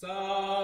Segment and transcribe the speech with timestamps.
[0.00, 0.57] 三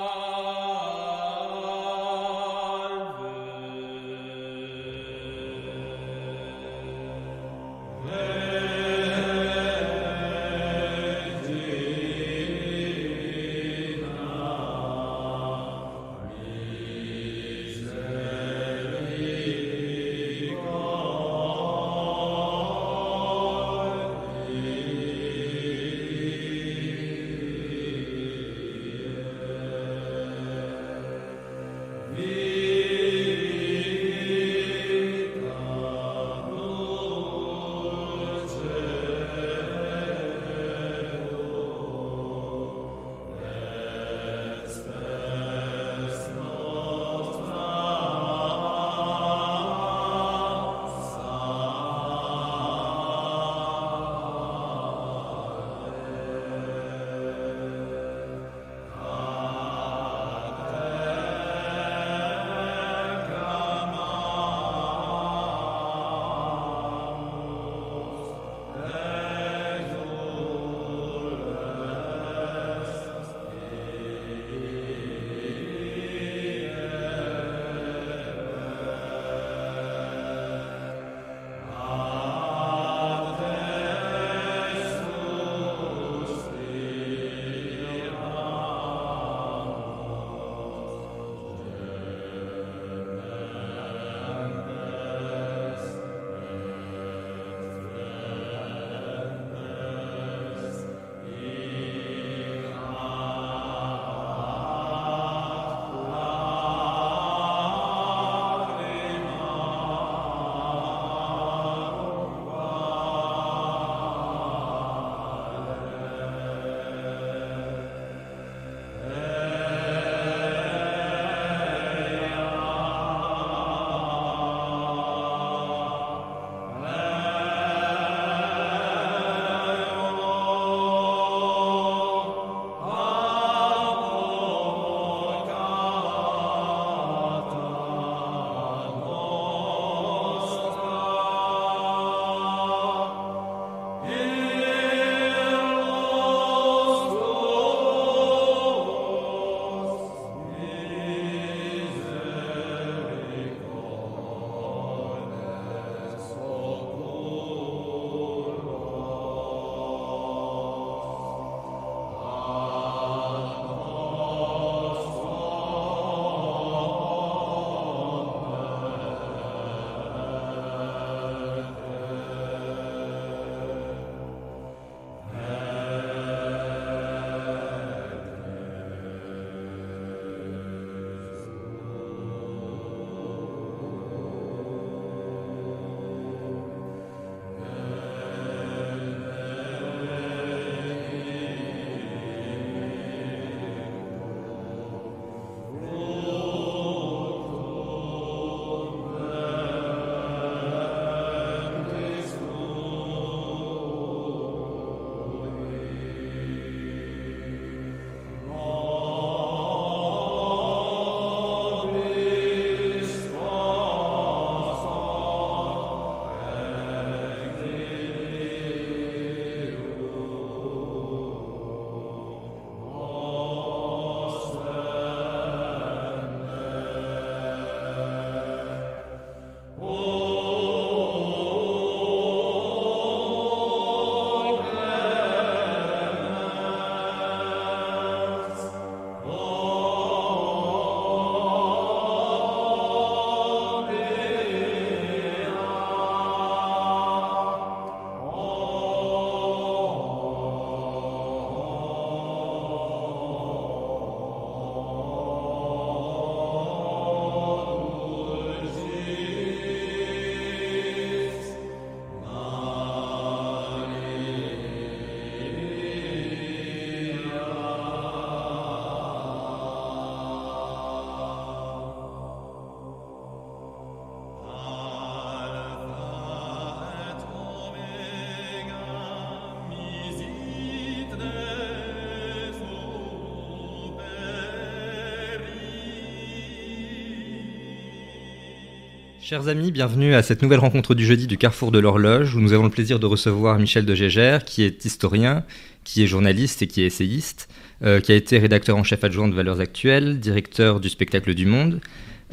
[289.27, 292.53] Chers amis, bienvenue à cette nouvelle rencontre du jeudi du Carrefour de l'Horloge où nous
[292.53, 295.45] avons le plaisir de recevoir Michel de Gégère qui est historien,
[295.83, 297.49] qui est journaliste et qui est essayiste,
[297.81, 301.81] qui a été rédacteur en chef adjoint de Valeurs Actuelles, directeur du spectacle du Monde,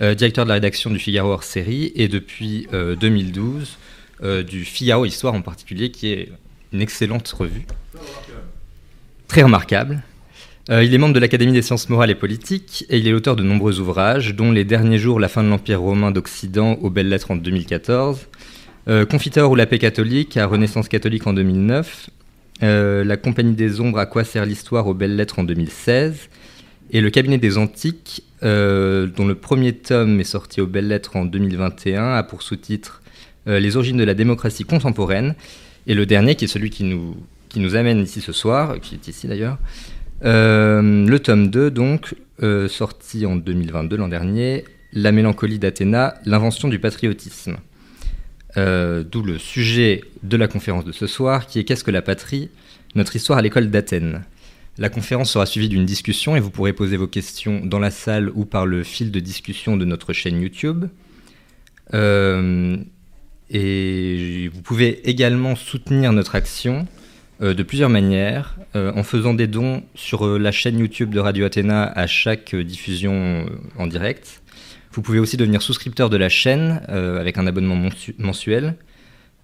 [0.01, 3.77] directeur de la rédaction du Figaro hors série et depuis 2012
[4.45, 6.29] du Figaro Histoire en particulier, qui est
[6.73, 7.67] une excellente revue.
[9.29, 10.03] Très remarquable.
[10.69, 13.35] Euh, il est membre de l'Académie des sciences morales et politiques et il est l'auteur
[13.35, 17.09] de nombreux ouvrages, dont Les derniers jours, la fin de l'Empire romain d'Occident aux belles
[17.09, 18.27] lettres en 2014,
[18.87, 22.11] euh, Confiteur ou la paix catholique à Renaissance catholique en 2009,
[22.61, 26.29] euh, La compagnie des ombres à quoi sert l'histoire aux belles lettres en 2016,
[26.91, 31.25] et Le cabinet des antiques, dont le premier tome est sorti aux belles lettres en
[31.25, 33.01] 2021, a pour sous-titre
[33.45, 35.35] Les origines de la démocratie contemporaine,
[35.87, 37.15] et le dernier, qui est celui qui nous,
[37.49, 39.57] qui nous amène ici ce soir, qui est ici d'ailleurs,
[40.23, 46.67] euh, le tome 2, donc, euh, sorti en 2022, l'an dernier, La mélancolie d'Athéna, l'invention
[46.67, 47.57] du patriotisme.
[48.57, 52.01] Euh, d'où le sujet de la conférence de ce soir, qui est Qu'est-ce que la
[52.01, 52.49] patrie?
[52.95, 54.25] Notre histoire à l'école d'Athènes.
[54.77, 58.29] La conférence sera suivie d'une discussion et vous pourrez poser vos questions dans la salle
[58.35, 60.85] ou par le fil de discussion de notre chaîne YouTube.
[61.93, 61.97] et
[64.53, 66.87] vous pouvez également soutenir notre action
[67.41, 71.45] de plusieurs manières, euh, en faisant des dons sur euh, la chaîne YouTube de Radio
[71.45, 73.45] Athéna à chaque diffusion
[73.77, 74.41] en direct.
[74.91, 77.77] Vous pouvez aussi devenir souscripteur de la chaîne avec un abonnement
[78.19, 78.75] mensuel.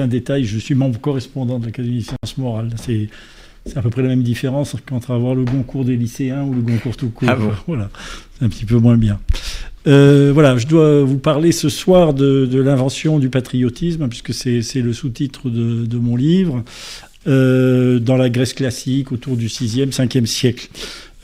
[0.00, 2.70] Un détail, je suis membre correspondant de l'Académie des sciences morales.
[2.78, 3.08] C'est
[3.74, 6.96] à peu près la même différence qu'entre avoir le concours des lycéens ou le concours
[6.96, 7.28] tout court.
[7.30, 7.90] Ah voilà,
[8.38, 9.18] c'est un petit peu moins bien.
[9.86, 14.92] Euh, voilà, je dois vous parler ce soir de, l'invention du patriotisme, puisque c'est le
[14.92, 16.64] sous-titre de, mon livre,
[17.26, 20.68] euh, dans la Grèce classique, autour du 6e, 5e siècle.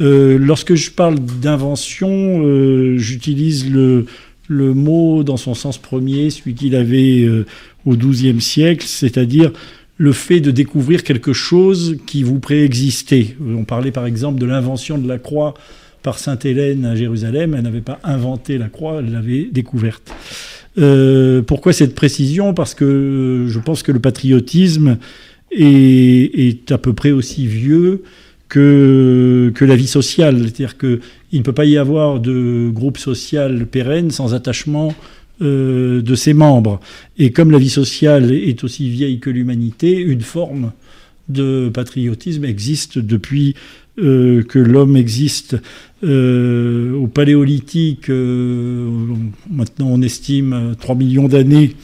[0.03, 4.07] Euh, lorsque je parle d'invention, euh, j'utilise le,
[4.49, 7.47] mot dans son sens premier, celui qu'il avait euh,
[7.87, 9.53] au XIIe siècle, c'est-à-dire
[9.97, 13.37] le fait de découvrir quelque chose qui vous préexistait.
[13.41, 15.55] On parlait par exemple de l'invention de la croix
[16.03, 17.55] par Sainte Hélène à Jérusalem.
[17.55, 20.13] Elle n'avait pas inventé la croix, elle l'avait découverte.
[21.47, 22.53] pourquoi cette précision?
[22.53, 24.99] Parce que je pense que le patriotisme
[25.53, 28.03] est à peu près aussi vieux
[28.53, 30.41] que, la vie sociale.
[30.41, 31.01] C'est-à-dire qu'il
[31.33, 34.95] ne peut pas y avoir de groupe social pérenne sans attachement
[35.41, 36.79] euh, de ses membres.
[37.19, 40.73] Et comme la vie sociale est aussi vieille que l'humanité, une forme
[41.29, 43.55] de patriotisme existe depuis
[43.99, 45.57] euh, que l'homme existe.
[46.05, 51.75] Euh, au paléolithique, maintenant on estime 3 millions d'années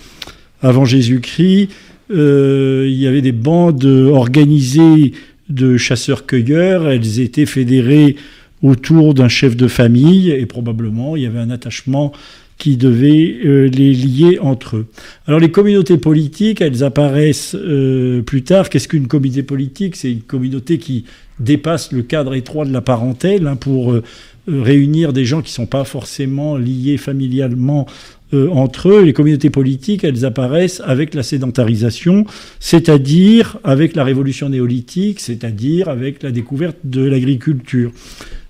[0.60, 1.68] avant Jésus-Christ,
[2.10, 5.12] il y avait des bandes organisées
[5.48, 6.88] de chasseurs-cueilleurs.
[6.88, 8.16] Elles étaient fédérées
[8.62, 12.12] autour d'un chef de famille et probablement il y avait un attachement
[12.58, 14.86] qui devait euh, les lier entre eux.
[15.28, 18.68] Alors les communautés politiques, elles apparaissent euh, plus tard.
[18.68, 19.94] Qu'est-ce qu'une communauté politique?
[19.94, 21.04] C'est une communauté qui
[21.38, 24.02] dépasse le cadre étroit de la parentèle hein, pour euh,
[24.48, 27.86] réunir des gens qui ne sont pas forcément liés familialement
[28.34, 29.02] euh, entre eux.
[29.02, 32.24] Les communautés politiques, elles apparaissent avec la sédentarisation,
[32.60, 37.90] c'est-à-dire avec la révolution néolithique, c'est-à-dire avec la découverte de l'agriculture.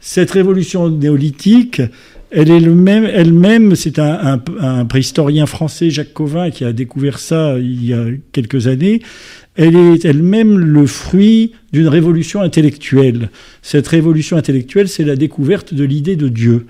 [0.00, 1.82] Cette révolution néolithique,
[2.30, 7.58] elle est même, elle-même, c'est un, un, préhistorien français, Jacques Covin, qui a découvert ça
[7.58, 9.00] il y a quelques années.
[9.54, 13.30] Elle est elle-même le fruit d'une révolution intellectuelle.
[13.62, 16.66] Cette révolution intellectuelle, c'est la découverte de l'idée de Dieu.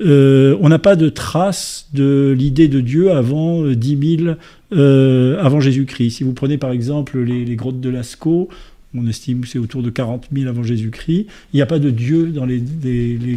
[0.00, 4.36] Euh, on n'a pas de trace de l'idée de Dieu avant 10 euh, 000
[4.72, 6.10] euh, avant Jésus-Christ.
[6.10, 8.48] Si vous prenez par exemple les, grottes de Lascaux,
[8.96, 11.26] on estime que c'est autour de 40 000 avant Jésus-Christ.
[11.52, 12.60] Il n'y a pas de Dieu dans les,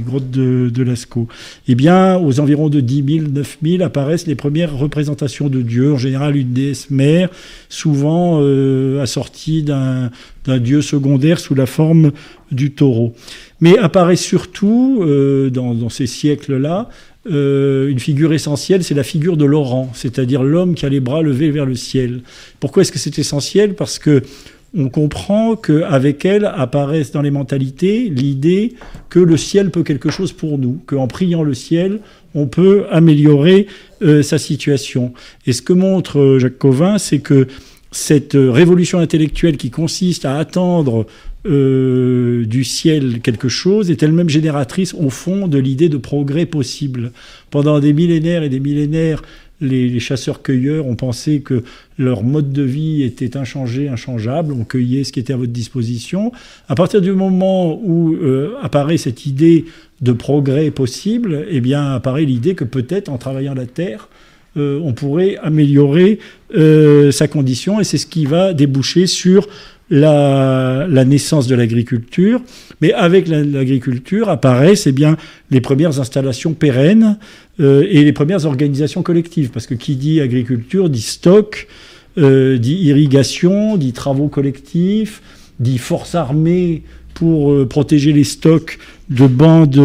[0.05, 1.27] grottes de, Lascaux.
[1.67, 5.93] Eh bien, aux environs de 10 000, 9 000 apparaissent les premières représentations de Dieu,
[5.93, 7.29] en général une déesse mère,
[7.69, 8.41] souvent
[9.00, 10.10] assortie d'un
[10.60, 12.12] dieu secondaire sous la forme
[12.51, 13.13] du taureau.
[13.62, 16.89] Mais apparaît surtout, euh, dans, ces siècles-là,
[17.31, 21.22] euh, une figure essentielle, c'est la figure de Laurent, c'est-à-dire l'homme qui a les bras
[21.22, 22.22] levés vers le ciel.
[22.60, 23.75] Pourquoi est-ce que c'est essentiel?
[23.75, 24.22] Parce que
[24.75, 28.73] on comprend qu'avec elle apparaissent dans les mentalités l'idée
[29.09, 31.99] que le ciel peut quelque chose pour nous, qu'en priant le ciel,
[32.33, 33.67] on peut améliorer
[34.01, 35.13] euh, sa situation.
[35.45, 37.47] Et ce que montre Jacques Covin, c'est que
[37.91, 41.05] cette révolution intellectuelle qui consiste à attendre
[41.45, 47.11] du ciel quelque chose est elle-même génératrice au fond de l'idée de progrès possible.
[47.51, 49.21] Pendant des millénaires et des millénaires,
[49.63, 51.63] les, chasseurs-cueilleurs ont pensé que
[51.98, 56.32] leur mode de vie était inchangé, inchangeable, on cueillait ce qui était à votre disposition.
[56.67, 59.65] À partir du moment où euh, apparaît cette idée
[60.01, 64.10] de progrès possible, eh bien apparaît l'idée que peut-être en travaillant la terre,
[64.55, 66.20] euh, on pourrait améliorer
[66.55, 69.48] euh, sa condition et c'est ce qui va déboucher sur
[69.89, 72.41] la, naissance de l'agriculture.
[72.81, 75.17] Mais avec l'agriculture apparaissent eh bien,
[75.51, 77.17] les premières installations pérennes
[77.59, 79.49] euh, et les premières organisations collectives.
[79.51, 81.67] Parce que qui dit agriculture dit stock,
[82.17, 85.21] euh, dit irrigation, dit travaux collectifs,
[85.59, 86.83] dit force armée
[87.13, 88.79] pour euh, protéger les stocks
[89.10, 89.79] de bandes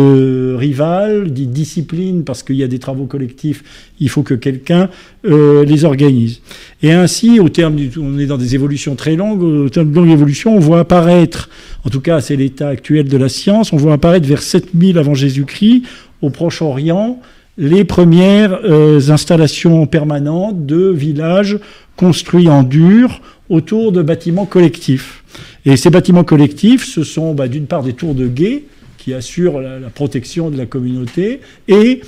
[0.57, 4.89] rivales, dit discipline parce qu'il y a des travaux collectifs, il faut que quelqu'un
[5.25, 6.41] les organise.
[6.83, 9.97] Et ainsi, au terme du, on est dans des évolutions très longues, au terme de
[9.97, 11.51] longue évolution, on voit apparaître,
[11.85, 15.15] en tout cas c'est l'état actuel de la science, on voit apparaître vers 7000 avant
[15.15, 15.83] Jésus-Christ,
[16.23, 17.21] au Proche-Orient,
[17.59, 21.59] les premières euh, installations permanentes de villages
[21.97, 25.25] construits en dur autour de bâtiments collectifs.
[25.65, 28.65] Et ces bâtiments collectifs, ce sont bah, d'une part des tours de guet
[28.97, 32.01] qui assurent la, protection de la communauté et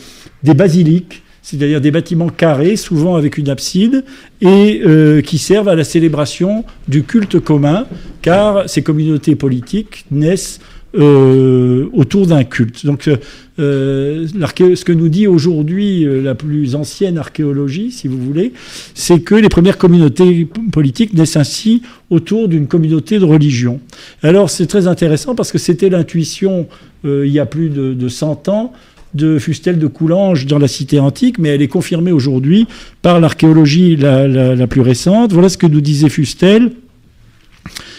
[0.42, 4.04] des basiliques c'est-à-dire des bâtiments carrés, souvent avec une abside,
[4.40, 7.86] et euh, qui servent à la célébration du culte commun,
[8.22, 10.60] car ces communautés politiques naissent
[10.98, 12.84] euh, autour d'un culte.
[12.84, 13.08] Donc,
[13.60, 18.52] euh, ce que nous dit aujourd'hui euh, la plus ancienne archéologie, si vous voulez,
[18.94, 23.78] c'est que les premières communautés politiques naissent ainsi autour d'une communauté de religion.
[24.24, 26.66] Alors, c'est très intéressant parce que c'était l'intuition
[27.04, 28.72] il y a plus de, 100 ans
[29.14, 32.66] de Fustel de Coulanges dans la cité antique, mais elle est confirmée aujourd'hui
[33.00, 35.32] par l'archéologie la, la, plus récente.
[35.32, 36.72] Voilà ce que nous disait Fustel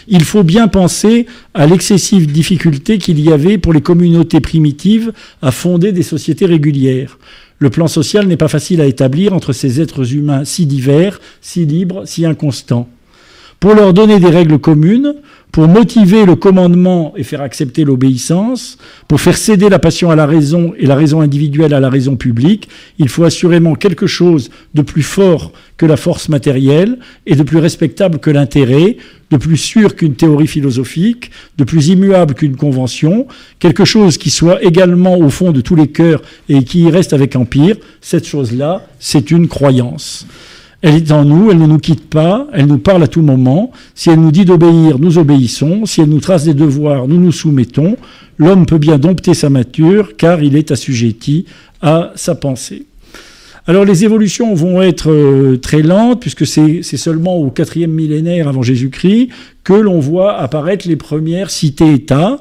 [0.08, 5.50] il faut bien penser à l'excessive difficulté qu'il y avait pour les communautés primitives à
[5.50, 7.18] fonder des sociétés régulières.
[7.58, 11.64] Le plan social n'est pas facile à établir entre ces êtres humains si divers, si
[11.64, 12.88] libres, si inconstants.
[13.62, 15.14] Pour leur donner des règles communes,
[15.52, 18.76] pour motiver le commandement et faire accepter l'obéissance,
[19.06, 22.16] pour faire céder la passion à la raison et la raison individuelle à la raison
[22.16, 27.44] publique, il faut assurément quelque chose de plus fort que la force matérielle et de
[27.44, 28.96] plus respectable que l'intérêt,
[29.30, 33.28] de plus sûr qu'une théorie philosophique, de plus immuable qu'une convention,
[33.60, 37.12] quelque chose qui soit également au fond de tous les cœurs et qui y reste
[37.12, 37.76] avec empire.
[38.00, 40.26] Cette chose-là, c'est une croyance.
[40.82, 43.70] Elle est en nous, elle ne nous quitte pas, elle nous parle à tout moment.
[43.94, 45.86] Si elle nous dit d'obéir, nous obéissons.
[45.86, 47.96] Si elle nous trace des devoirs, nous nous soumettons.
[48.36, 51.46] L'homme peut bien dompter sa mature, car il est assujetti
[51.82, 52.86] à sa pensée.
[53.68, 58.62] Alors les évolutions vont être euh, très lentes, puisque c'est seulement au quatrième millénaire avant
[58.62, 59.28] Jésus-Christ
[59.62, 62.40] que l'on voit apparaître les premières cités-États.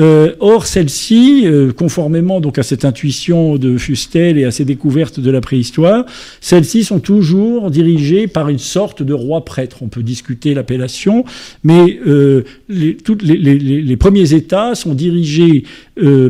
[0.00, 5.20] Euh, or, celles-ci, euh, conformément donc à cette intuition de Fustel et à ces découvertes
[5.20, 6.04] de la préhistoire,
[6.40, 9.78] celles-ci sont toujours dirigées par une sorte de roi prêtre.
[9.82, 11.24] On peut discuter l'appellation,
[11.62, 15.64] mais euh, les, les, les, premiers États sont dirigés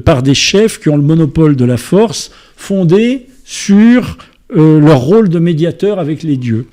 [0.04, 4.18] par des chefs qui ont le monopole de la force, fondés sur
[4.54, 6.66] leur rôle de médiateur avec les dieux.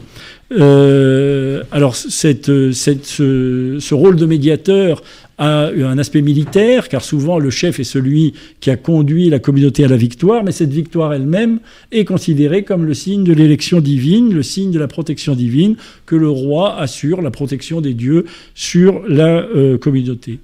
[0.52, 5.02] alors, cette, cette, ce, ce, rôle de médiateur
[5.42, 9.84] a un aspect militaire, car souvent le chef est celui qui a conduit la communauté
[9.84, 11.60] à la victoire, mais cette victoire elle-même
[11.92, 16.16] est considérée comme le signe de l'élection divine, le signe de la protection divine, que
[16.16, 20.38] le roi assure la protection des dieux sur la euh, communauté.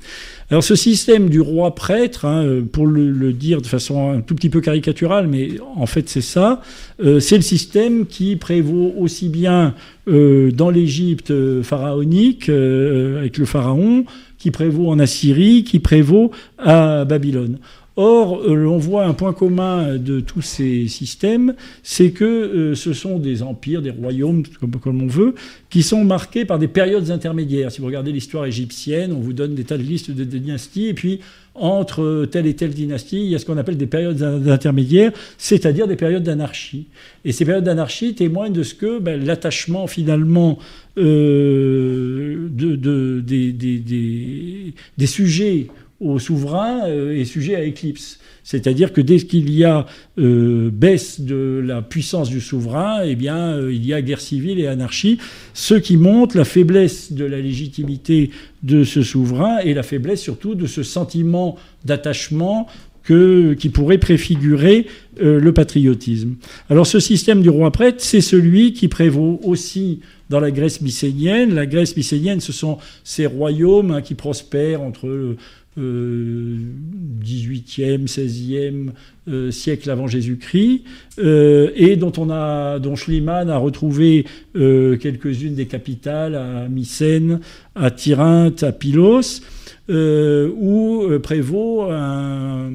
[0.50, 4.50] Alors ce système du roi prêtre, hein, pour le, dire de façon un tout petit
[4.50, 6.62] peu caricaturale, mais en fait c'est ça,
[7.04, 9.76] euh, c'est le système qui prévaut aussi bien
[10.08, 14.06] euh, dans l'Égypte pharaonique avec le pharaon
[14.38, 17.58] qui prévaut en Assyrie, qui prévaut à Babylone.
[18.00, 22.94] Or, euh, l'on voit un point commun de tous ces systèmes, c'est que euh, ce
[22.94, 24.44] sont des empires, des royaumes,
[24.84, 25.34] comme, on veut,
[25.72, 27.72] qui sont marqués par des périodes intermédiaires.
[27.72, 30.94] Si vous regardez l'histoire égyptienne, on vous donne des tas de listes de, dynasties, et
[30.94, 31.22] puis
[31.56, 35.88] entre telle et telle dynastie, il y a ce qu'on appelle des périodes intermédiaires, c'est-à-dire
[35.88, 36.86] des périodes d'anarchie.
[37.26, 40.60] Et ces périodes d'anarchie témoignent de ce que ben, l'attachement finalement
[41.00, 45.68] euh, de, de, des, des, des, sujets
[46.00, 48.20] au souverain euh, est sujet à éclipse.
[48.44, 49.86] C'est-à-dire que dès qu'il y a
[50.20, 54.60] euh, baisse de la puissance du souverain, eh bien, euh, il y a guerre civile
[54.60, 55.18] et anarchie,
[55.54, 58.30] ce qui montre la faiblesse de la légitimité
[58.64, 62.68] de ce souverain et la faiblesse surtout de ce sentiment d'attachement
[63.08, 64.86] qui pourrait préfigurer
[65.18, 66.36] le patriotisme.
[66.70, 71.54] Alors ce système du roi prêtre, c'est celui qui prévaut aussi dans la Grèce mycénienne.
[71.54, 75.38] La Grèce mycénienne, ce sont ces royaumes hein, qui prospèrent entre
[75.78, 78.92] 18e, 16e
[79.30, 80.84] euh, siècle avant Jésus-Christ,
[81.20, 87.42] euh, et dont, on a, dont Schliemann a retrouvé euh, quelques-unes des capitales à Mycène,
[87.76, 89.42] à Tyrinthe, à Pylos,
[89.90, 92.70] où prévaut un,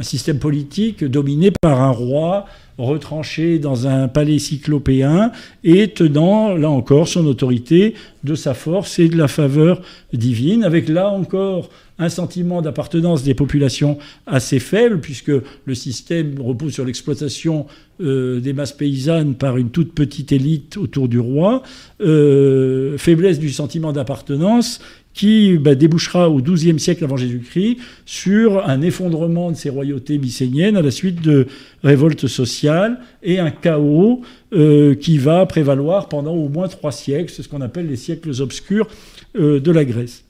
[0.00, 2.46] système politique dominé par un roi
[2.78, 5.30] retranché dans un palais cyclopéen
[5.62, 7.94] et tenant, là encore, son autorité
[8.24, 9.80] de sa force et de la faveur
[10.12, 15.32] divine, avec là encore un sentiment d'appartenance des populations assez faible, puisque
[15.64, 17.66] le système repose sur l'exploitation
[18.00, 21.62] euh, des masses paysannes par une toute petite élite autour du roi,
[22.00, 24.80] euh, faiblesse du sentiment d'appartenance
[25.12, 30.76] qui bah, débouchera au XIIe siècle avant Jésus-Christ sur un effondrement de ces royautés mycéniennes
[30.76, 31.46] à la suite de
[31.84, 34.22] révoltes sociales et un chaos
[34.52, 38.32] euh, qui va prévaloir pendant au moins trois siècles, c'est ce qu'on appelle les siècles
[38.42, 38.88] obscurs
[39.36, 40.23] de la Grèce.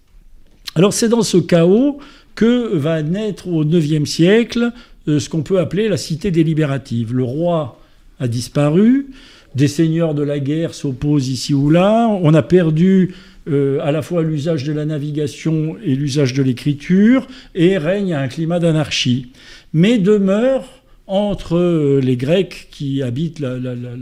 [0.74, 1.98] Alors c'est dans ce chaos
[2.34, 4.72] que va naître au IXe siècle
[5.06, 7.14] euh, ce qu'on peut appeler la cité délibérative.
[7.14, 7.80] Le roi
[8.18, 9.10] a disparu,
[9.54, 13.14] des seigneurs de la guerre s'opposent ici ou là, on a perdu
[13.46, 18.26] euh, à la fois l'usage de la navigation et l'usage de l'écriture, et règne un
[18.26, 19.28] climat d'anarchie.
[19.74, 20.64] Mais demeure
[21.06, 23.56] entre euh, les Grecs qui habitent la,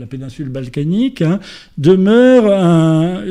[0.09, 1.39] péninsule balkanique, hein,
[1.77, 2.43] demeure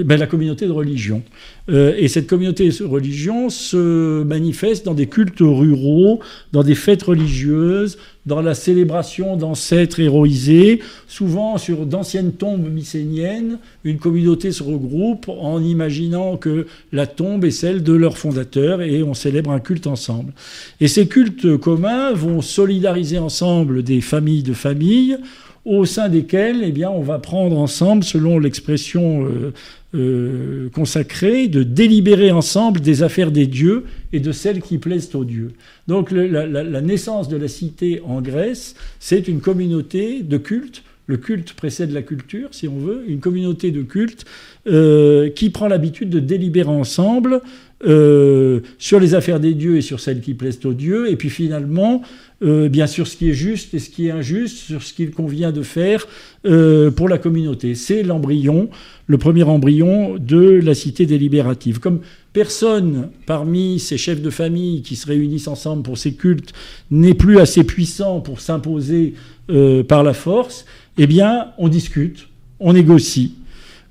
[0.04, 1.22] ben, la communauté de religion.
[1.70, 6.20] Euh, et cette communauté de religion se manifeste dans des cultes ruraux,
[6.52, 10.80] dans des fêtes religieuses, dans la célébration d'ancêtres héroïsés.
[11.08, 17.50] Souvent, sur d'anciennes tombes mycéniennes, une communauté se regroupe en imaginant que la tombe est
[17.50, 20.32] celle de leur fondateur et on célèbre un culte ensemble.
[20.80, 25.18] Et ces cultes communs vont solidariser ensemble des familles de familles
[25.64, 29.52] au sein desquelles eh bien, on va prendre ensemble, selon l'expression euh,
[29.94, 33.84] euh, consacré de délibérer ensemble des affaires des dieux
[34.14, 35.52] et de celles qui plaisent aux dieux.
[35.86, 40.82] Donc la, naissance de la cité en Grèce, c'est une communauté de culte.
[41.06, 44.24] Le culte précède la culture, si on veut, une communauté de culte
[44.66, 47.42] euh, qui prend l'habitude de délibérer ensemble
[47.84, 51.30] euh, sur les affaires des dieux et sur celles qui plaisent aux dieux, et puis
[51.30, 52.02] finalement,
[52.42, 55.52] bien sûr, ce qui est juste et ce qui est injuste, sur ce qu'il convient
[55.52, 56.06] de faire
[56.42, 57.74] pour la communauté.
[57.74, 58.68] C'est l'embryon
[59.06, 61.80] le premier embryon de la cité délibérative.
[61.80, 62.00] Comme
[62.32, 66.52] personne parmi ces chefs de famille qui se réunissent ensemble pour ces cultes
[66.90, 69.14] n'est plus assez puissant pour s'imposer
[69.50, 70.64] euh, par la force,
[70.98, 72.28] eh bien, on discute,
[72.58, 73.34] on négocie.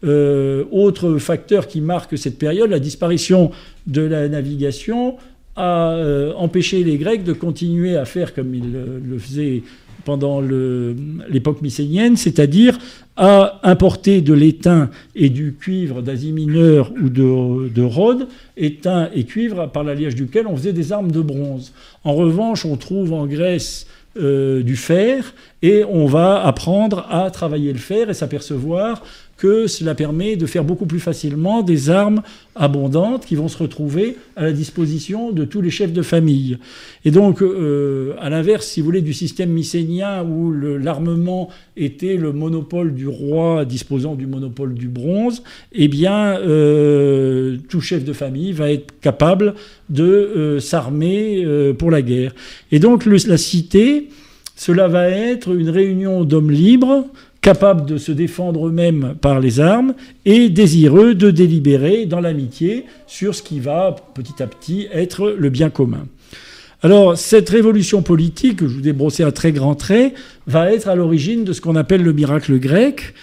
[0.03, 3.51] Euh, autre facteur qui marque cette période, la disparition
[3.85, 5.17] de la navigation
[5.55, 9.63] a euh, empêché les Grecs de continuer à faire comme ils le faisaient
[10.05, 12.77] pendant l'époque mycénienne, c'est-à-dire
[13.17, 19.67] à importer de l'étain et du cuivre d'Asie mineure ou de, Rhodes, étain et cuivre
[19.67, 21.73] par l'alliage duquel on faisait des armes de bronze.
[22.03, 23.85] En revanche, on trouve en Grèce
[24.17, 29.03] euh, du fer et on va apprendre à travailler le fer et s'apercevoir
[29.41, 32.21] que cela permet de faire beaucoup plus facilement des armes
[32.55, 36.59] abondantes qui vont se retrouver à la disposition de tous les chefs de famille.
[37.05, 42.33] Et donc, euh, à l'inverse, si vous voulez, du système mycénien où l'armement était le
[42.33, 48.51] monopole du roi disposant du monopole du bronze, eh bien, euh, tout chef de famille
[48.51, 49.55] va être capable
[49.89, 51.43] de euh, s'armer
[51.79, 52.35] pour la guerre.
[52.71, 54.09] Et donc, la cité,
[54.55, 57.07] cela va être une réunion d'hommes libres
[57.41, 59.93] capables de se défendre eux-mêmes par les armes
[60.25, 65.49] et désireux de délibérer dans l'amitié sur ce qui va petit à petit être le
[65.49, 66.05] bien commun.
[66.83, 70.13] Alors cette révolution politique, que je vous ai brossé à très grands traits,
[70.47, 73.13] va être à l'origine de ce qu'on appelle le miracle grec,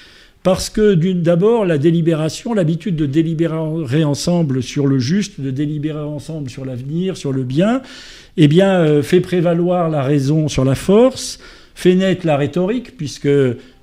[0.44, 6.48] parce que d'abord la délibération, l'habitude de délibérer ensemble sur le juste, de délibérer ensemble
[6.48, 7.82] sur l'avenir, sur le bien,
[8.36, 11.40] eh bien euh, fait prévaloir la raison sur la force,
[11.74, 13.28] fait naître la rhétorique, puisque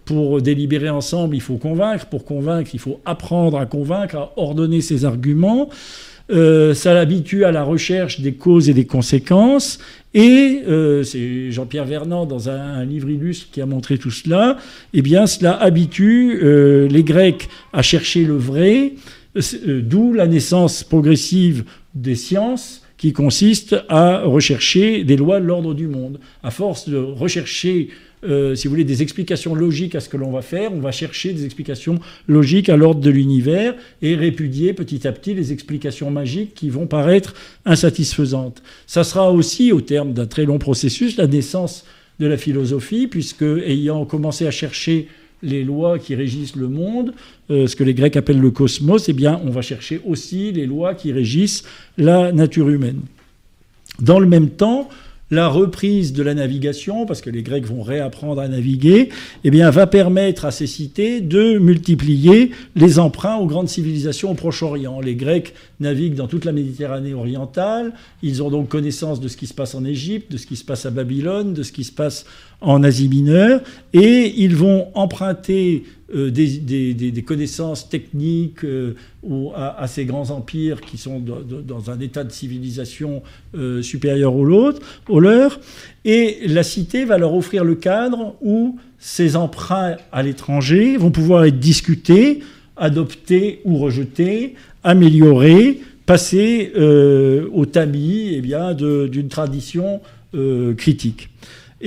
[0.06, 2.06] pour délibérer ensemble, il faut convaincre.
[2.06, 5.70] Pour convaincre, il faut apprendre à convaincre, à ordonner ses arguments.
[6.32, 9.80] Euh, ça l'habitue à la recherche des causes et des conséquences.
[10.14, 14.58] Et euh, c'est Jean-Pierre Vernant, dans un, livre illustre, qui a montré tout cela.
[14.94, 18.94] Eh bien, cela habitue euh, les Grecs à chercher le vrai,
[19.66, 25.88] d'où la naissance progressive des sciences qui consiste à rechercher des lois de l'ordre du
[25.88, 26.20] monde.
[26.42, 27.90] À force de rechercher
[28.28, 30.74] euh, si vous voulez, des explications logiques à ce que l'on va faire.
[30.74, 35.34] On va chercher des explications logiques à l'ordre de l'univers et répudier petit à petit
[35.34, 37.36] les explications magiques qui vont paraître
[37.66, 38.62] insatisfaisantes.
[38.88, 41.86] Ça sera aussi, au terme d'un très long processus, la naissance
[42.20, 45.08] de la philosophie, puisque ayant commencé à chercher
[45.44, 47.14] les lois qui régissent le monde,
[47.52, 50.66] euh, ce que les Grecs appellent le cosmos, eh bien, on va chercher aussi les
[50.66, 51.64] lois qui régissent
[51.98, 53.02] la nature humaine.
[54.00, 54.90] Dans le même temps,
[55.32, 59.10] la reprise de la navigation, parce que les Grecs vont réapprendre à naviguer,
[59.44, 64.36] eh bien, va permettre à ces cités de multiplier les emprunts aux grandes civilisations au
[64.36, 65.02] Proche-Orient.
[65.02, 69.48] Les Grecs naviguent dans toute la Méditerranée orientale, ils ont donc connaissance de ce qui
[69.48, 71.92] se passe en Égypte, de ce qui se passe à Babylone, de ce qui se
[71.92, 72.26] passe
[72.62, 73.62] en Asie mineure,
[73.94, 78.94] et ils vont emprunter euh, des, connaissances techniques euh,
[79.56, 83.24] à, ces grands empires qui sont dans un état de civilisation
[83.58, 84.72] euh, supérieur au,
[85.10, 85.60] au leur,
[86.06, 91.46] et la cité va leur offrir le cadre où ces emprunts à l'étranger vont pouvoir
[91.46, 92.42] être discutés,
[92.78, 96.72] adoptés ou rejetés, améliorés, passés
[97.52, 100.02] au tamis eh bien, d'une tradition
[100.78, 101.30] critique.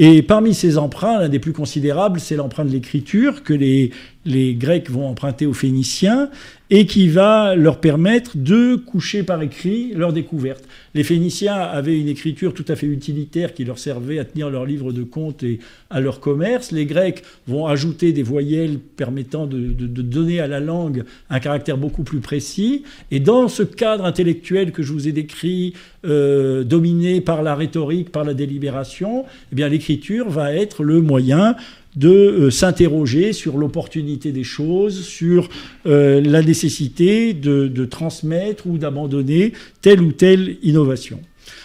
[0.01, 3.91] Et parmi ces emprunts, l'un des plus considérables, c'est l'emprunt de l'écriture que les,
[4.25, 6.31] les Grecs vont emprunter aux Phéniciens
[6.71, 10.65] et qui va leur permettre de coucher par écrit leur découverte.
[10.95, 14.67] Les Phéniciens avaient une écriture tout à fait utilitaire qui leur servait à tenir leurs
[14.67, 16.71] livres de comptes et à leur commerce.
[16.73, 22.03] Les Grecs vont ajouter des voyelles permettant de, donner à la langue un caractère beaucoup
[22.03, 22.85] plus précis.
[23.11, 28.11] Et dans ce cadre intellectuel que je vous ai décrit, euh, dominé par la rhétorique,
[28.11, 31.57] par la délibération, eh bien l'écriture va être le moyen
[31.99, 35.49] de euh, s'interroger sur l'opportunité des choses, sur
[35.87, 41.21] euh, la nécessité de, transmettre ou d'abandonner telle ou telle innovation.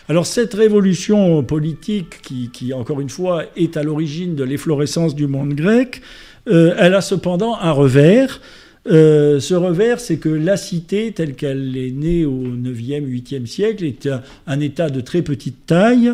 [0.10, 5.54] Alors cette révolution politique qui, encore une fois, est à l'origine de l'efflorescence du monde
[5.54, 6.02] grec,
[6.48, 8.42] euh, elle a cependant un revers.
[8.86, 14.10] ce revers, c'est que la cité, telle qu'elle est née au 9e, 8e siècle, est
[14.48, 16.14] un, état de très petite taille,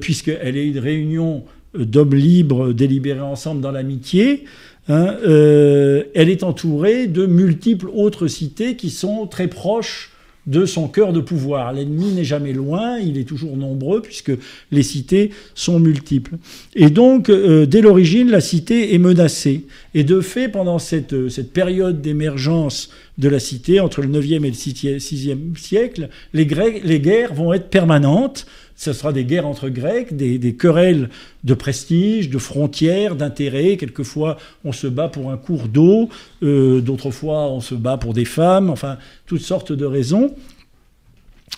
[0.00, 1.44] puisqu'elle est une réunion
[1.84, 4.44] d'hommes libres délibérés ensemble dans l'amitié,
[4.88, 10.10] hein, euh, elle est entourée de multiples autres cités qui sont très proches
[10.48, 11.72] de son cœur de pouvoir.
[11.74, 14.32] L'ennemi n'est jamais loin, il est toujours nombreux puisque
[14.72, 16.36] les cités sont multiples.
[16.74, 19.66] Et donc, euh, dès l'origine, la cité est menacée.
[19.94, 22.88] Et de fait, pendant cette, cette période d'émergence
[23.18, 28.46] de la cité, entre le 9e et le 6e siècle, les guerres vont être permanentes
[28.78, 31.10] ce sera des guerres entre Grecs, des, querelles
[31.42, 33.76] de prestige, de frontières, d'intérêts.
[33.76, 36.08] Quelquefois, on se bat pour un cours d'eau,
[36.44, 40.32] euh, d'autres fois, on se bat pour des femmes, enfin, toutes sortes de raisons.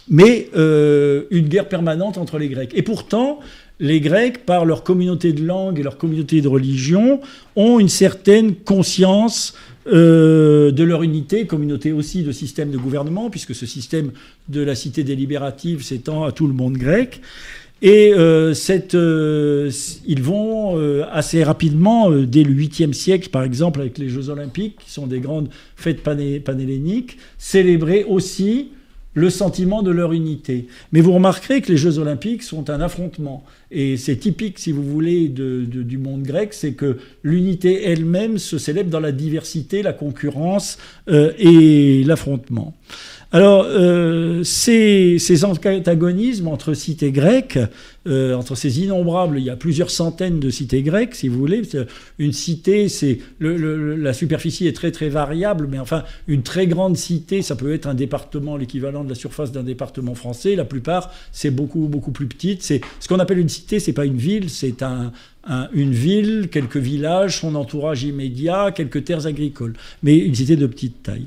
[0.09, 2.73] Mais euh, une guerre permanente entre les Grecs.
[2.75, 3.41] Et pourtant,
[3.81, 7.21] les Grecs, par leur communauté de langue et leur communauté de religion,
[7.55, 9.55] ont une certaine conscience
[9.87, 14.13] euh, de leur unité, communauté aussi de système de gouvernement, puisque ce système
[14.49, 17.21] de la cité délibérative s'étend à tout le monde grec.
[17.83, 18.53] Et euh,
[18.95, 19.71] euh,
[20.07, 24.91] ils vont assez rapidement, dès le 8e siècle par exemple, avec les Jeux olympiques, qui
[24.91, 28.73] sont des grandes fêtes panhelléniques, célébrer aussi
[29.15, 30.67] le sentiment de leur unité.
[30.93, 33.45] Mais vous remarquerez que les Jeux olympiques sont un affrontement.
[33.71, 38.91] Et c'est typique, si vous voulez, du monde grec, c'est que l'unité elle-même se célèbre
[38.91, 42.75] dans la diversité, la concurrence euh, et l'affrontement.
[43.33, 47.61] Alors, euh, ces, antagonismes entre cités grecques,
[48.09, 51.63] euh, entre ces innombrables, il y a plusieurs centaines de cités grecques, si vous voulez.
[52.19, 57.43] Une cité, c'est la superficie est très très variable, mais enfin, une très grande cité,
[57.43, 60.57] ça peut être un département, l'équivalent de la surface d'un département français.
[60.57, 62.65] La plupart, c'est beaucoup beaucoup plus petite.
[62.65, 65.13] C'est ce qu'on appelle une cité, c'est pas une ville, c'est un,
[65.73, 71.03] une ville, quelques villages, son entourage immédiat, quelques terres agricoles, mais une cité de petite
[71.03, 71.27] taille.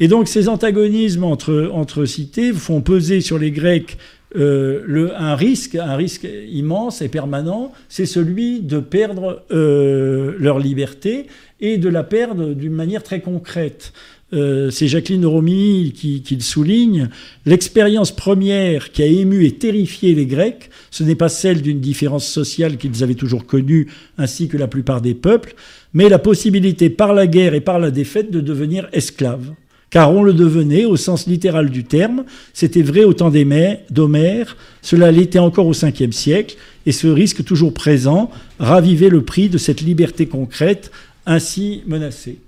[0.00, 3.98] Et donc ces antagonismes entre, cités font peser sur les Grecs
[4.34, 11.26] euh, un risque, un risque immense et permanent, c'est celui de perdre euh, leur liberté
[11.60, 13.92] et de la perdre d'une manière très concrète.
[14.34, 17.10] Euh, c'est Jacqueline Romy qui, qui, le souligne,
[17.44, 22.26] l'expérience première qui a ému et terrifié les Grecs, ce n'est pas celle d'une différence
[22.26, 25.54] sociale qu'ils avaient toujours connue, ainsi que la plupart des peuples,
[25.92, 29.52] mais la possibilité par la guerre et par la défaite de devenir esclaves.
[29.90, 35.10] Car on le devenait au sens littéral du terme, c'était vrai au temps d'Homère, cela
[35.10, 39.82] l'était encore au 5e siècle, et ce risque toujours présent ravivait le prix de cette
[39.82, 40.90] liberté concrète
[41.26, 42.38] ainsi menacée.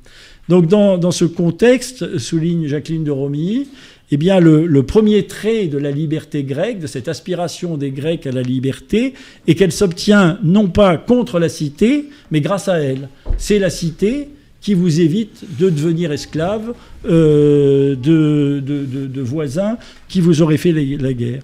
[0.48, 3.68] Donc dans, ce contexte, souligne Jacqueline de Romilly,
[4.10, 8.42] eh le, premier trait de la liberté grecque, de cette aspiration des Grecs à la
[8.42, 9.14] liberté,
[9.46, 13.08] est qu'elle s'obtient non pas contre la cité, mais grâce à elle.
[13.38, 14.28] C'est la cité
[14.60, 16.74] qui vous évite de devenir esclave
[17.06, 19.78] euh, de, voisins
[20.08, 21.42] qui vous auraient fait la guerre.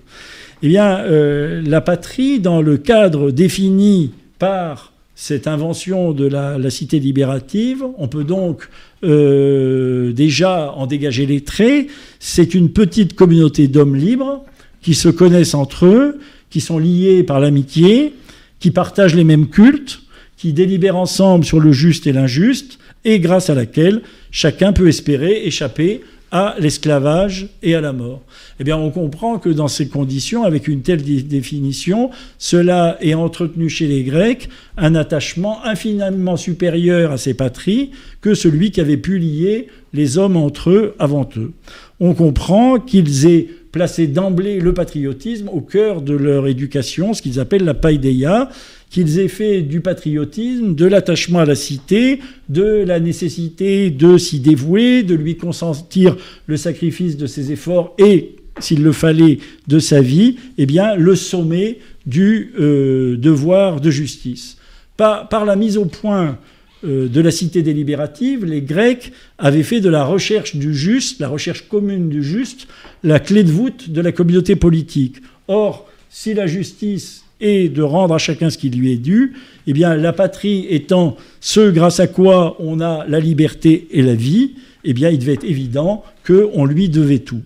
[0.62, 6.98] Eh bien, euh, la patrie, dans le cadre défini par cette invention de la, cité
[6.98, 7.84] libérative.
[7.98, 8.70] On peut donc
[9.04, 11.88] euh, déjà en dégager les traits.
[12.18, 14.42] C'est une petite communauté d'hommes libres
[14.80, 18.14] qui se connaissent entre eux, qui sont liés par l'amitié,
[18.60, 20.00] qui partagent les mêmes cultes,
[20.38, 25.42] qui délibèrent ensemble sur le juste et l'injuste, et grâce à laquelle chacun peut espérer
[25.44, 26.00] échapper
[26.32, 28.22] à l'esclavage et à la mort.
[28.58, 33.68] Eh bien, on comprend que dans ces conditions, avec une telle définition, cela est entretenu
[33.68, 37.90] chez les Grecs un attachement infiniment supérieur à ces patries
[38.20, 41.52] que celui qui avait pu lier les hommes entre eux avant eux.
[41.98, 47.38] On comprend qu'ils aient placé d'emblée le patriotisme au cœur de leur éducation, ce qu'ils
[47.40, 48.48] appellent la paideia,
[48.90, 54.40] qu'ils aient fait du patriotisme, de l'attachement à la cité, de la nécessité de s'y
[54.40, 60.00] dévouer, de lui consentir le sacrifice de ses efforts et, s'il le fallait, de sa
[60.00, 64.56] vie, eh bien, le sommet du euh, devoir de justice.
[64.96, 66.38] Par, la mise au point
[66.84, 71.28] euh, de la cité délibérative, les Grecs avaient fait de la recherche du juste, la
[71.28, 72.66] recherche commune du juste,
[73.04, 75.16] la clé de voûte de la communauté politique.
[75.48, 79.34] Or, si la justice et de rendre à chacun ce qui lui est dû,
[79.66, 84.14] eh bien, la patrie étant ce grâce à quoi on a la liberté et la
[84.14, 84.52] vie,
[84.84, 87.42] eh bien, il devait être évident qu'on lui devait tout.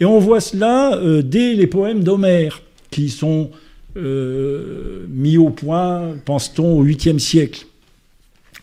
[0.00, 3.50] Et on voit cela euh, dès les poèmes d'Homère, qui sont
[3.96, 7.66] euh, mis au point, pense-t-on, au 8e siècle.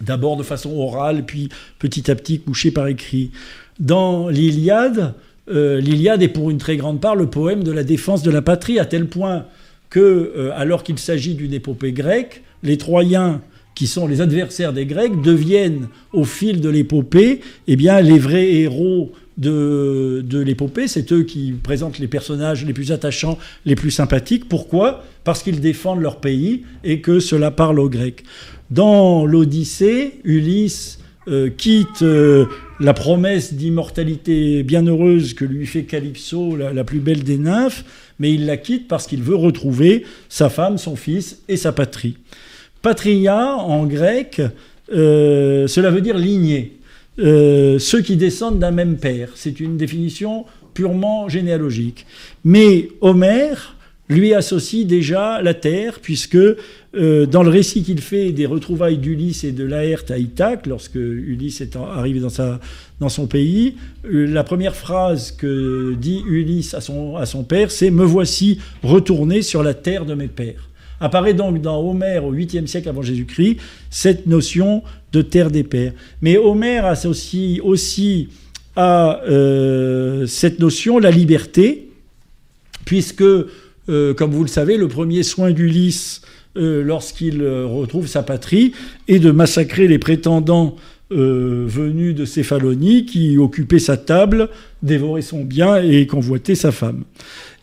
[0.01, 3.31] D'abord de façon orale, puis petit à petit couché par écrit.
[3.79, 5.13] Dans l'Iliade,
[5.49, 8.41] euh, l'Iliade est pour une très grande part le poème de la défense de la
[8.41, 9.45] patrie, à tel point
[9.89, 9.99] que,
[10.35, 13.41] euh, alors qu'il s'agit d'une épopée grecque, les Troyens,
[13.75, 18.51] qui sont les adversaires des Grecs, deviennent, au fil de l'épopée, eh bien, les vrais
[18.51, 20.87] héros de, de l'épopée.
[20.87, 24.49] C'est eux qui présentent les personnages les plus attachants, les plus sympathiques.
[24.49, 25.03] Pourquoi?
[25.23, 28.23] Parce qu'ils défendent leur pays et que cela parle aux Grecs.
[28.69, 32.45] Dans l'Odyssée, Ulysse euh, quitte euh,
[32.79, 37.85] la promesse d'immortalité bienheureuse que lui fait Calypso, la, plus belle des nymphes,
[38.19, 42.17] mais il la quitte parce qu'il veut retrouver sa femme, son fils et sa patrie.
[42.81, 44.41] Patria, en grec,
[44.91, 46.77] euh, cela veut dire lignée.
[47.17, 49.29] ceux qui descendent d'un même père.
[49.35, 52.05] C'est une définition purement généalogique.
[52.45, 53.75] Mais Homère
[54.09, 56.37] lui associe déjà la terre, puisque
[56.95, 60.95] euh, dans le récit qu'il fait des retrouvailles d'Ulysse et de Laerte à Ithaque, lorsque
[60.95, 62.59] Ulysse est arrivé dans, sa,
[62.99, 63.75] dans son pays,
[64.05, 68.57] euh, la première phrase que dit Ulysse à son, à son père, c'est Me voici
[68.81, 70.67] retourné sur la terre de mes pères.
[70.99, 73.57] Apparaît donc dans Homère au 8e siècle avant Jésus-Christ
[73.91, 74.81] cette notion
[75.13, 75.93] de terre des pères.
[76.23, 78.29] Mais Homère associe aussi
[78.75, 81.91] à euh, cette notion la liberté,
[82.85, 83.23] puisque
[84.17, 86.21] comme vous le savez, le premier soin d'Ulysse
[86.57, 88.73] euh, lorsqu'il euh, retrouve sa patrie
[89.07, 90.75] est de massacrer les prétendants
[91.11, 94.47] venus de Céphalonie qui occupaient sa table,
[94.83, 97.03] dévoraient son bien et convoitaient sa femme.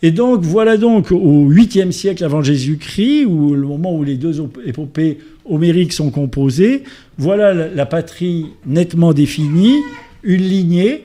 [0.03, 4.42] Et donc voilà donc au 8e siècle avant Jésus-Christ, où le moment où les deux
[4.64, 6.83] épopées homériques sont composées,
[7.18, 9.77] voilà la patrie nettement définie,
[10.25, 11.05] une lignée,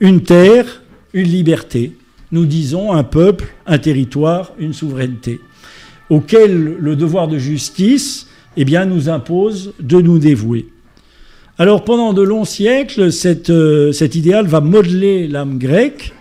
[0.00, 0.82] une terre,
[1.14, 1.92] une liberté
[2.32, 5.40] nous disons un peuple, un territoire, une souveraineté,
[6.10, 10.66] auquel le devoir de justice eh nous impose de nous dévouer.
[11.56, 13.10] Alors pendant de longs siècles,
[13.50, 16.12] euh, cet idéal va modeler l'âme grecque.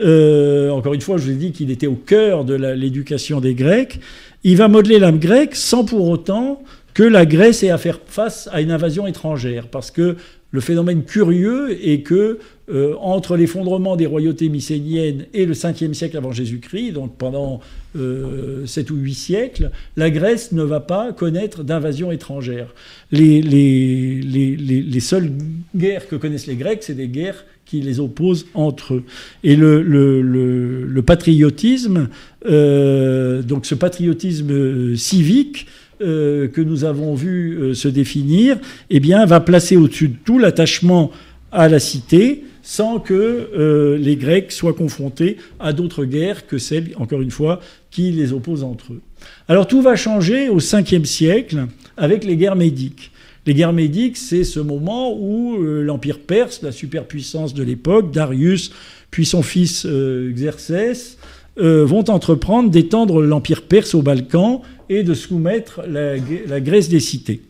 [0.00, 3.54] Euh, encore une fois, je vous ai dit qu'il était au cœur de l'éducation des
[3.54, 4.00] Grecs.
[4.42, 6.62] Il va modeler l'âme grecque sans pour autant
[6.94, 10.16] que la Grèce ait à faire face à une invasion étrangère, parce que
[10.52, 12.38] le phénomène curieux est que
[12.70, 17.60] euh, entre l'effondrement des royautés mycéniennes et le 5e siècle avant Jésus-Christ, donc pendant
[17.96, 22.74] euh, 7 ou 8 siècles, la Grèce ne va pas connaître d'invasion étrangère.
[23.10, 25.32] Les, les, les, les, seules
[25.74, 29.04] guerres que connaissent les Grecs, c'est des guerres qui les opposent entre eux.
[29.44, 32.08] Et le, patriotisme,
[32.46, 35.66] euh, donc ce patriotisme euh, civique,
[36.02, 38.56] euh, que nous avons vu euh, se définir,
[38.88, 41.10] eh bien, va placer au-dessus de tout l'attachement
[41.52, 46.92] à la cité, sans que euh, les Grecs soient confrontés à d'autres guerres que celles,
[46.96, 47.60] encore une fois,
[47.90, 49.02] qui les opposent entre eux.
[49.46, 51.66] Alors tout va changer au 5e siècle
[51.98, 53.10] avec les guerres médiques.
[53.44, 58.72] Les guerres médiques, c'est ce moment où l'Empire perse, la superpuissance de l'époque, Darius,
[59.10, 61.18] puis son fils Xerxès,
[61.56, 66.18] vont entreprendre d'étendre l'empire perse au Balkan et de soumettre la,
[66.60, 67.40] Grèce des cités.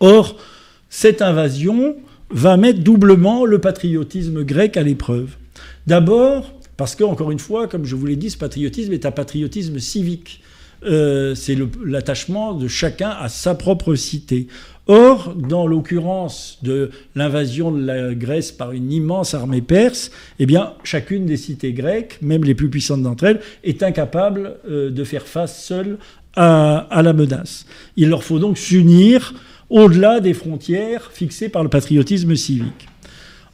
[0.00, 0.36] Or,
[0.88, 1.94] cette invasion
[2.30, 5.36] va mettre doublement le patriotisme grec à l'épreuve.
[5.86, 9.10] D'abord, parce que, encore une fois, comme je vous l'ai dit, ce patriotisme est un
[9.10, 10.40] patriotisme civique.
[10.84, 14.48] Euh, c'est l'attachement de chacun à sa propre cité.
[14.88, 20.72] Or, dans l'occurrence de l'invasion de la Grèce par une immense armée perse, eh bien,
[20.82, 25.26] chacune des cités grecques, même les plus puissantes d'entre elles, est incapable euh, de faire
[25.26, 25.98] face seule
[26.36, 27.66] à, la menace.
[27.96, 29.34] Il leur faut donc s'unir
[29.70, 32.88] au-delà des frontières fixées par le patriotisme civique.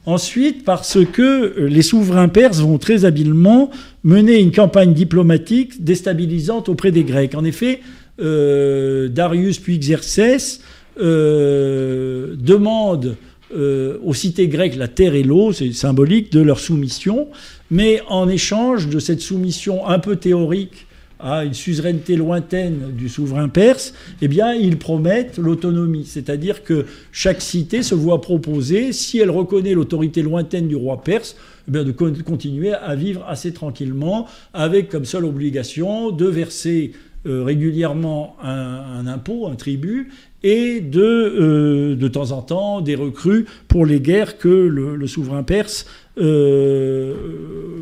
[0.05, 3.69] Ensuite, parce que les souverains perses vont très habilement
[4.03, 7.35] mener une campagne diplomatique déstabilisante auprès des Grecs.
[7.35, 7.81] En effet,
[8.21, 10.61] euh, Darius puis Xerxès
[10.99, 13.15] euh, demandent
[13.55, 17.27] euh, aux cités grecques la terre et l'eau, c'est symbolique de leur soumission,
[17.71, 20.85] mais en échange de cette soumission un peu théorique
[21.19, 26.05] à une suzeraineté lointaine du souverain perse, eh bien, ils promettent l'autonomie.
[26.05, 31.35] C'est-à-dire que chaque cité se voit proposer, si elle reconnaît l'autorité lointaine du roi perse,
[31.67, 36.93] eh bien, de continuer à vivre assez tranquillement, avec comme seule obligation de verser
[37.25, 40.09] euh, régulièrement un, impôt, un tribut,
[40.41, 45.43] et de, euh, de temps en temps des recrues pour les guerres que le, souverain
[45.43, 45.85] perse
[46.17, 47.13] euh,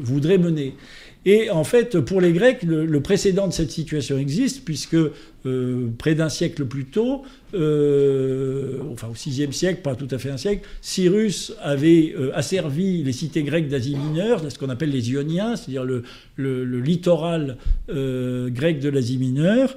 [0.01, 0.73] voudrait mener.
[1.29, 6.15] Et en fait, pour les Grecs, le, précédent de cette situation existe, puisque euh, près
[6.15, 10.65] d'un siècle plus tôt, euh, enfin au VIe siècle, pas tout à fait un siècle,
[10.79, 15.83] Cyrus avait euh, asservi les cités grecques d'Asie mineure, ce qu'on appelle les Ioniens, c'est-à-dire
[15.83, 17.57] le, littoral
[17.89, 19.75] grec de l'Asie mineure.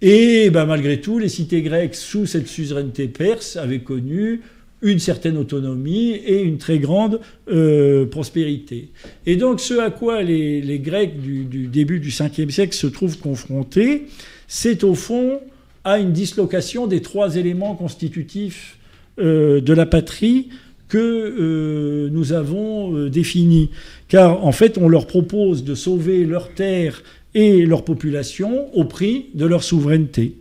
[0.00, 4.42] Et ben, malgré tout, les cités grecques sous cette suzeraineté perse avaient connu
[4.84, 7.18] une certaine autonomie et une très grande
[7.50, 8.90] euh, prospérité.
[9.26, 14.06] Et donc ce à quoi les, Grecs du, début du 5e siècle se trouvent confrontés,
[14.46, 15.40] c'est au fond
[15.84, 18.78] à une dislocation des trois éléments constitutifs
[19.18, 20.50] euh, de la patrie
[20.88, 23.70] que euh, nous avons définis.
[24.08, 27.02] Car en fait, on leur propose de sauver leurs terres
[27.34, 30.36] et leur population au prix de leur souveraineté.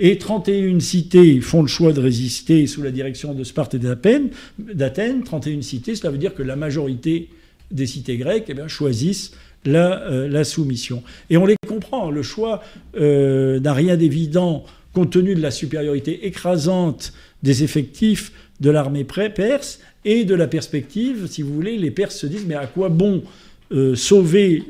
[0.00, 4.30] Et 31 cités font le choix de résister sous la direction de Sparte et d'Athènes.
[5.24, 7.28] 31 cités, cela veut dire que la majorité
[7.70, 9.32] des cités grecques eh choisissent
[9.64, 11.02] la, euh, la, soumission.
[11.30, 12.10] Et on les comprend.
[12.10, 12.62] Le choix
[12.96, 19.80] euh, n'a rien d'évident compte tenu de la supériorité écrasante des effectifs de l'armée perse
[20.04, 23.22] et de la perspective, si vous voulez, les Perses se disent mais à quoi bon
[23.72, 24.64] euh, sauver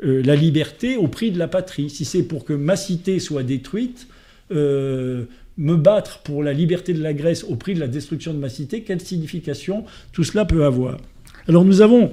[0.00, 1.88] la liberté au prix de la patrie?
[1.88, 4.08] Si c'est pour que ma cité soit détruite,
[4.54, 5.24] euh,
[5.58, 8.48] me battre pour la liberté de la Grèce au prix de la destruction de ma
[8.48, 10.96] cité, quelle signification tout cela peut avoir?
[11.48, 12.12] Alors nous avons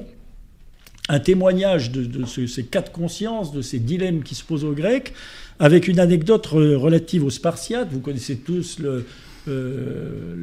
[1.08, 5.14] un témoignage de, ces quatre consciences, de ces dilemmes qui se posent aux Grecs,
[5.58, 7.90] avec une anecdote relative aux Spartiates.
[7.92, 9.06] Vous connaissez tous le,
[9.48, 10.36] euh,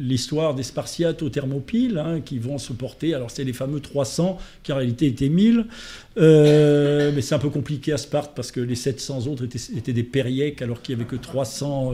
[0.00, 3.14] l'histoire des Spartiates aux Thermopyles, hein, qui vont se porter.
[3.14, 5.66] Alors, c'est les fameux 300, qui en réalité étaient 1000.
[6.18, 10.02] Euh, mais c'est un peu compliqué à Sparte parce que les 700 autres étaient, des
[10.02, 11.92] périèques, alors qu'il n'y avait que 300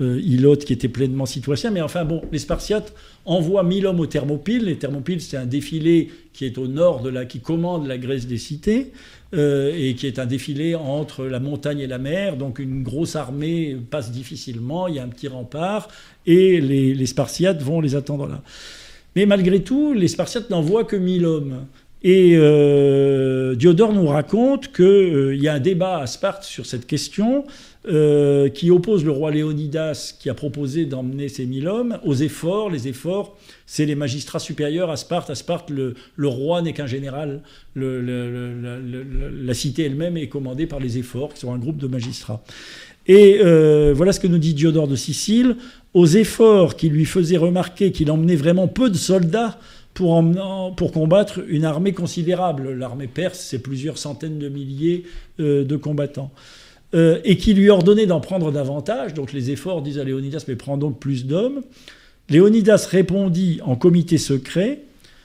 [0.00, 1.70] euh, ilotes qui étaient pleinement citoyens.
[1.70, 2.92] Mais enfin, bon, les Spartiates
[3.24, 4.64] envoient 1000 hommes aux Thermopyles.
[4.64, 8.26] Les Thermopyles, c'est un défilé qui est au nord de la, qui commande la Grèce
[8.26, 8.92] des cités.
[9.36, 12.36] Euh, et qui est un défilé entre la montagne et la mer.
[12.36, 15.88] Donc une grosse armée passe difficilement, il y a un petit rempart,
[16.24, 18.42] et les, Spartiates vont les attendre là.
[19.16, 21.66] Mais malgré tout, les Spartiates n'envoient que 1000 hommes.
[22.02, 26.86] Et euh, Diodore nous raconte qu'il euh, y a un débat à Sparte sur cette
[26.86, 27.44] question.
[27.86, 32.70] Euh, qui oppose le roi Léonidas, qui a proposé d'emmener ses mille hommes, aux efforts.
[32.70, 35.28] Les efforts, c'est les magistrats supérieurs à Sparte.
[35.28, 37.42] À Sparte, le, roi n'est qu'un général.
[37.76, 42.42] la cité elle-même est commandée par les efforts, qui sont un groupe de magistrats.
[43.06, 45.56] Et euh, voilà ce que nous dit Diodore de Sicile.
[45.92, 49.58] Aux efforts qui lui faisaient remarquer qu'il emmenait vraiment peu de soldats
[49.92, 50.24] pour,
[50.74, 52.72] pour combattre une armée considérable.
[52.72, 55.04] L'armée perse, c'est plusieurs centaines de milliers
[55.38, 56.32] euh, de combattants.
[56.94, 59.14] Euh, et qui lui ordonnait d'en prendre davantage.
[59.14, 61.62] Donc les efforts disent à Léonidas, mais prends donc plus d'hommes.
[62.28, 64.82] Léonidas répondit en comité secret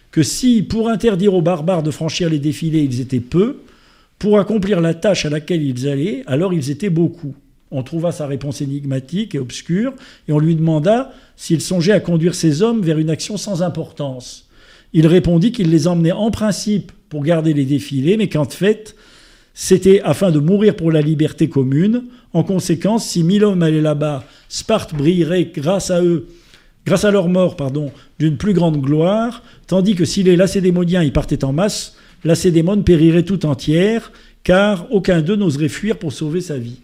[0.10, 3.58] que si, pour interdire aux barbares de franchir les défilés, ils étaient peu,
[4.18, 7.36] pour accomplir la tâche à laquelle ils allaient, alors ils étaient beaucoup.
[7.70, 9.94] On trouva sa réponse énigmatique et obscure,
[10.28, 14.50] et on lui demanda s'il songeait à conduire ses hommes vers une action sans importance.
[14.94, 18.96] Il répondit qu'il les emmenait en principe pour garder les défilés, mais qu'en fait,
[19.54, 22.04] c'était afin de mourir pour la liberté commune.
[22.34, 26.28] En conséquence, si mille hommes allaient là-bas, Sparte brillerait grâce à eux
[26.86, 31.12] grâce à leur mort, pardon, d'une plus grande gloire, tandis que si les Lacédémoniens y
[31.12, 34.12] partaient en masse, Lacédémone périrait tout entière,
[34.44, 36.80] car aucun d'eux n'oserait fuir pour sauver sa vie.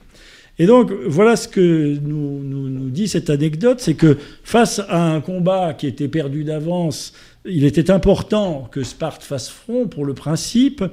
[0.59, 5.19] Et donc, voilà ce que nous, nous dit cette anecdote, c'est que face à un
[5.19, 7.13] combat qui était perdu d'avance,
[7.43, 10.83] il était important que Sparte fasse front pour le principe,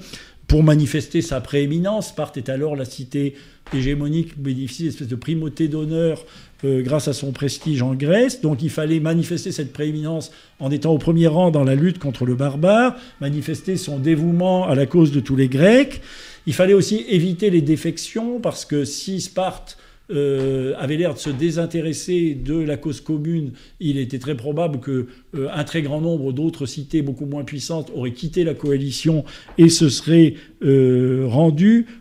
[0.52, 2.08] pour manifester sa prééminence.
[2.08, 3.36] Sparte est alors la cité
[3.72, 6.26] hégémonique, bénéficie d'une espèce de primauté d'honneur
[6.64, 8.42] euh, grâce à son prestige en Grèce.
[8.42, 10.30] Donc il fallait manifester cette prééminence
[10.60, 14.74] en étant au premier rang dans la lutte contre le barbare, manifester son dévouement à
[14.74, 16.02] la cause de tous les Grecs.
[16.46, 19.78] Il fallait aussi éviter les défections parce que si Sparte
[20.12, 25.06] euh, avait l'air de se désintéresser de la cause commune, il était très probable que
[25.34, 29.24] euh, un très grand nombre d'autres cités beaucoup moins puissantes auraient quitté la coalition
[29.58, 31.28] et se seraient euh,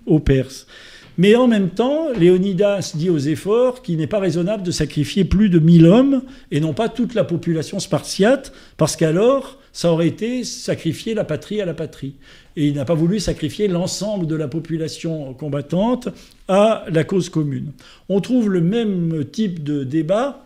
[0.05, 0.67] aux Perses.
[1.17, 5.49] Mais en même temps, Léonidas dit aux efforts qu'il n'est pas raisonnable de sacrifier plus
[5.49, 10.43] de 1000 hommes et non pas toute la population spartiate, parce qu'alors, ça aurait été
[10.43, 12.15] sacrifier la patrie à la patrie.
[12.55, 16.09] Et il n'a pas voulu sacrifier l'ensemble de la population combattante
[16.47, 17.71] à la cause commune.
[18.09, 20.45] On trouve le même type de débat,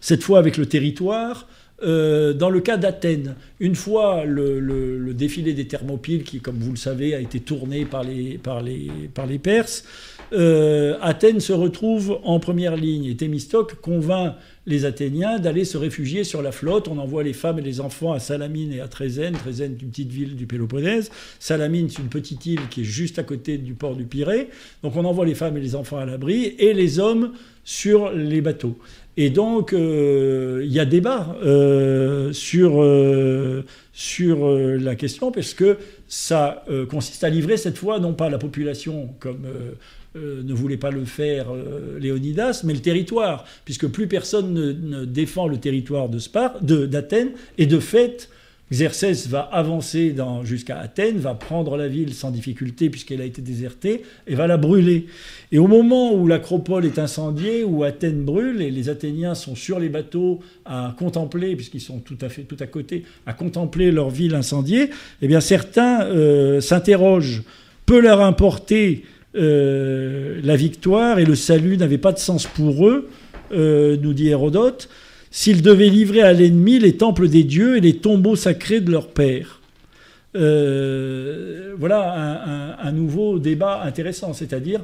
[0.00, 1.48] cette fois avec le territoire,
[1.82, 6.76] euh, dans le cas d'Athènes, une fois le, défilé des Thermopyles, qui, comme vous le
[6.76, 9.84] savez, a été tourné par les, par les, par les Perses,
[10.32, 14.34] euh, Athènes se retrouve en première ligne et Thémistocle convainc
[14.66, 16.88] les Athéniens d'aller se réfugier sur la flotte.
[16.88, 19.34] On envoie les femmes et les enfants à Salamine et à Trézène.
[19.34, 21.10] Trézène est une petite ville du Péloponnèse.
[21.38, 24.48] Salamine, c'est une petite île qui est juste à côté du port du Pirée.
[24.82, 27.32] Donc on envoie les femmes et les enfants à l'abri et les hommes
[27.64, 28.76] sur les bateaux.
[29.16, 35.76] Et donc, euh, il y a débat euh, sur, euh, sur la question, parce que
[36.08, 39.46] ça consiste à livrer cette fois, non pas la population comme
[40.14, 41.46] ne voulait pas le faire
[41.98, 48.28] Léonidas, mais le territoire, puisque plus personne ne, défend le territoire d'Athènes, et de fait,
[48.72, 54.02] Xerxès va avancer jusqu'à Athènes, va prendre la ville sans difficulté puisqu'elle a été désertée
[54.26, 55.06] et va la brûler.
[55.52, 59.78] Et au moment où l'acropole est incendiée, où Athènes brûle et les Athéniens sont sur
[59.78, 64.08] les bateaux à contempler, puisqu'ils sont tout à fait tout à côté, à contempler leur
[64.08, 64.88] ville incendiée,
[65.20, 67.42] eh bien certains euh, s'interrogent.
[67.84, 69.04] Peut leur importer
[69.34, 73.08] euh, la victoire et le salut n'avait pas de sens pour eux,
[73.52, 74.88] euh, nous dit Hérodote
[75.30, 79.08] s'ils devaient livrer à l'ennemi les temples des dieux et les tombeaux sacrés de leurs
[79.08, 79.62] pères.
[80.34, 84.82] Euh, voilà un, nouveau débat intéressant, c'est-à-dire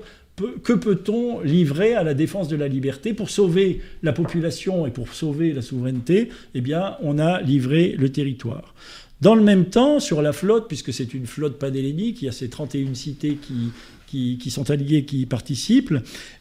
[0.63, 5.13] que peut-on livrer à la défense de la liberté pour sauver la population et pour
[5.13, 6.31] sauver la souveraineté?
[6.55, 8.75] Eh bien, on a livré le territoire.
[9.21, 12.33] Dans le même temps, sur la flotte, puisque c'est une flotte panhellénique, il y a
[12.33, 13.73] ces 31 cités qui,
[14.11, 15.95] qui, sont alliés, qui participent,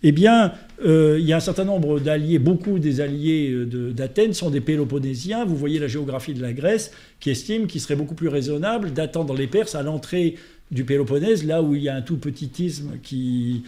[0.04, 0.54] eh bien,
[0.86, 4.62] euh, il y a un certain nombre d'alliés, beaucoup des alliés euh, d'Athènes sont des
[4.62, 5.46] Péloponnésiens.
[5.46, 9.34] Vous voyez la géographie de la Grèce qui estime qu'il serait beaucoup plus raisonnable d'attendre
[9.36, 10.36] les Perses à l'entrée
[10.70, 13.64] du Péloponnèse, là où il y a un tout petitisme qui,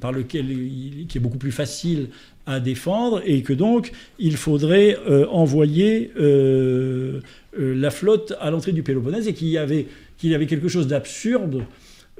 [0.00, 0.46] par lequel
[1.08, 2.08] qui est beaucoup plus facile
[2.44, 6.10] à défendre, et que donc il faudrait euh, envoyer
[7.56, 11.64] la flotte à l'entrée du Péloponnèse, et y qu'il y avait quelque chose d'absurde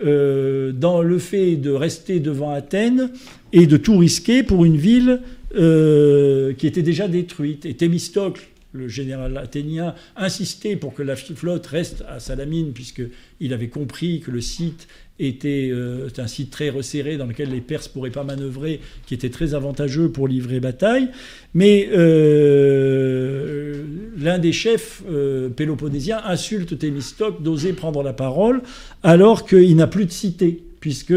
[0.05, 3.11] euh, dans le fait de rester devant Athènes
[3.53, 5.23] et de tout risquer pour une ville
[5.57, 7.67] euh, qui était déjà détruite.
[7.67, 13.69] Et Thémistocle, le général athénien, insistait pour que la flotte reste à Salamine, puisqu'il avait
[13.69, 14.89] compris que le site
[15.19, 19.31] était euh, un site très resserré dans lequel les Perses pourraient pas manœuvrer, qui était
[19.31, 21.09] très avantageux pour livrer bataille.
[21.55, 23.83] Mais euh,
[24.17, 28.63] l'un des chefs euh, péloponnésiens insulte Thémistocle d'oser prendre la parole
[29.03, 31.15] alors qu'il n'a plus de cité, puisque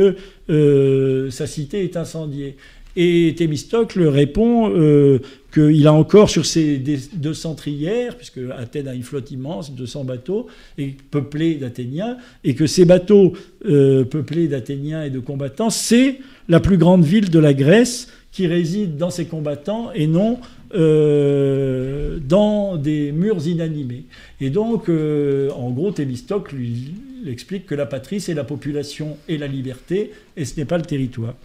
[0.47, 2.57] sa cité est incendiée.
[2.95, 5.19] Et Thémistocle répond euh,
[5.53, 10.47] qu'il a encore sur ses 200 trières, puisque Athènes a une flotte immense, 200 bateaux,
[10.77, 13.33] et peuplés d'Athéniens, et que ces bateaux
[13.65, 16.19] euh, peuplés d'Athéniens et de combattants, c'est
[16.49, 20.39] la plus grande ville de la Grèce qui réside dans ses combattants et non
[20.73, 24.05] euh, dans des murs inanimés.
[24.39, 26.93] Et donc, en gros, Thémistocle lui
[27.27, 30.85] explique que la patrie, c'est la population et la liberté, et ce n'est pas le
[30.85, 31.35] territoire.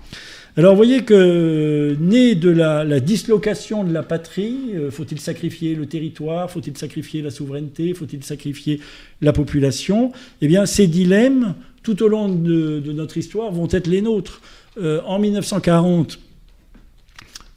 [0.58, 5.84] Alors vous voyez que né de la, dislocation de la patrie, euh, faut-il sacrifier le
[5.84, 8.80] territoire, faut-il sacrifier la souveraineté, faut-il sacrifier
[9.20, 10.12] la population?
[10.40, 14.40] Eh bien ces dilemmes, tout au long de, notre histoire, vont être les nôtres.
[14.80, 16.20] Euh, en 1940,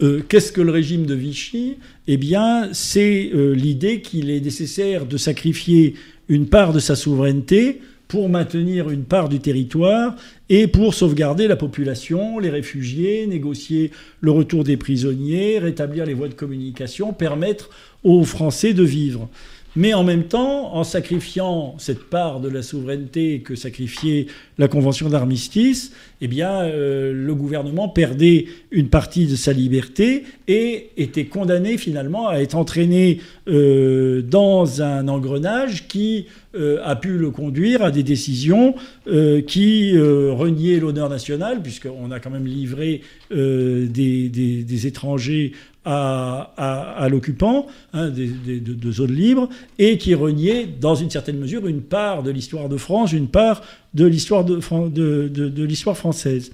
[0.02, 1.78] euh, qu'est-ce que le régime de Vichy?
[2.08, 5.94] Eh bien, c'est l'idée qu'il est nécessaire de sacrifier
[6.28, 7.80] une part de sa souveraineté
[8.10, 10.16] pour maintenir une part du territoire
[10.50, 16.28] et pour sauvegarder la population, les réfugiés, négocier le retour des prisonniers, rétablir les voies
[16.28, 17.70] de communication, permettre
[18.04, 19.30] aux Français de vivre
[19.76, 25.10] mais en même temps, en sacrifiant cette part de la souveraineté que sacrifiait la Convention
[25.10, 25.92] d'armistice,
[26.22, 32.28] eh bien, euh, le gouvernement perdait une partie de sa liberté et était condamné finalement
[32.28, 38.04] à être entraîné euh, dans un engrenage qui euh, a pu le conduire à des
[38.04, 38.76] décisions
[39.48, 43.02] qui reniaient l'honneur national, puisqu'on a quand même livré
[43.32, 45.54] des, étrangers
[45.86, 52.22] à, l'occupant hein, de, zones libres et qui reniait dans une certaine mesure une part
[52.24, 53.62] de l'histoire de France, une part
[53.94, 54.46] de l'histoire
[55.98, 56.52] française.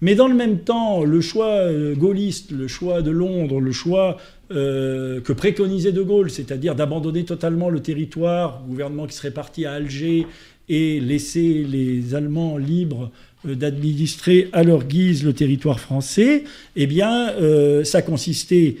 [0.00, 4.16] Mais dans le même temps, le choix euh, gaulliste, le choix de Londres, le choix
[4.52, 9.72] euh, que préconisait De Gaulle, c'est-à-dire d'abandonner totalement le territoire, gouvernement qui serait parti à
[9.72, 10.26] Alger
[10.68, 13.10] et laisser les Allemands libres
[13.54, 16.44] d'administrer à leur guise le territoire français,
[16.76, 18.76] eh bien, euh, ça consistait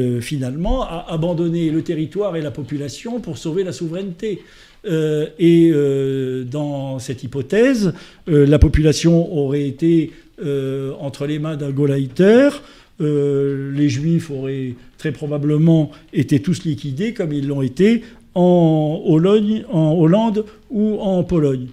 [0.00, 4.40] euh, finalement à abandonner le territoire et la population pour sauver la souveraineté.
[5.38, 5.72] et
[6.48, 7.92] dans cette hypothèse,
[8.28, 10.12] la population aurait été
[11.00, 12.50] entre les mains d'un Gauleiter,
[13.00, 18.04] les Juifs auraient très probablement été tous liquidés comme ils l'ont été
[18.36, 21.66] en Hollande ou en Pologne.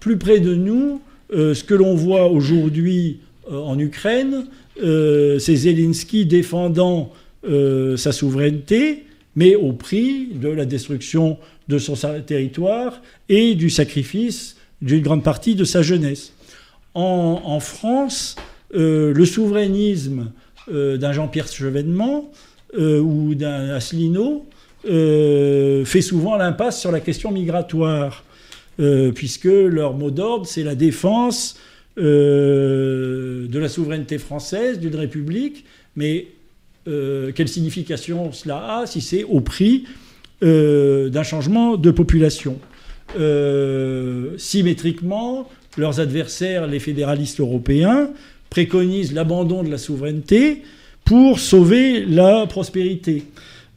[0.00, 1.00] Plus près de nous,
[1.32, 3.20] euh, ce que l'on voit aujourd'hui
[3.50, 4.46] euh, en Ukraine,
[4.82, 7.12] euh, c'est Zelensky défendant
[7.96, 13.00] sa souveraineté, mais au prix de la destruction de son territoire
[13.30, 16.34] et du sacrifice d'une grande partie de sa jeunesse.
[16.92, 18.36] En, France,
[18.74, 20.32] le souverainisme
[20.70, 22.30] d'un Jean-Pierre Chevènement
[22.76, 24.44] ou d'un Asselineau
[24.84, 28.22] fait souvent l'impasse sur la question migratoire.
[28.78, 31.58] Euh, puisque leur mot d'ordre, c'est la défense
[31.98, 35.64] euh, de la souveraineté française, d'une république,
[35.96, 36.28] mais
[36.88, 39.84] euh, quelle signification cela a si c'est au prix
[40.42, 42.58] d'un changement de population?
[44.38, 48.10] Symétriquement, leurs adversaires, les fédéralistes européens,
[48.48, 50.62] préconisent l'abandon de la souveraineté
[51.04, 53.24] pour sauver la prospérité.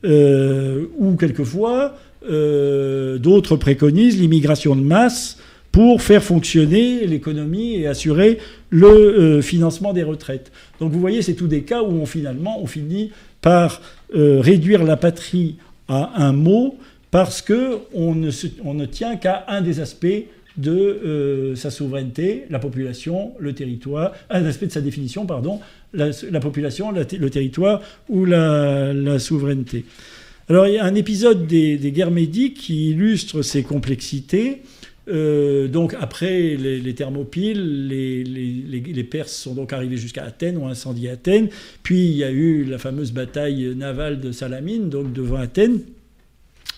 [0.05, 1.97] ou quelquefois,
[2.29, 5.37] euh, d'autres préconisent l'immigration de masse
[5.71, 8.37] pour faire fonctionner l'économie et assurer
[8.69, 10.51] le euh, financement des retraites.
[10.79, 13.11] Donc vous voyez, c'est tous des cas où on finalement on finit
[13.41, 13.81] par
[14.15, 15.57] euh, réduire la patrie
[15.87, 16.77] à un mot
[17.11, 20.07] parce que on ne, tient qu'à un des aspects
[20.55, 25.59] de sa souveraineté, la population, le territoire, un aspect de sa définition, pardon,
[25.93, 29.85] la, population, le territoire ou la souveraineté.
[30.49, 34.61] Alors il y a un épisode des, guerres médiques qui illustre ces complexités.
[35.09, 41.49] Euh, donc après les, Thermopyles, les, Perses sont donc arrivés jusqu'à Athènes, ont incendié Athènes.
[41.81, 45.81] Puis il y a eu la fameuse bataille navale de Salamine, donc devant Athènes,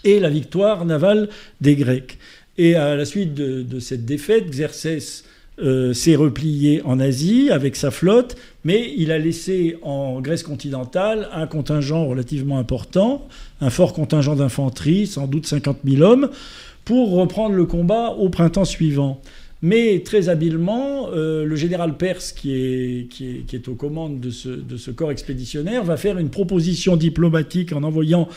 [0.04, 1.30] et la victoire navale
[1.62, 2.18] des Grecs.
[2.58, 5.26] Et à la suite de, cette défaite, Xerxès
[5.62, 8.36] euh, s'est replié en Asie avec sa flotte,
[8.66, 13.26] mais il a laissé en Grèce continentale un contingent relativement important,
[13.62, 16.30] un fort contingent d'infanterie, sans doute 50 000 hommes,
[16.84, 19.22] pour reprendre le combat au printemps suivant.
[19.62, 24.50] Mais très habilement, euh, le général perse qui est, qui est, aux commandes de ce,
[24.50, 28.28] de ce, corps expéditionnaire va faire une proposition diplomatique en envoyant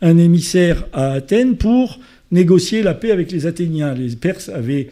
[0.00, 1.98] un émissaire à Athènes pour
[2.30, 3.94] négocier la paix avec les Athéniens.
[3.94, 4.90] Les Perses avaient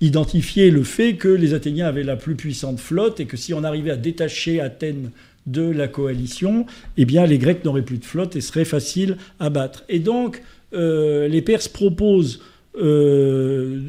[0.00, 3.64] identifié le fait que les Athéniens avaient la plus puissante flotte et que si on
[3.64, 5.10] arrivait à détacher Athènes
[5.46, 9.50] de la coalition, eh bien les Grecs n'auraient plus de flotte et seraient faciles à
[9.50, 9.84] battre.
[9.88, 10.42] Et donc
[10.72, 12.42] euh, les Perses proposent,
[12.76, 13.80] euh,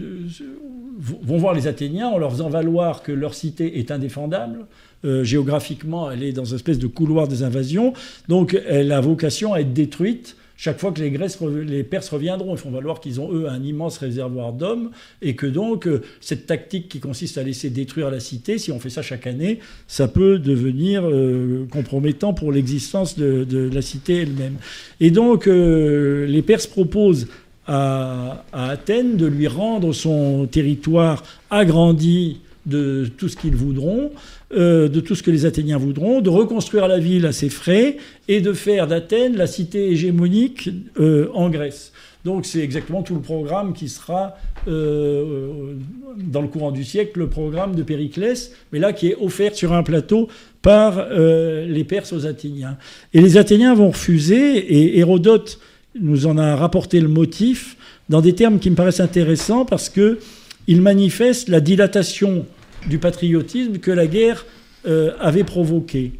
[0.99, 4.65] vont voir les Athéniens en leur faisant valoir que leur cité est indéfendable.
[5.05, 7.93] Euh, géographiquement, elle est dans une espèce de couloir des invasions,
[8.27, 12.69] donc elle a vocation à être détruite chaque fois que les, Perses reviendront, ils font
[12.69, 14.91] valoir qu'ils ont, eux, un immense réservoir d'hommes,
[15.21, 18.77] et que donc, euh, cette tactique qui consiste à laisser détruire la cité, si on
[18.77, 24.57] fait ça chaque année, ça peut devenir euh, compromettant pour l'existence de, la cité elle-même.
[24.99, 27.29] Et donc, euh, les Perses proposent
[27.65, 34.11] à, Athènes de lui rendre son territoire agrandi de tout ce qu'ils voudront,
[34.51, 37.97] euh, de tout ce que les Athéniens voudront, de reconstruire la ville à ses frais
[38.27, 41.93] et de faire d'Athènes la cité hégémonique euh, en Grèce.
[42.25, 44.37] Donc c'est exactement tout le programme qui sera,
[44.67, 45.73] euh,
[46.17, 49.71] dans le courant du siècle, le programme de Périclès, mais là qui est offert sur
[49.71, 50.27] un plateau
[50.63, 52.77] par les Perses aux Athéniens.
[53.13, 55.59] Et les Athéniens vont refuser, et Hérodote
[56.01, 57.77] nous en a rapporté le motif
[58.09, 62.45] dans des termes qui me paraissent intéressants parce qu'il manifeste la dilatation
[62.87, 64.45] du patriotisme que la guerre
[64.87, 66.13] euh, avait provoqué.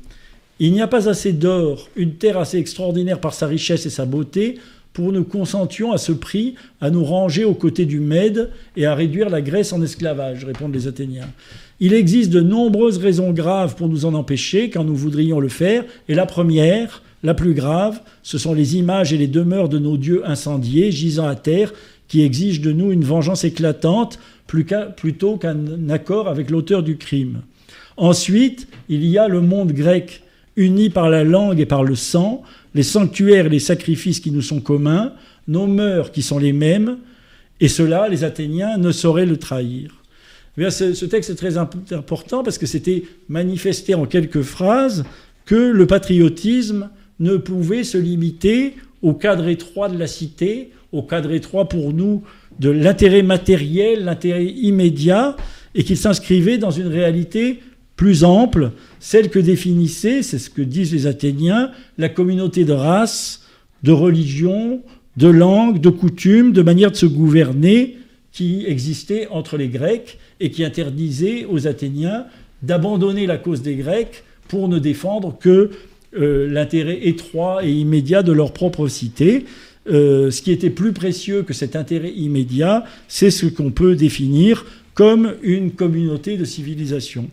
[0.60, 4.06] Il n'y a pas assez d'or, une terre assez extraordinaire par sa richesse et sa
[4.06, 4.60] beauté,
[4.92, 8.96] pour nous consentions à ce prix à nous ranger aux côtés du Mède et à
[8.96, 11.30] réduire la Grèce en esclavage, répondent les Athéniens.
[11.80, 15.86] Il existe de nombreuses raisons graves pour nous en empêcher quand nous voudrions le faire,
[16.10, 19.96] et la première, la plus grave, ce sont les images et les demeures de nos
[19.96, 21.74] dieux incendiés, gisant à terre,
[22.10, 27.44] qui exigent de nous une vengeance éclatante plutôt qu'un accord avec l'auteur du crime.
[27.96, 30.24] Ensuite, il y a le monde grec,
[30.58, 32.44] uni par la langue et par le sang,
[32.74, 35.14] les sanctuaires et les sacrifices qui nous sont communs,
[35.48, 36.98] nos mœurs qui sont les mêmes,
[37.62, 39.96] et cela, les Athéniens ne sauraient le trahir.
[40.58, 45.06] Eh ce, texte est très important parce que c'était manifesté en quelques phrases
[45.46, 46.90] que le patriotisme
[47.20, 52.24] ne pouvait se limiter au cadre étroit de la cité, au cadre étroit pour nous
[52.60, 55.36] de l'intérêt matériel, l'intérêt immédiat,
[55.76, 57.60] et qu'il s'inscrivait dans une réalité
[57.96, 63.46] plus ample, celle que définissait, c'est ce que disent les Athéniens, la communauté de race,
[63.84, 64.82] de religion,
[65.18, 67.98] de langue, de coutume, de manière de se gouverner
[68.32, 72.26] qui existait entre les Grecs et qui interdisait aux Athéniens
[72.62, 75.72] d'abandonner la cause des Grecs pour ne défendre que
[76.18, 79.46] euh, l'intérêt étroit et immédiat de leur propre cité.
[79.90, 84.66] Euh, ce qui était plus précieux que cet intérêt immédiat, c'est ce qu'on peut définir
[84.94, 87.30] comme une communauté de civilisation.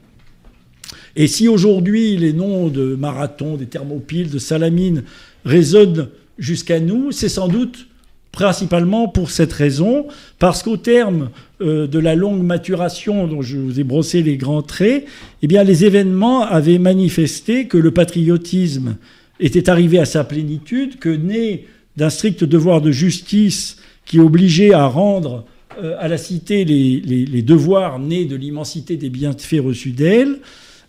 [1.17, 5.03] Et si aujourd'hui les noms de Marathon, des Thermopyles, de Salamine
[5.45, 7.89] résonnent jusqu'à nous, c'est sans doute
[8.33, 10.07] principalement pour cette raison,
[10.39, 11.31] parce qu'au terme
[11.63, 15.07] euh, de la longue maturation dont je vous ai brossé les grands traits,
[15.43, 18.97] eh les événements avaient manifesté que le patriotisme
[19.41, 21.65] était arrivé à sa plénitude, que né
[21.97, 25.45] d'un strict devoir de justice qui obligeait à rendre
[25.83, 30.39] euh, à la cité les, devoirs nés de l'immensité des bienfaits reçus d'elle,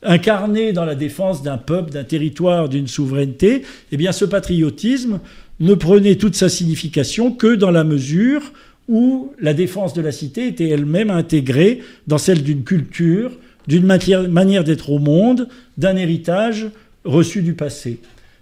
[0.03, 5.19] incarné dans la défense d'un peuple, d'un territoire, d'une souveraineté, eh bien ce patriotisme
[5.59, 8.41] ne prenait toute sa signification que dans la mesure
[8.87, 13.31] où la défense de la cité était elle-même intégrée dans celle d'une culture,
[13.67, 16.67] d'une manière d'être au monde, d'un héritage
[17.03, 17.99] reçu du passé.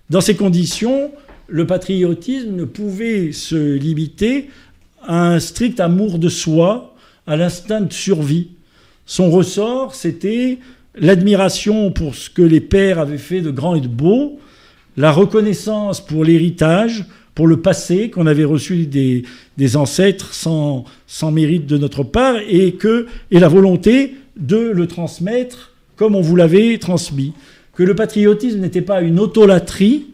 [0.09, 1.11] Dans ces conditions,
[1.47, 4.49] le patriotisme ne pouvait se limiter
[5.03, 6.95] à un strict amour de soi,
[7.27, 8.49] à l'instinct de survie.
[9.05, 10.59] Son ressort, c'était
[10.95, 14.39] l'admiration pour ce que les pères avaient fait de grand et de beau,
[14.97, 21.65] la reconnaissance pour l'héritage, pour le passé qu'on avait reçu des, ancêtres sans, sans, mérite
[21.65, 26.77] de notre part, et, que, et la volonté de le transmettre comme on vous l'avait
[26.77, 27.33] transmis.
[27.73, 30.07] Que le patriotisme n'était pas une autolatrie,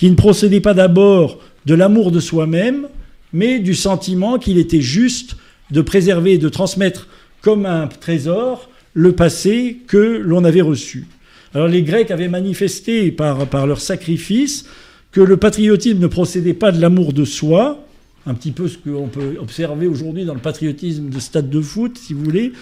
[0.00, 2.88] qui ne procédait pas d'abord de l'amour de soi-même,
[3.34, 5.36] mais du sentiment qu'il était juste
[5.70, 7.06] de préserver et de transmettre
[7.42, 11.06] comme un trésor le passé que l'on avait reçu.
[11.52, 14.64] Alors les Grecs avaient manifesté par, par leur sacrifice
[15.12, 17.84] que le patriotisme ne procédait pas de l'amour de soi,
[18.24, 21.98] un petit peu ce qu'on peut observer aujourd'hui dans le patriotisme de stade de foot,
[21.98, 22.52] si vous voulez,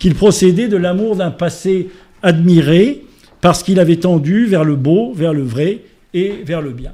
[0.00, 1.90] qu'il procédait de l'amour d'un passé
[2.24, 3.04] admiré,
[3.40, 5.82] parce qu'il avait tendu vers le beau, vers le vrai
[6.14, 6.92] et vers le bien.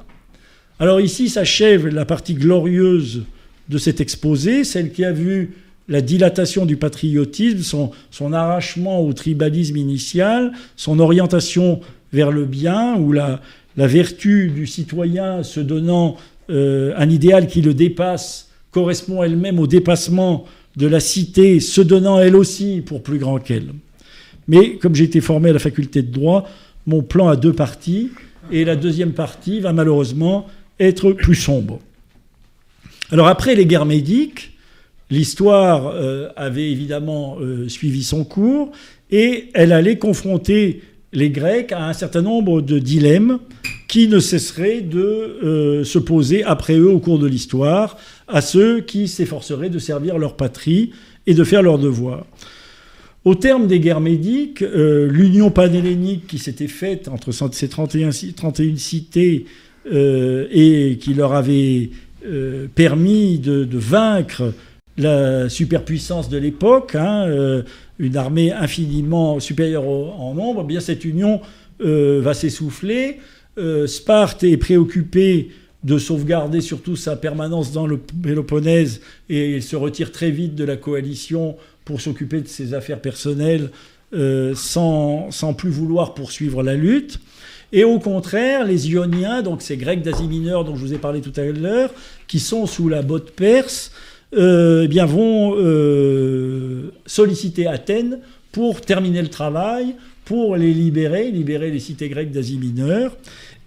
[0.79, 3.23] Alors ici s'achève la partie glorieuse
[3.69, 5.53] de cet exposé, celle qui a vu
[5.87, 11.79] la dilatation du patriotisme, son, arrachement au tribalisme initial, son orientation
[12.11, 13.41] vers le bien, ou la,
[13.77, 16.17] vertu du citoyen se donnant
[16.49, 20.45] euh, un idéal qui le dépasse, correspond elle-même au dépassement
[20.75, 23.69] de la cité, se donnant elle aussi pour plus grand qu'elle.
[24.47, 26.47] Mais comme j'ai été formé à la faculté de droit,
[26.85, 28.09] mon plan a deux parties,
[28.51, 30.47] et la deuxième partie va malheureusement
[30.79, 31.79] être plus sombre.
[33.11, 34.55] Alors après les guerres médiques,
[35.11, 38.71] L'histoire euh, avait évidemment euh, suivi son cours
[39.11, 40.81] et elle allait confronter
[41.13, 43.39] les Grecs à un certain nombre de dilemmes
[43.87, 48.81] qui ne cesseraient de euh, se poser après eux au cours de l'histoire à ceux
[48.81, 50.91] qui s'efforceraient de servir leur patrie
[51.27, 52.25] et de faire leur devoir.
[53.25, 59.45] Au terme des guerres médiques, l'union panhellénique qui s'était faite entre ces 31, 31 cités
[59.91, 61.89] et qui leur avait
[62.75, 64.53] permis de vaincre
[64.97, 67.63] la superpuissance de l'époque, hein, euh,
[67.99, 71.41] une armée infiniment supérieure en nombre, eh bien cette union
[71.81, 73.19] euh, va s'essouffler.
[73.57, 75.49] Euh, Sparte est préoccupée
[75.83, 80.63] de sauvegarder surtout sa permanence dans le Péloponnèse et il se retire très vite de
[80.63, 83.69] la coalition pour s'occuper de ses affaires personnelles
[84.53, 87.19] sans, sans, plus vouloir poursuivre la lutte.
[87.71, 91.21] Et au contraire, les Ioniens, donc ces Grecs d'Asie mineure dont je vous ai parlé
[91.21, 91.91] tout à l'heure,
[92.27, 93.91] qui sont sous la botte perse,
[94.37, 98.19] euh, eh bien vont euh, solliciter Athènes
[98.51, 103.15] pour terminer le travail, pour les libérer, libérer les cités grecques d'Asie mineure,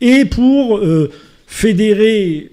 [0.00, 1.10] et pour euh,
[1.46, 2.52] fédérer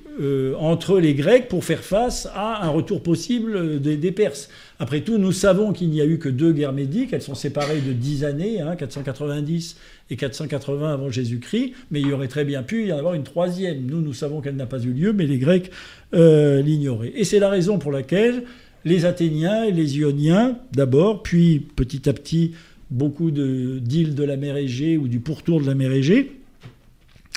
[0.58, 4.48] entre les Grecs pour faire face à un retour possible des, Perses.
[4.78, 7.80] Après tout, nous savons qu'il n'y a eu que deux guerres médiques, elles sont séparées
[7.80, 12.62] de dix années, 490 hein, et 480 avant Jésus-Christ, mais il y aurait très bien
[12.62, 13.86] pu y en avoir une troisième.
[13.86, 15.72] Nous, nous savons qu'elle n'a pas eu lieu, mais les Grecs
[16.14, 17.14] euh, l'ignoraient.
[17.16, 18.44] Et c'est la raison pour laquelle
[18.84, 22.52] les Athéniens et les Ioniens, d'abord, puis petit à petit,
[22.92, 26.32] beaucoup d'îles de, la mer Égée ou du pourtour de la mer Égée,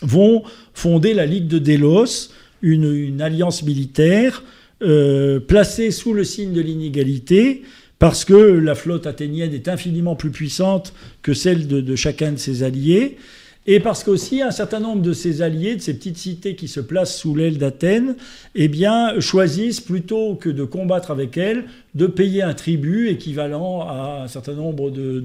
[0.02, 0.42] vont
[0.74, 2.30] fonder la Ligue de Délos,
[2.62, 4.44] une, alliance militaire
[4.82, 5.40] euh,
[5.90, 7.62] sous le signe de l'inégalité,
[7.98, 12.62] parce que la flotte athénienne est infiniment plus puissante que celle de, chacun de ses
[12.62, 13.16] alliés,
[13.70, 16.80] et parce qu'aussi un certain nombre de ses alliés, de ces petites cités qui se
[16.80, 18.16] placent sous l'aile d'Athènes,
[18.54, 21.64] eh bien, choisissent plutôt que de combattre avec elle,
[21.94, 25.22] de payer un tribut équivalent à un certain nombre de,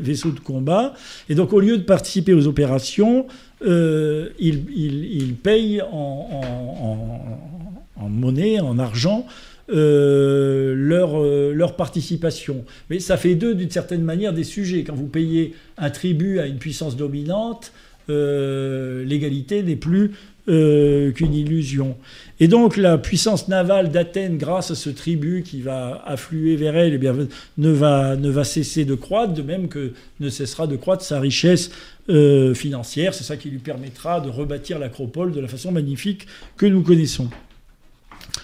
[0.00, 0.94] vaisseaux de combat.
[1.28, 3.26] Et donc, au lieu de participer aux opérations,
[3.66, 7.69] euh, ils, payent en, en
[8.08, 9.26] monnaie, en argent,
[9.72, 12.64] euh, leur, euh, leur participation.
[12.88, 14.82] Mais ça fait d'eux, d'une certaine manière, des sujets.
[14.82, 17.72] Quand vous payez un tribut à une puissance dominante,
[18.08, 20.12] euh, l'égalité n'est plus
[20.46, 21.96] qu'une illusion.
[22.40, 26.98] Et donc la puissance navale d'Athènes, grâce à ce tribut qui va affluer vers elle,
[27.00, 27.28] eh
[27.58, 31.20] ne, va, ne va cesser de croître, de même que ne cessera de croître sa
[31.20, 31.70] richesse
[32.08, 33.14] financière.
[33.14, 36.26] C'est ça qui lui permettra de rebâtir l'acropole de la façon magnifique
[36.56, 37.28] que nous connaissons.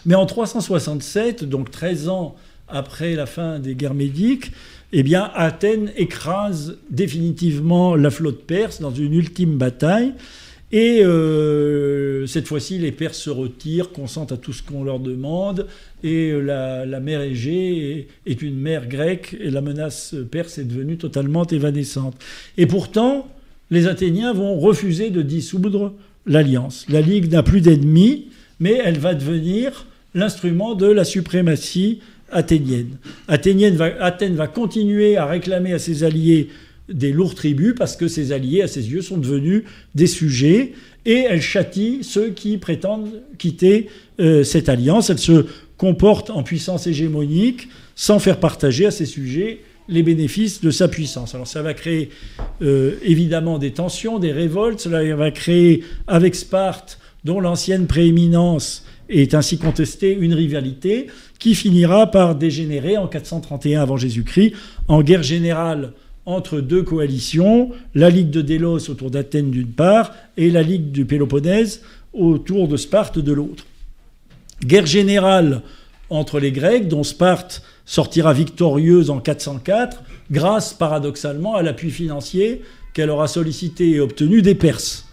[0.04, 2.36] Mais en 367, donc 13 ans
[2.68, 4.52] après la fin des guerres médiques,
[4.92, 10.14] eh bien, Athènes écrase définitivement la flotte perse dans une ultime bataille.
[10.72, 15.66] Et euh, cette fois-ci, les Perses se retirent, consentent à tout ce qu'on leur demande,
[16.02, 21.46] et la, mer Égée est, une mer grecque, et la menace perse est devenue totalement
[21.46, 22.16] évanescente.
[22.58, 23.28] Et pourtant,
[23.70, 25.94] les Athéniens vont refuser de dissoudre
[26.26, 26.84] l'alliance.
[26.88, 28.26] La Ligue n'a plus d'ennemis,
[28.60, 32.00] mais elle va devenir l'instrument de la suprématie
[32.30, 32.96] athénienne.
[33.28, 36.48] Athènes va continuer à réclamer à ses alliés
[36.88, 40.72] des lourds tributs parce que ses alliés, à ses yeux, sont devenus des sujets
[41.04, 43.88] et elle châtie ceux qui prétendent quitter
[44.20, 45.10] euh, cette alliance.
[45.10, 45.46] Elle se
[45.76, 51.34] comporte en puissance hégémonique sans faire partager à ses sujets les bénéfices de sa puissance.
[51.34, 52.10] Alors ça va créer
[52.62, 59.34] euh, évidemment des tensions, des révoltes, cela va créer avec Sparte, dont l'ancienne prééminence est
[59.34, 61.08] ainsi contestée une rivalité
[61.40, 64.52] qui finira par dégénérer en 431 avant Jésus-Christ
[64.86, 65.92] en guerre générale
[66.24, 71.04] entre deux coalitions, la Ligue de Délos autour d'Athènes d'une part et la Ligue du
[71.04, 73.66] Péloponnèse autour de Sparte de l'autre.
[74.64, 75.62] Guerre générale
[76.10, 80.00] entre les Grecs, dont Sparte sortira victorieuse en 404,
[80.30, 82.62] grâce paradoxalement à l'appui financier
[82.94, 85.08] qu'elle aura sollicité et obtenu des Perses.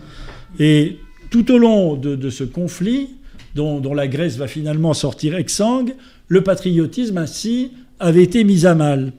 [1.33, 3.09] Tout au long de ce conflit,
[3.55, 5.95] dont, la Grèce va finalement sortir exsangue,
[6.27, 9.13] le patriotisme ainsi avait été mis à mal.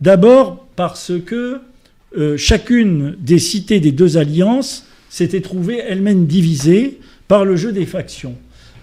[0.00, 1.60] D'abord parce que
[2.16, 7.84] euh, chacune des cités des deux alliances s'était trouvée elle-même divisée par le jeu des
[7.84, 8.36] factions.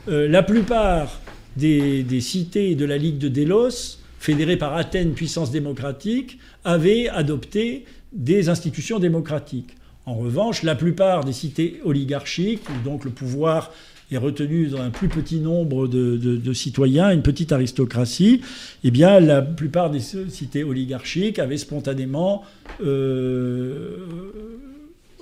[0.08, 1.22] Euh, la plupart
[1.58, 8.50] des, cités de la Ligue de Délos, fédérées par Athènes, puissance démocratique, avaient adopté des
[8.50, 9.76] institutions démocratiques.
[10.06, 13.72] En revanche, la plupart des cités oligarchiques, où donc le pouvoir
[14.12, 18.42] est retenu dans un plus petit nombre de, citoyens, une petite aristocratie,
[18.84, 22.44] eh bien, la plupart des cités oligarchiques avaient spontanément
[22.84, 23.98] euh,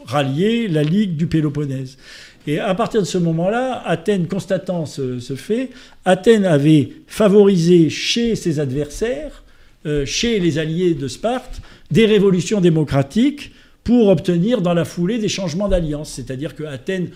[0.05, 1.97] rallié la Ligue du Péloponnèse.
[2.45, 5.69] Et à partir de ce moment-là, Athènes, constatant ce, fait,
[6.03, 9.43] Athènes avait favorisé chez ses adversaires,
[9.85, 13.53] euh, chez les alliés de Sparte, des révolutions démocratiques
[13.83, 16.11] pour obtenir dans la foulée des changements d'alliance.
[16.11, 17.09] C'est-à-dire que Athènes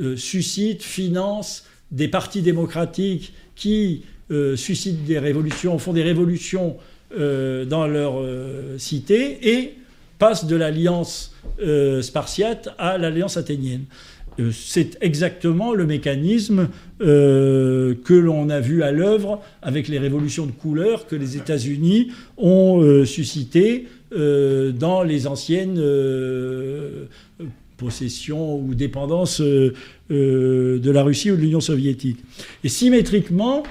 [0.00, 6.76] euh, suscitent, financent des partis démocratiques qui euh, suscitent des révolutions, font des révolutions
[7.16, 8.14] euh, dans leur
[8.78, 9.74] cité et
[10.18, 11.34] passent de l'alliance
[12.00, 13.84] spartiate à l'alliance athénienne.
[14.52, 16.68] C'est exactement le mécanisme
[16.98, 23.04] que l'on a vu à l'œuvre avec les révolutions de couleur que les États-Unis ont
[24.14, 25.78] suscitées dans les anciennes
[27.76, 29.74] possession ou dépendance euh,
[30.10, 32.18] euh, de la Russie ou de l'Union soviétique.
[32.62, 33.62] Et symétriquement,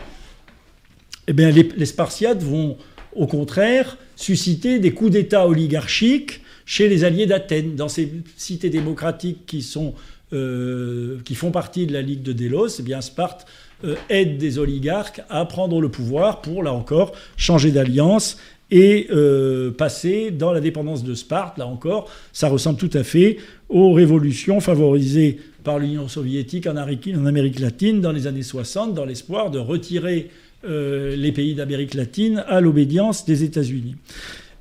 [1.28, 2.78] eh bien, les, Spartiates vont
[3.16, 9.46] au contraire susciter des coups d'État oligarchiques chez les alliés d'Athènes, dans ces cités démocratiques
[9.46, 9.94] qui, sont,
[10.32, 13.46] euh, qui font partie de la Ligue de Délos, eh bien Sparte
[13.84, 18.38] euh, aide des oligarques à prendre le pouvoir pour, là encore, changer d'alliance
[18.74, 21.60] et euh, passer dans la dépendance de Sparte.
[21.60, 23.38] Là encore, ça ressemble tout à fait
[23.70, 29.52] aux révolutions favorisées par l'Union soviétique en Amérique latine dans les années 60, dans l'espoir
[29.52, 30.30] de retirer
[30.66, 33.96] euh, les pays d'Amérique latine à l'obédience des États-Unis.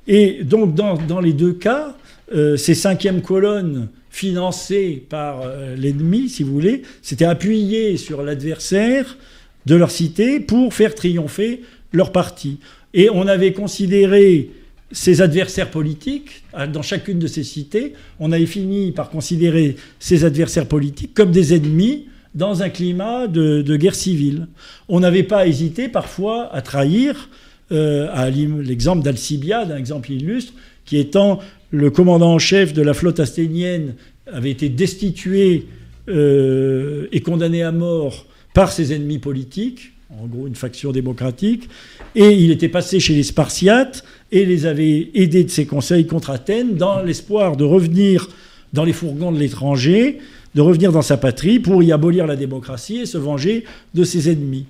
[0.07, 1.97] Et donc, dans, les deux cas,
[2.35, 5.41] euh, ces cinquièmes colonnes financées par
[5.75, 9.17] l'ennemi, si vous voulez, s'étaient appuyées sur l'adversaire
[9.65, 12.59] de leur cité pour faire triompher leur parti.
[12.93, 14.51] Et on avait considéré
[14.91, 20.67] ces adversaires politiques, dans chacune de ces cités, on avait fini par considérer ces adversaires
[20.67, 24.47] politiques comme des ennemis dans un climat de, guerre civile.
[24.87, 27.29] On n'avait pas hésité parfois à trahir,
[27.71, 30.53] euh, à l'exemple d'Alcibiade, un exemple illustre,
[30.85, 31.39] qui étant
[31.71, 33.95] le commandant en chef de la flotte asténienne,
[34.31, 35.65] avait été destitué
[36.07, 41.69] euh, et condamné à mort par ses ennemis politiques, en gros une faction démocratique,
[42.15, 46.29] et il était passé chez les Spartiates et les avait aidés de ses conseils contre
[46.29, 48.29] Athènes dans l'espoir de revenir
[48.73, 50.19] dans les fourgons de l'étranger,
[50.55, 54.29] de revenir dans sa patrie pour y abolir la démocratie et se venger de ses
[54.31, 54.65] ennemis.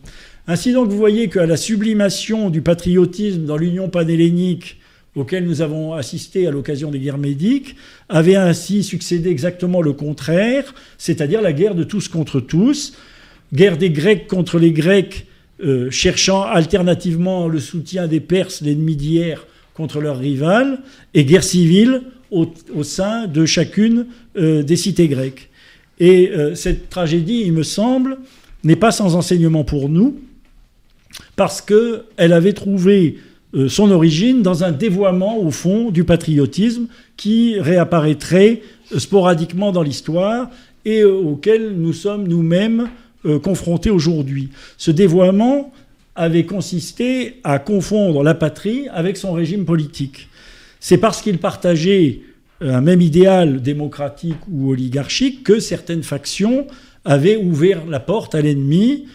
[0.48, 4.78] Ainsi donc, vous voyez qu'à la sublimation du patriotisme dans l'Union panhellénique,
[5.16, 7.76] auquel nous avons assisté à l'occasion des guerres médiques,
[8.10, 12.94] avait ainsi succédé exactement le contraire, c'est-à-dire la guerre de tous contre tous,
[13.54, 15.28] guerre des Grecs contre les Grecs,
[15.64, 20.80] euh, cherchant alternativement le soutien des Perses, l'ennemi d'hier, contre leurs rivales,
[21.14, 22.02] et guerre civile
[22.32, 22.48] au,
[22.84, 25.50] sein de chacune euh, des cités grecques.
[26.00, 28.18] Et euh, cette tragédie, il me semble,
[28.66, 30.20] n'est pas sans enseignement pour nous,
[31.38, 33.20] parce qu'elle avait trouvé
[33.68, 38.64] son origine dans un dévoiement, au fond, du patriotisme qui réapparaîtrait
[38.98, 40.50] sporadiquement dans l'histoire
[40.86, 42.90] et auquel nous sommes nous-mêmes
[43.26, 44.50] euh, confrontés aujourd'hui.
[44.78, 45.72] Ce dévoiement
[46.16, 50.30] avait consisté à confondre la patrie avec son régime politique.
[50.80, 52.22] C'est parce qu'il partageait
[52.62, 56.68] un même idéal démocratique ou oligarchique que certaines factions
[57.06, 59.06] avaient ouvert la porte à l'ennemi,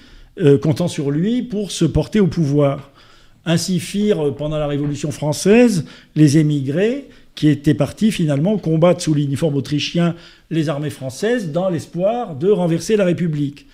[0.41, 2.91] euh, comptant sur lui pour se porter au pouvoir.
[3.45, 5.87] Ainsi firent pendant la Révolution française
[6.17, 10.17] les émigrés qui étaient partis finalement combattre sous l'uniforme autrichien
[10.51, 13.67] les armées françaises dans l'espoir de renverser la République.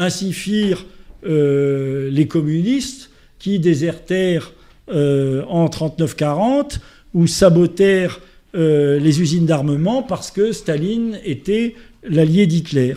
[0.00, 0.86] Ainsi firent
[1.26, 4.52] euh, les communistes qui désertèrent
[4.90, 6.78] euh, en 39-40
[7.14, 8.20] ou sabotèrent
[8.54, 11.74] euh, les usines d'armement parce que Staline était
[12.08, 12.94] l'allié d'Hitler.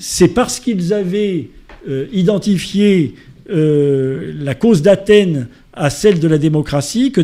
[0.00, 1.48] C'est parce qu'ils avaient
[2.12, 3.14] identifié
[3.48, 7.20] la cause d'Athènes à celle de la démocratie que,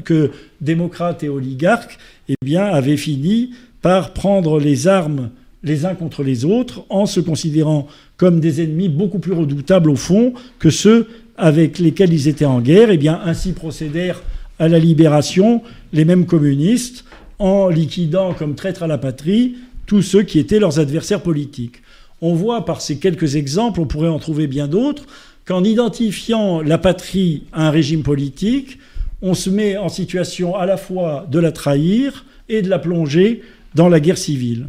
[0.00, 1.98] que démocrates et oligarques
[2.28, 3.50] eh avaient fini
[3.82, 5.30] par prendre les armes
[5.62, 7.86] les uns contre les autres en se considérant
[8.16, 11.06] comme des ennemis beaucoup plus redoutables au fond que ceux
[11.36, 12.90] avec lesquels ils étaient en guerre.
[12.90, 14.22] Et eh bien ainsi procédèrent
[14.58, 17.04] à la libération les mêmes communistes
[17.38, 19.56] en liquidant comme traîtres à la patrie
[19.86, 21.82] tous ceux qui étaient leurs adversaires politiques.
[22.20, 25.04] On voit par ces quelques exemples, on pourrait en trouver bien d'autres,
[25.44, 28.78] qu'en identifiant la patrie à un régime politique,
[29.22, 33.42] on se met en situation à la fois de la trahir et de la plonger
[33.74, 34.68] dans la guerre civile.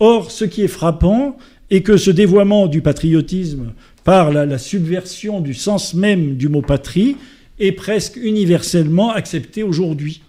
[0.00, 1.36] Or, ce qui est frappant
[1.70, 7.16] est que ce dévoiement du patriotisme par la, subversion du sens même du mot patrie
[7.58, 10.22] est presque universellement accepté aujourd'hui.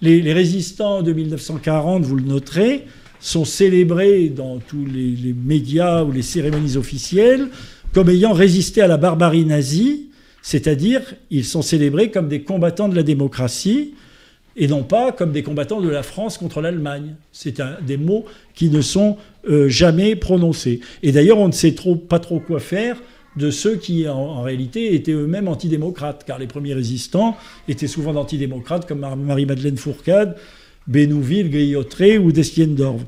[0.00, 2.86] Les, résistants de 1940, vous le noterez,
[3.18, 7.48] sont célébrés dans tous les, les, médias ou les cérémonies officielles
[7.92, 10.10] comme ayant résisté à la barbarie nazie,
[10.42, 13.94] c'est-à-dire ils sont célébrés comme des combattants de la démocratie,
[14.60, 17.16] et non pas comme des combattants de la France contre l'Allemagne.
[17.32, 19.16] C'est des mots qui ne sont
[19.48, 20.80] euh, jamais prononcés.
[21.02, 21.74] Et d'ailleurs, on ne sait
[22.08, 23.02] pas trop quoi faire
[23.36, 27.36] de ceux qui, en, réalité, étaient eux-mêmes antidémocrates, car les premiers résistants
[27.68, 30.36] étaient souvent antidémocrates, comme Marie-Madeleine Fourcade,
[30.86, 33.04] Bénouville, Griotré ou Destienne-d'Orve.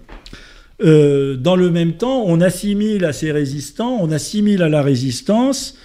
[0.82, 5.76] Euh, dans le même temps, on assimile à ces résistants, on assimile à la résistance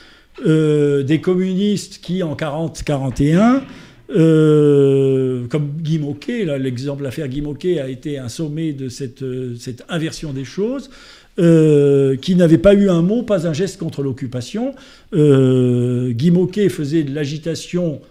[0.45, 3.63] euh, des communistes qui, en 40-41,
[4.10, 9.55] euh, comme Guy Moquet, l'exemple, l'affaire Guy Moquet a été un sommet de cette, euh,
[9.89, 10.89] inversion des choses,
[11.39, 14.74] euh, qui n'avait pas eu un mot, pas un geste contre l'occupation.
[15.14, 18.01] Guy Moquet faisait de l'agitation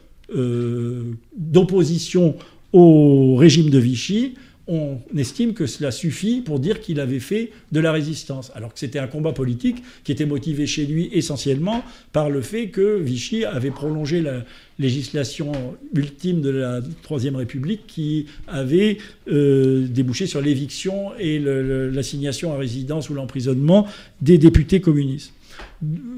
[1.36, 2.34] d'opposition
[2.72, 4.34] au régime de Vichy.
[4.68, 8.80] On estime que cela suffit pour dire qu'il avait fait de la résistance, alors que
[8.80, 13.44] c'était un combat politique qui était motivé chez lui essentiellement par le fait que Vichy
[13.44, 14.44] avait prolongé la
[14.78, 15.52] législation
[15.94, 18.98] ultime de la Troisième République qui avait
[19.28, 23.86] euh, débouché sur l'éviction et l'assignation à résidence ou l'emprisonnement
[24.20, 25.32] des députés communistes.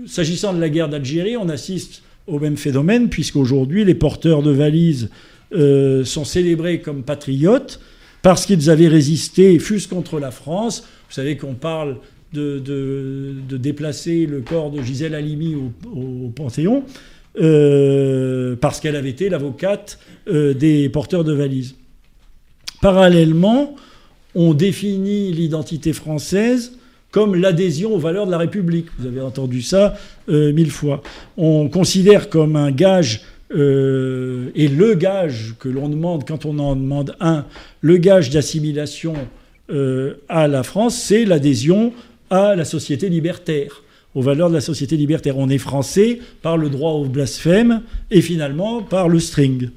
[0.06, 5.10] S'agissant de la guerre d'Algérie, on assiste au même phénomène, puisqu'aujourd'hui, les porteurs de valises
[5.52, 7.80] euh, sont célébrés comme patriotes
[8.28, 10.82] parce qu'ils avaient résisté, fût-ce contre la France.
[11.08, 11.96] Vous savez qu'on parle
[12.34, 16.84] de, déplacer le corps de Gisèle Halimi au, Panthéon,
[17.40, 19.98] euh, parce qu'elle avait été l'avocate
[20.28, 21.76] euh, des porteurs de valises.
[22.82, 23.74] Parallèlement,
[24.34, 26.76] on définit l'identité française
[27.10, 28.88] comme l'adhésion aux valeurs de la République.
[28.98, 29.94] Vous avez entendu ça
[30.28, 31.00] euh, mille fois.
[31.38, 36.76] On considère comme un gage, euh, et le gage que l'on demande quand on en
[36.76, 37.46] demande un,
[37.80, 39.14] le gage d'assimilation
[39.70, 41.92] euh, à la France, c'est l'adhésion
[42.30, 43.82] à la société libertaire
[44.14, 45.38] aux valeurs de la société libertaire.
[45.38, 49.70] On est français par le droit au blasphème et finalement par le string.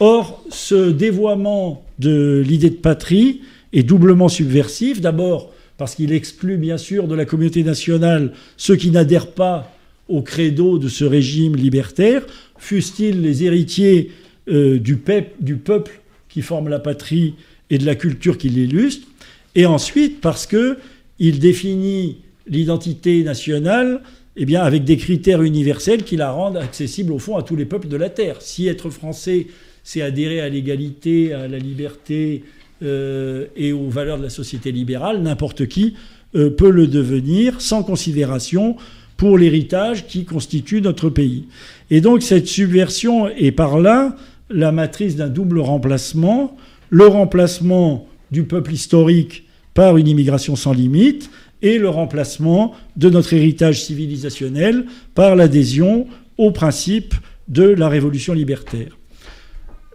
[0.00, 3.42] Or, ce dévoiement de l'idée de patrie
[3.72, 5.00] est doublement subversif.
[5.00, 9.72] D'abord, parce qu'il exclut bien sûr de la communauté nationale ceux qui n'adhèrent pas
[10.08, 12.22] au credo de ce régime libertaire,
[12.60, 14.12] fussent-ils les héritiers
[14.48, 17.34] euh, du, peuple qui forme la patrie
[17.70, 19.06] et de la culture qui l'illustre,
[19.54, 24.00] et ensuite parce qu'il définit l'identité nationale
[24.36, 27.64] eh bien, avec des critères universels qui la rendent accessible au fond à tous les
[27.64, 28.36] peuples de la Terre.
[28.40, 29.48] Si être français,
[29.82, 32.44] c'est adhérer à l'égalité, à la liberté,
[32.82, 35.94] euh, et aux valeurs de la société libérale, n'importe qui
[36.34, 38.76] euh, peut le devenir sans considération
[39.18, 41.44] pour l'héritage qui constitue notre pays.
[41.90, 44.16] Et donc cette subversion est par là
[44.48, 46.56] la matrice d'un double remplacement,
[46.88, 51.30] le remplacement du peuple historique par une immigration sans limite
[51.62, 56.06] et le remplacement de notre héritage civilisationnel par l'adhésion
[56.38, 57.14] aux principes
[57.48, 58.96] de la révolution libertaire.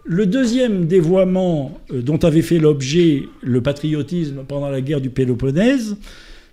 [0.04, 5.96] Le deuxième dévoiement euh, dont avait fait l'objet le patriotisme pendant la guerre du Péloponnèse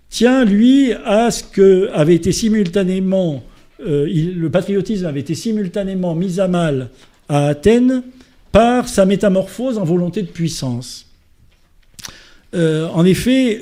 [0.09, 3.43] tient, lui, à ce que avait été simultanément,
[3.81, 6.89] euh, le patriotisme avait été simultanément mis à mal
[7.29, 8.03] à Athènes
[8.51, 11.07] par sa métamorphose en volonté de puissance.
[12.53, 13.59] Euh, en effet,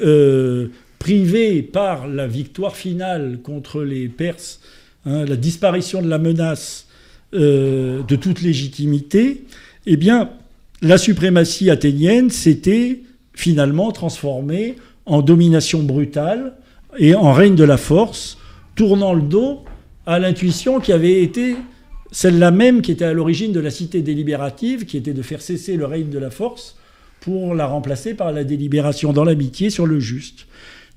[0.99, 4.59] privé par la victoire finale contre les Perses,
[5.05, 6.87] hein, la disparition de la menace
[7.33, 9.45] de toute légitimité,
[9.85, 9.97] eh
[10.81, 12.99] la suprématie athénienne s'était
[13.33, 16.53] finalement transformée en domination brutale
[16.97, 18.37] et en règne de la force,
[18.75, 19.63] tournant le dos
[20.05, 21.55] à l'intuition qui avait été
[22.11, 25.77] celle-là même qui était à l'origine de la cité délibérative, qui était de faire cesser
[25.77, 26.77] le règne de la force
[27.21, 30.47] pour la remplacer par la délibération dans l'amitié sur le juste.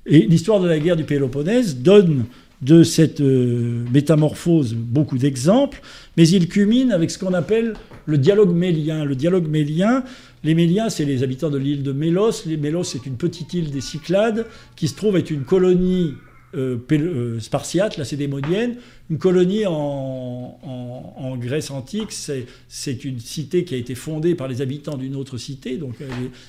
[0.07, 2.25] Et l'histoire de la guerre du Péloponnèse donne
[2.63, 5.81] de cette euh, métamorphose beaucoup d'exemples,
[6.17, 7.75] mais il culmine avec ce qu'on appelle
[8.07, 9.05] le dialogue mélien.
[9.05, 10.03] Le dialogue mélien,
[10.45, 12.47] les Méliens, c'est les habitants de l'île de Mélos.
[12.47, 14.47] Les Mélos, c'est une petite île des Cyclades
[14.77, 16.15] qui se trouve être une colonie
[16.57, 18.77] euh, euh, spartiate, lacédémonienne,
[19.11, 22.13] une colonie en, Grèce antique.
[22.13, 25.97] C'est une cité qui a été fondée par les habitants d'une autre cité, donc,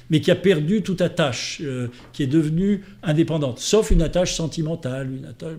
[0.10, 5.10] mais qui a perdu toute attache, euh, qui est devenue indépendante, sauf une attache sentimentale,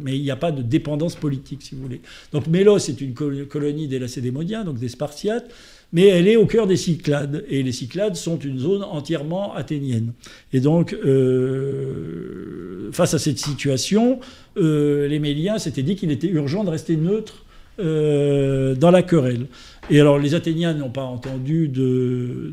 [0.01, 2.01] mais il n'y a pas de dépendance politique, si vous voulez.
[2.33, 5.51] Donc Mélos est une colonie des Lacédémoniens, donc des Spartiates
[5.97, 7.47] mais elle est au cœur des Cyclades.
[7.49, 10.13] Et les Cyclades sont une zone entièrement athénienne.
[10.53, 14.21] Et donc, euh, face à cette situation,
[14.59, 17.47] euh, les Méliens s'étaient dit qu'il était urgent de rester neutre
[17.81, 19.47] euh, dans la querelle.
[19.89, 22.53] Et alors les Athéniens n'ont pas entendu de,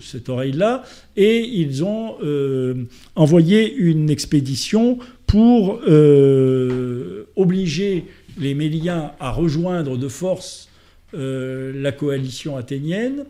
[0.00, 0.84] cette oreille-là,
[1.16, 2.14] et ils ont
[3.16, 5.80] envoyé une expédition pour
[7.36, 8.04] obliger
[8.38, 10.65] les Méliens à rejoindre de force
[11.16, 13.24] la coalition athénienne,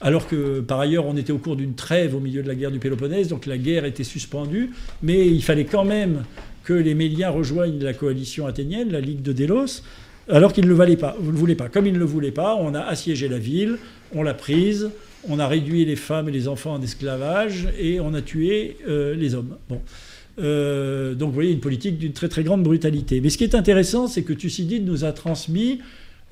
[0.00, 2.70] alors que par ailleurs on était au cours d'une trêve au milieu de la guerre
[2.70, 4.70] du Péloponnèse, donc la guerre était suspendue,
[5.02, 6.24] mais il fallait quand même
[6.64, 9.82] que les Méliens rejoignent la coalition athénienne, la Ligue de Délos,
[10.28, 11.68] alors qu'ils ne le, pas, voulaient pas.
[11.68, 13.78] Comme ils ne le voulaient pas, on a assiégé la ville,
[14.14, 14.90] on l'a prise,
[15.28, 19.14] on a réduit les femmes et les enfants en esclavage et on a tué euh,
[19.14, 19.56] les hommes.
[20.38, 23.20] Euh, donc vous voyez une politique d'une très très grande brutalité.
[23.20, 25.80] Mais ce qui est intéressant, c'est que Thucydide nous a transmis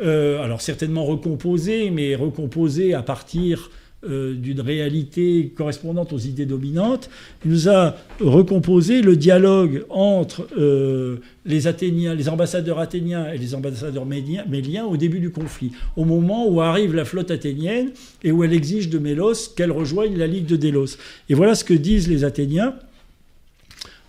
[0.00, 3.70] euh, alors certainement recomposé, mais recomposé à partir
[4.04, 7.10] euh, d'une réalité correspondante aux idées dominantes.
[7.44, 13.56] Il nous a recomposé le dialogue entre euh, les Athéniens, les ambassadeurs athéniens et les
[13.56, 17.90] ambassadeurs méliens au début du conflit, au moment où arrive la flotte athénienne
[18.22, 20.96] et où elle exige de Mélos qu'elle rejoigne la Ligue de Délos.
[21.28, 22.76] Et voilà ce que disent les Athéniens.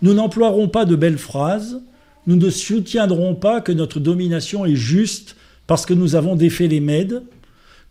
[0.02, 1.80] Nous n'emploierons pas de belles phrases,
[2.28, 5.34] nous ne soutiendrons pas que notre domination est juste
[5.70, 7.22] parce que nous avons défait les Mèdes,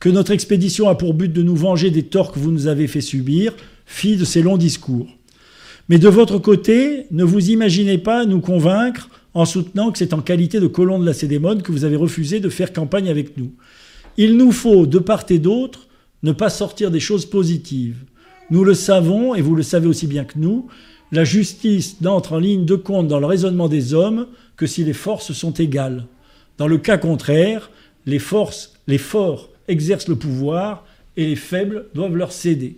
[0.02, 2.88] que notre expédition a pour but de nous venger des torts que vous nous avez
[2.88, 3.54] fait subir,
[3.86, 5.08] fit de ces longs discours.
[5.88, 10.20] Mais de votre côté, ne vous imaginez pas nous convaincre en soutenant que c'est en
[10.20, 13.54] qualité de colon de la Cédémone que vous avez refusé de faire campagne avec nous.
[14.18, 15.88] Il nous faut, de part et d'autre,
[16.22, 18.04] ne pas sortir des choses positives.
[18.52, 20.68] Nous le savons, et vous le savez aussi bien que nous,
[21.14, 24.28] la justice n'entre en ligne de compte dans le raisonnement des hommes
[24.58, 26.08] que si les forces sont égales.
[26.60, 27.72] Dans le cas contraire,
[28.06, 30.86] les forces, les forts exercent le pouvoir
[31.18, 32.76] et les faibles doivent leur céder.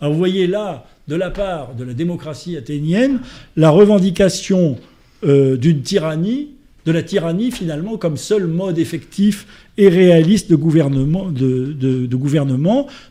[0.00, 3.20] Alors vous voyez là, de la part de la démocratie athénienne,
[3.56, 4.76] la revendication
[5.24, 6.48] euh, d'une tyrannie,
[6.84, 9.46] de la tyrannie finalement comme seul mode effectif
[9.78, 11.30] et réaliste de gouvernement.
[11.30, 12.08] De.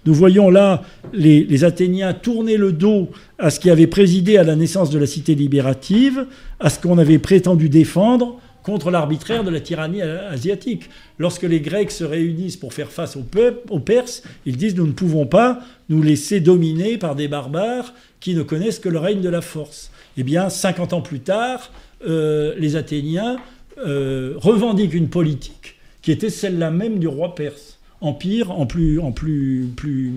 [0.06, 0.84] Nous voyons là
[1.14, 3.10] les, Athéniens tourner le dos
[3.40, 6.26] à ce qui avait présidé à la naissance de la cité libérative,
[6.60, 10.90] à ce qu'on avait prétendu défendre, contre l'arbitraire de la tyrannie asiatique.
[11.18, 15.26] Lorsque les Grecs se réunissent pour faire face aux, Perses, ils disent nous ne pouvons
[15.26, 15.60] pas
[15.90, 19.92] nous laisser dominer par des barbares qui ne connaissent que le règne de la force.
[20.18, 21.72] Eh bien, 50 ans plus tard,
[22.06, 23.38] euh, les Athéniens
[23.78, 27.80] euh, revendiquent une politique qui était celle-là même du roi perse.
[28.02, 30.12] Empire en plus, en plus, plus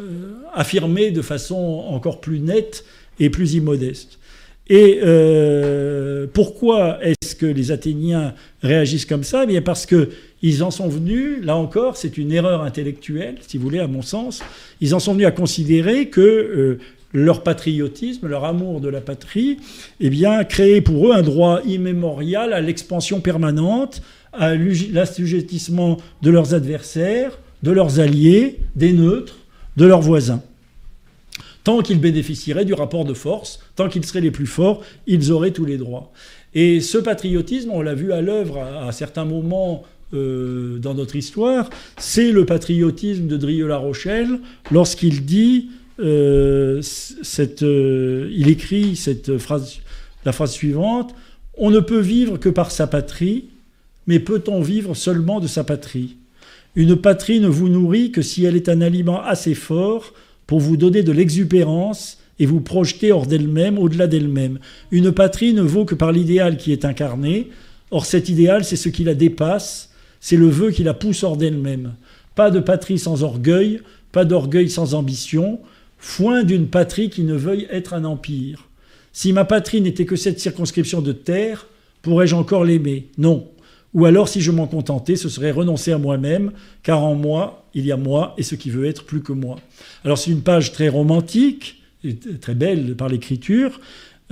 [0.00, 2.84] euh, affirmé de façon encore plus nette
[3.20, 4.18] et plus immodeste.
[4.68, 9.44] Et euh, pourquoi est-ce que les Athéniens réagissent comme ça?
[9.48, 13.80] Eh Parce qu'ils en sont venus, là encore, c'est une erreur intellectuelle, si vous voulez,
[13.80, 14.42] à mon sens,
[14.80, 16.78] ils en sont venus à considérer que euh,
[17.12, 19.58] leur patriotisme, leur amour de la patrie,
[20.00, 24.02] eh bien, créait pour eux un droit immémorial à l'expansion permanente,
[24.32, 29.36] à l'assujettissement de leurs adversaires, de leurs alliés, des neutres,
[29.76, 30.42] de leurs voisins.
[31.64, 35.50] Tant qu'ils bénéficieraient du rapport de force, tant qu'ils seraient les plus forts, ils auraient
[35.50, 36.12] tous les droits.
[36.54, 41.70] Et ce patriotisme, on l'a vu à l'œuvre à, certains moments euh, dans notre histoire,
[41.98, 44.38] c'est le patriotisme de Drieux-La Rochelle
[44.70, 49.78] lorsqu'il dit, euh, cette, euh, il écrit cette phrase,
[50.24, 51.14] la phrase suivante
[51.56, 53.46] On ne peut vivre que par sa patrie,
[54.06, 56.16] mais peut-on vivre seulement de sa patrie?
[56.76, 60.12] Une patrie ne vous nourrit que si elle est un aliment assez fort
[60.46, 64.58] pour vous donner de l'exupérance et vous projeter hors d'elle-même, au-delà d'elle-même.
[64.90, 67.50] Une patrie ne vaut que par l'idéal qui est incarné.
[67.90, 69.90] Or cet idéal, c'est ce qui la dépasse,
[70.20, 71.94] c'est le vœu qui la pousse hors d'elle-même.
[72.34, 73.80] Pas de patrie sans orgueil,
[74.10, 75.60] pas d'orgueil sans ambition,
[75.98, 78.68] foin d'une patrie qui ne veuille être un empire.
[79.12, 81.68] Si ma patrie n'était que cette circonscription de terre,
[82.02, 83.08] pourrais-je encore l'aimer?
[83.16, 83.48] Non.
[83.94, 86.50] Ou alors, si je m'en contentais, ce serait renoncer à moi-même,
[86.82, 89.56] car en moi, il y a moi et ce qui veut être plus que moi.
[90.04, 91.82] Alors, c'est une page très romantique,
[92.40, 93.80] très belle par l'écriture,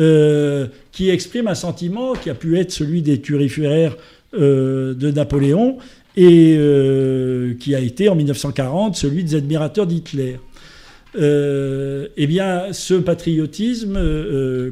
[0.00, 3.96] euh, qui exprime un sentiment qui a pu être celui des turiféraires
[4.34, 5.76] euh, de Napoléon
[6.16, 10.38] et euh, qui a été en 1940 celui des admirateurs d'Hitler.
[11.14, 14.00] eh bien, ce patriotisme,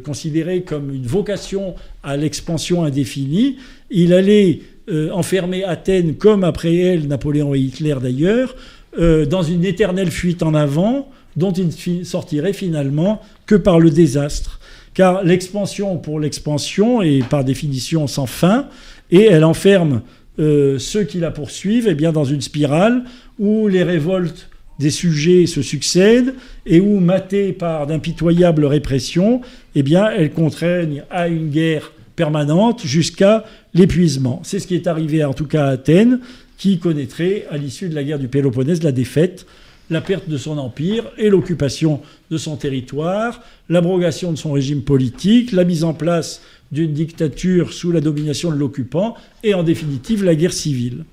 [0.02, 3.56] considéré comme une vocation à l'expansion indéfinie,
[3.90, 8.54] il allait euh, enfermer Athènes, comme après elle, Napoléon et Hitler d'ailleurs,
[8.98, 13.90] euh, dans une éternelle fuite en avant, dont il ne sortirait finalement que par le
[13.90, 14.58] désastre.
[14.94, 18.66] Car l'expansion pour l'expansion est par définition sans fin,
[19.10, 20.02] et elle enferme
[20.38, 23.04] euh, ceux qui la poursuivent eh bien, dans une spirale
[23.38, 29.42] où les révoltes des sujets se succèdent et où, matées par d'impitoyables répressions,
[29.74, 33.44] eh bien, elles contraignent à une guerre permanente jusqu'à
[33.74, 34.40] l'épuisement.
[34.44, 36.20] C'est ce qui est arrivé en tout cas à Athènes,
[36.58, 39.46] qui connaîtrait à l'issue de la guerre du Péloponnèse la défaite,
[39.88, 42.00] la perte de son empire et l'occupation
[42.30, 47.90] de son territoire, l'abrogation de son régime politique, la mise en place d'une dictature sous
[47.90, 51.04] la domination de l'occupant et en définitive la guerre civile.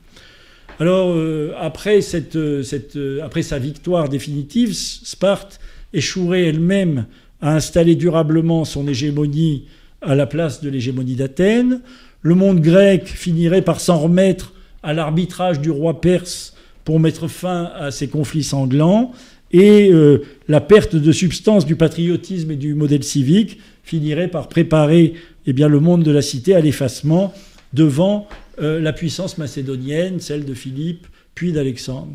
[0.79, 5.59] Alors euh, après, cette, cette, après sa victoire définitive, Sparte
[5.93, 7.05] échouerait elle-même
[7.41, 9.65] à installer durablement son hégémonie
[10.01, 11.81] à la place de l'hégémonie d'Athènes.
[12.21, 17.71] Le monde grec finirait par s'en remettre à l'arbitrage du roi perse pour mettre fin
[17.75, 19.11] à ces conflits sanglants.
[19.51, 25.13] Et euh, la perte de substance du patriotisme et du modèle civique finirait par préparer
[25.45, 27.34] eh bien, le monde de la cité à l'effacement
[27.73, 28.27] devant
[28.61, 32.13] euh, la puissance macédonienne, celle de Philippe, puis d'Alexandre.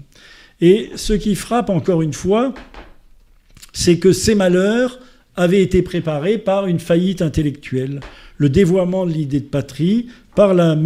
[0.61, 2.55] Et ce qui frappe encore une fois,
[3.73, 4.98] c'est que ces malheurs
[5.37, 8.01] avaient été préparés par une faillite intellectuelle,
[8.37, 10.77] le dévoiement de l'idée de patrie, par la,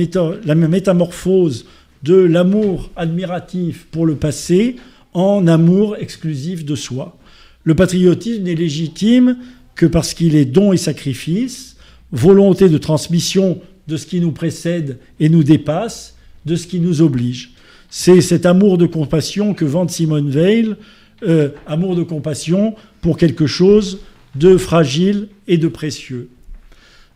[0.45, 1.67] la métamorphose
[2.03, 4.77] de l'amour admiratif pour le passé
[5.15, 7.17] en amour exclusif de soi.
[7.65, 9.39] Le patriotisme n'est légitime
[9.75, 11.77] que parce qu'il est don et sacrifice,
[12.13, 17.03] volonté de transmission de ce qui nous précède et nous dépasse, de ce qui nous
[17.03, 17.53] oblige.
[17.89, 20.75] C'est cet amour de compassion que vante Simone Veil,
[21.23, 24.01] euh, amour de compassion pour quelque chose
[24.39, 26.29] de fragile et de précieux.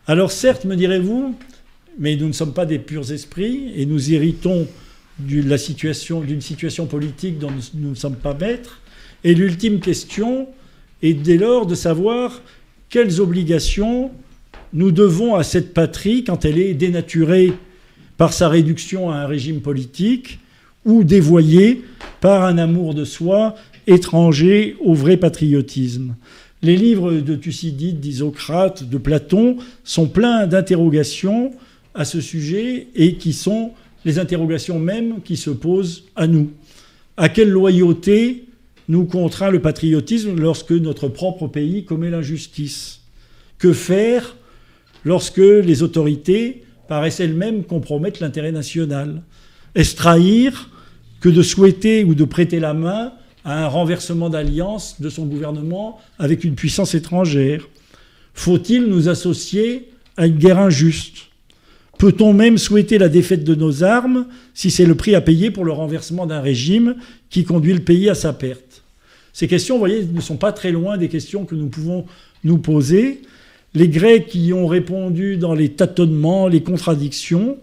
[0.07, 1.35] Alors certes, me direz-vous,
[1.99, 4.67] mais nous ne sommes pas des purs esprits et nous héritons
[5.19, 8.79] d'une situation, situation politique dont nous, ne sommes pas maîtres.
[9.23, 10.47] Et l'ultime question
[11.03, 12.41] est dès lors de savoir
[12.89, 14.11] quelles obligations
[14.73, 17.53] nous devons à cette patrie quand elle est dénaturée
[18.17, 20.39] par sa réduction à un régime politique
[20.85, 21.83] ou dévoyée
[22.19, 26.15] par un amour de soi étranger au vrai patriotisme.
[26.63, 31.51] Les livres de Thucydide, d'Isocrate, de Platon sont pleins d'interrogations
[31.95, 33.71] à ce sujet et qui sont
[34.05, 36.51] les interrogations mêmes qui se posent à nous.
[37.17, 38.45] À quelle loyauté
[38.87, 43.01] nous contraint le patriotisme lorsque notre propre pays commet l'injustice?
[43.57, 44.35] Que faire
[45.03, 49.23] lorsque les autorités paraissent elles-mêmes compromettre l'intérêt national?
[49.73, 50.69] Est-ce trahir
[51.21, 53.13] que de souhaiter ou de prêter la main
[53.43, 57.67] à un renversement d'alliance de son gouvernement avec une puissance étrangère.
[58.33, 61.27] Faut-il nous associer à une guerre injuste?
[61.97, 65.65] Peut-on même souhaiter la défaite de nos armes si c'est le prix à payer pour
[65.65, 66.95] le renversement d'un régime
[67.29, 68.83] qui conduit le pays à sa perte?
[69.33, 72.05] Ces questions, vous voyez, ne sont pas très loin des questions que nous pouvons
[72.43, 73.21] nous poser.
[73.73, 77.57] Les Grecs y ont répondu dans les tâtonnements, les contradictions,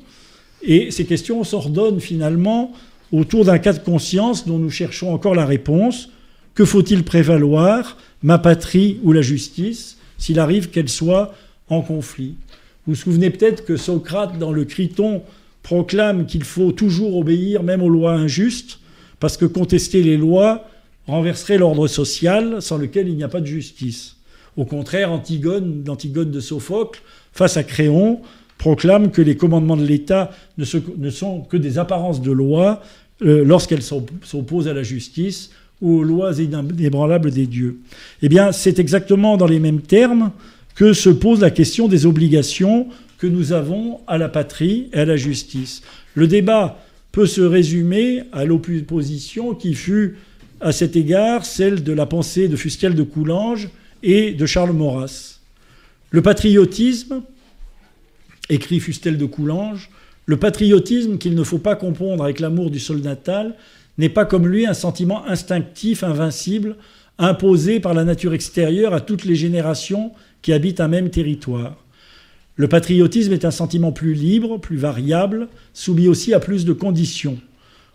[0.62, 2.72] et ces questions s'ordonnent finalement
[3.12, 6.10] autour d'un cas de conscience dont nous cherchons encore la réponse.
[6.54, 11.34] Que faut-il prévaloir, ma patrie ou la justice, s'il arrive qu'elle soit
[11.68, 12.34] en conflit?
[12.86, 15.22] Vous vous souvenez peut-être que Socrate, dans le Criton,
[15.62, 18.80] proclame qu'il faut toujours obéir même aux lois injustes,
[19.20, 20.68] parce que contester les lois
[21.06, 24.16] renverserait l'ordre social sans lequel il n'y a pas de justice.
[24.56, 27.00] Au contraire, Antigone, l'Antigone de Sophocle,
[27.32, 28.20] face à Créon,
[28.58, 30.64] proclame que les commandements de l'État ne,
[31.10, 32.82] sont que des apparences de loi
[33.22, 37.78] euh, lorsqu'elles s'opposent à la justice ou aux lois inébranlables des dieux.
[38.22, 40.32] Eh bien, c'est exactement dans les mêmes termes
[40.74, 45.04] que se pose la question des obligations que nous avons à la patrie et à
[45.04, 45.82] la justice.
[46.14, 46.78] Le débat
[47.12, 50.16] peut se résumer à l'opposition qui fut
[50.60, 53.68] à cet égard celle de la pensée de Fustiel de Coulanges
[54.02, 55.38] et de Charles Maurras.
[56.10, 57.22] Le patriotisme,
[58.48, 59.90] écrit Fustel de Coulanges,
[60.26, 63.54] le patriotisme qu'il ne faut pas confondre avec l'amour du sol natal
[63.96, 66.76] n'est pas comme lui un sentiment instinctif, invincible,
[67.18, 70.12] imposé par la nature extérieure à toutes les générations
[70.42, 71.76] qui habitent un même territoire.
[72.56, 77.38] Le patriotisme est un sentiment plus libre, plus variable, soumis aussi à plus de conditions.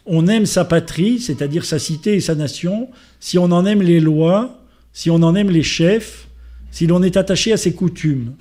[0.05, 2.89] On aime sa patrie, c'est-à-dire sa cité et sa nation,
[3.19, 4.61] si on en aime les lois,
[4.91, 6.27] si on en aime les chefs,
[6.71, 8.33] si l'on est attaché à ses coutumes.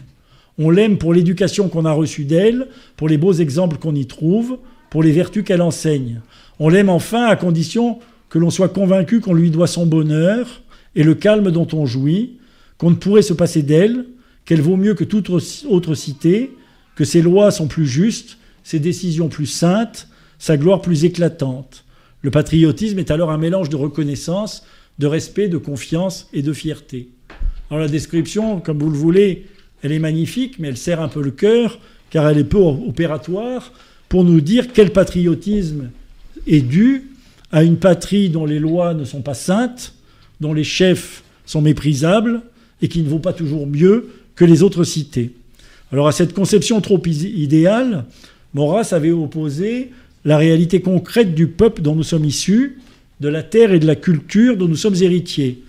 [0.59, 4.59] On l'aime pour l'éducation qu'on a reçue d'elle, pour les beaux exemples qu'on y trouve,
[4.91, 6.20] pour les vertus qu'elle enseigne.
[6.59, 7.99] On l'aime enfin à condition
[8.29, 10.62] que l'on soit convaincu qu'on lui doit son bonheur
[10.95, 12.39] et le calme dont on jouit,
[12.79, 14.07] qu'on ne pourrait se passer d'elle,
[14.45, 16.53] qu'elle vaut mieux que toute autre cité,
[16.97, 20.09] que ses lois sont plus justes, ses décisions plus saintes,
[20.39, 21.85] sa gloire plus éclatante.
[22.20, 24.66] Le patriotisme est alors un mélange de reconnaissance,
[24.99, 27.09] de respect, de confiance et de fierté.
[27.70, 29.47] Alors la description, comme vous le voulez,
[29.83, 31.79] elle est magnifique, mais elle sert un peu le cœur,
[32.11, 33.73] car elle est peu opératoire,
[34.09, 35.91] pour nous dire quel patriotisme
[36.47, 37.11] est dû
[37.51, 39.95] à une patrie dont les lois ne sont pas saintes,
[40.41, 42.43] dont les chefs sont méprisables,
[42.81, 45.33] et qui ne vaut pas toujours mieux que les autres cités.
[45.93, 48.05] Alors à cette conception trop idéale,
[48.55, 49.91] Maurras avait opposé
[50.25, 52.79] la réalité concrète du peuple dont nous sommes issus,
[53.21, 55.63] de la terre et de la culture dont nous sommes héritiers.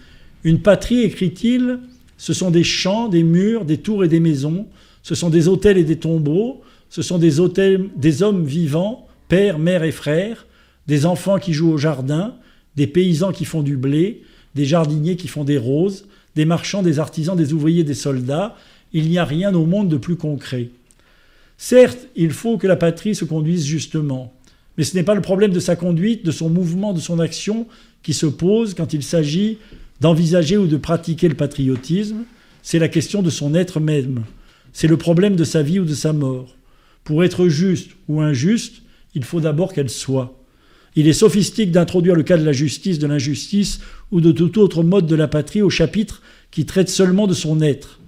[0.44, 1.80] Une patrie, écrit-il,
[2.23, 4.65] ce sont des champs, des murs, des tours et des maisons,
[5.01, 9.59] ce sont des hôtels et des tombeaux, ce sont des, hôtels, des hommes vivants, pères,
[9.59, 10.47] mères et frères,
[10.87, 12.35] des enfants qui jouent au jardin,
[12.77, 14.21] des paysans qui font du blé,
[14.55, 16.05] des jardiniers qui font des roses,
[16.37, 18.55] des marchands, des artisans, des ouvriers, des soldats.
[18.93, 20.69] Il n'y a rien au monde de plus concret.
[21.57, 24.31] Certes, il faut que la patrie se conduise justement,
[24.77, 27.67] mais ce n'est pas le problème de sa conduite, de son mouvement, de son action
[28.01, 29.57] qui se pose quand il s'agit
[30.03, 32.25] d'envisager ou de pratiquer le patriotisme,
[32.61, 34.23] c'est la question de son être même.
[34.73, 36.57] C'est le problème de sa vie ou de sa mort.
[37.05, 38.81] Pour être juste ou injuste,
[39.15, 40.38] il faut d'abord qu'elle soit.
[40.97, 43.80] Il est sophistique d'introduire le cas de la justice, de l'injustice
[44.11, 46.21] ou de tout autre mode de la patrie au chapitre
[46.51, 48.01] qui traite seulement de son être.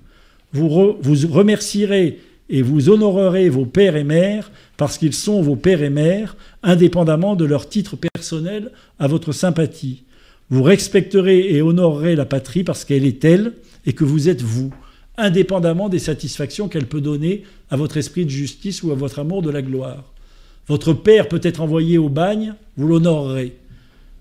[0.51, 2.19] Vous, vous remercierez
[2.49, 7.37] et vous honorerez vos pères et mères parce qu'ils sont vos pères et mères, indépendamment
[7.37, 10.03] de leur titre personnel à votre sympathie.
[10.49, 13.53] Vous respecterez et honorerez la patrie parce qu'elle est telle
[13.85, 14.71] et que vous êtes vous,
[15.17, 19.41] indépendamment des satisfactions qu'elle peut donner à votre esprit de justice ou à votre amour
[19.41, 20.13] de la gloire.
[20.67, 23.55] Votre père peut être envoyé au bagne, vous l'honorerez.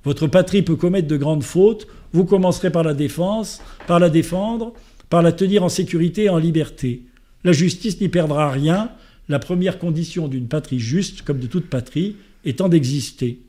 [0.05, 4.73] Votre patrie peut commettre de grandes fautes, vous commencerez par la défense, par la défendre,
[5.11, 7.03] par la tenir en sécurité et en liberté.
[7.43, 8.91] La justice n'y perdra rien,
[9.29, 13.41] la première condition d'une patrie juste, comme de toute patrie, étant d'exister.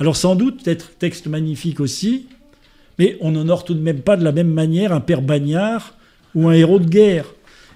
[0.00, 2.26] Alors sans doute, peut-être texte magnifique aussi,
[2.98, 5.94] mais on n'honore tout de même pas de la même manière un père bagnard
[6.34, 7.26] ou un héros de guerre.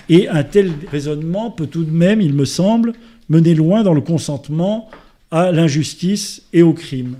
[0.08, 2.94] Et un tel raisonnement peut tout de même, il me semble,
[3.28, 4.90] mener loin dans le consentement
[5.30, 7.16] à l'injustice et au crime.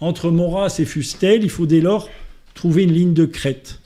[0.00, 2.10] Entre Maurras et Fustel, il faut dès lors
[2.54, 3.80] trouver une ligne de crête.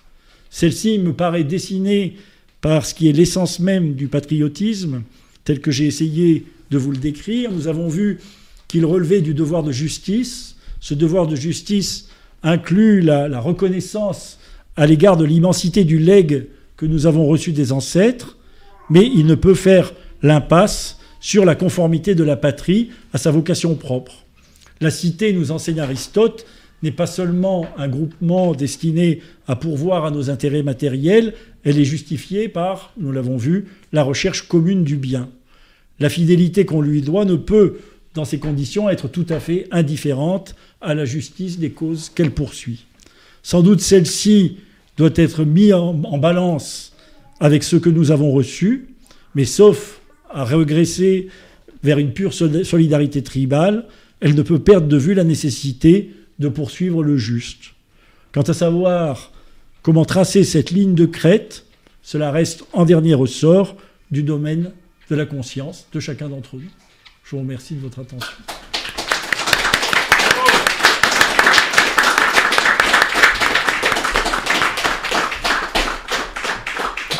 [0.51, 2.16] Celle-ci me paraît dessinée
[2.60, 5.02] par ce qui est l'essence même du patriotisme,
[5.44, 7.52] tel que j'ai essayé de vous le décrire.
[7.52, 8.18] Nous avons vu
[8.68, 10.47] qu'il relevait du devoir de justice.
[10.80, 12.09] Ce devoir de justice
[12.42, 14.38] inclut la, reconnaissance
[14.76, 16.46] à l'égard de l'immensité du legs
[16.76, 18.36] que nous avons reçu des ancêtres,
[18.90, 19.92] mais il ne peut faire
[20.22, 24.24] l'impasse sur la conformité de la patrie à sa vocation propre.
[24.80, 26.46] La cité, nous enseigne Aristote,
[26.84, 31.34] n'est pas seulement un groupement destiné à pourvoir à nos intérêts matériels,
[31.64, 35.28] elle est justifiée par, nous l'avons vu, la recherche commune du bien.
[35.98, 37.78] La fidélité qu'on lui doit ne peut,
[38.14, 42.86] dans ces conditions, être tout à fait indifférente à la justice des causes qu'elle poursuit.
[43.42, 44.59] Sans doute celle-ci
[44.96, 46.92] doit être mise en, balance
[47.40, 48.88] avec ce que nous avons reçu,
[49.34, 50.00] mais sauf
[50.30, 51.28] à regresser
[51.82, 53.86] vers une pure solidarité tribale,
[54.20, 57.74] elle ne peut perdre de vue la nécessité de poursuivre le juste.
[58.32, 59.32] Quant à savoir
[59.82, 61.64] comment tracer cette ligne de crête,
[62.02, 63.76] cela reste en dernier ressort
[64.10, 64.72] du domaine
[65.10, 66.70] de la conscience de chacun d'entre nous.
[67.24, 68.57] Je vous remercie de votre attention.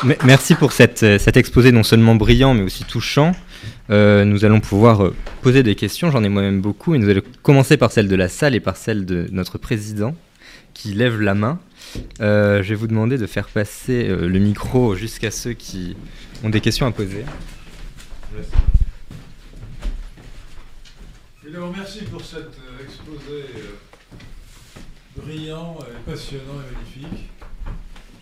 [0.05, 3.33] Merci pour cette, cet exposé non seulement brillant mais aussi touchant.
[3.91, 7.23] Euh, nous allons pouvoir euh, poser des questions, j'en ai moi-même beaucoup, et nous allons
[7.43, 10.15] commencer par celle de la salle et par celle de notre président
[10.73, 11.59] qui lève la main.
[12.21, 15.97] Euh, je vais vous demander de faire passer le micro jusqu'à ceux qui
[16.45, 17.25] ont des questions à poser.
[21.43, 23.45] Je vous remercie pour cet exposé
[25.17, 27.31] brillant, passionnant et magnifique.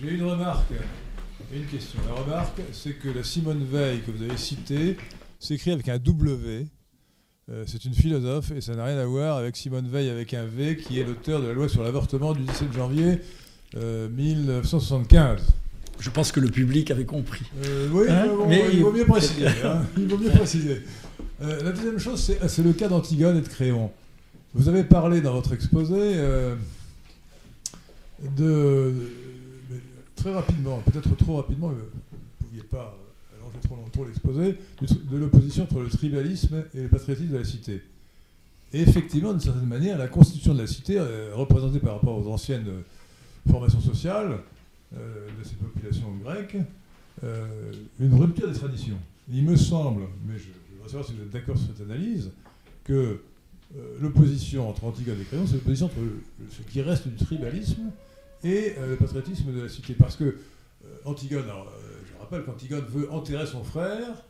[0.00, 0.72] J'ai une remarque
[1.52, 1.98] une question.
[2.08, 4.96] La remarque, c'est que la Simone Veil que vous avez citée
[5.38, 6.66] c'est écrit avec un W.
[7.48, 10.44] Euh, c'est une philosophe et ça n'a rien à voir avec Simone Veil avec un
[10.44, 13.20] V qui est l'auteur de la loi sur l'avortement du 17 janvier
[13.74, 15.40] 1975.
[15.40, 15.44] Euh,
[16.00, 17.44] Je pense que le public avait compris.
[17.64, 19.46] Euh, oui, hein mais il vaut mieux préciser.
[19.64, 19.82] Hein.
[19.96, 20.82] il vaut mieux préciser.
[21.40, 23.92] la deuxième chose, c'est le cas d'Antigone et de Créon.
[24.54, 26.16] Vous avez parlé dans votre exposé
[28.36, 28.92] de,
[30.16, 32.96] très rapidement, peut-être trop rapidement, vous ne pouviez pas
[33.62, 37.82] trop longtemps l'exposé, de l'opposition entre le tribalisme et le patriotisme de la cité.
[38.72, 42.30] Et effectivement, d'une certaine manière, la constitution de la cité, euh, représentée par rapport aux
[42.30, 44.40] anciennes euh, formations sociales
[44.96, 46.56] euh, de ces populations grecques,
[47.98, 48.98] une rupture des traditions.
[49.32, 50.44] Il me semble, mais je,
[50.74, 52.30] voudrais savoir si vous êtes d'accord sur cette analyse,
[52.84, 53.22] que
[54.00, 55.96] l'opposition entre Antigone et Créon, c'est l'opposition entre
[56.50, 57.84] ce qui reste du tribalisme
[58.44, 59.94] et le patriotisme de la cité.
[59.94, 60.38] Parce que
[61.04, 61.50] Antigone,
[62.26, 64.24] rappelle qu'Antigone veut enterrer son frère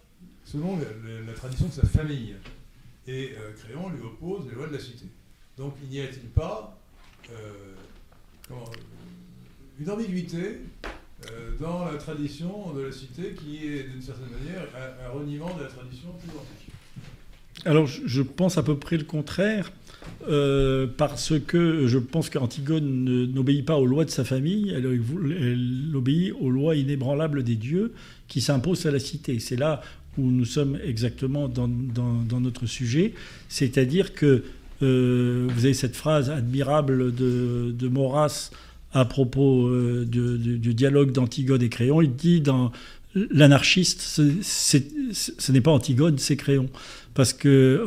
[0.44, 2.36] selon la, tradition de sa famille.
[3.06, 5.06] Et euh, Créon lui oppose les lois de la cité.
[5.56, 6.78] Donc il n'y a-t-il pas
[7.30, 8.54] euh,
[9.80, 10.60] une ambiguïté
[11.30, 15.54] euh, dans la tradition de la cité qui est d'une certaine manière un, un reniement
[15.56, 16.74] de la tradition plus antique?
[17.64, 19.72] Alors, je pense à peu près le contraire.
[20.28, 24.86] Euh, parce que je pense qu'Antigone n'obéit pas aux lois de sa famille, elle,
[25.94, 27.92] obéit aux lois inébranlables des dieux
[28.26, 29.38] qui s'imposent à la cité.
[29.38, 29.82] C'est là
[30.18, 31.68] où nous sommes exactement dans,
[32.40, 33.12] notre sujet,
[33.48, 34.42] c'est-à-dire que
[34.82, 38.50] euh, vous avez cette phrase admirable de, de Maurras
[38.92, 42.02] à propos euh, du dialogue d'Antigone et Créon.
[42.02, 42.72] Il dit dans
[43.14, 46.68] l'anarchiste, ce n'est pas Antigone, c'est Créon,
[47.14, 47.84] parce que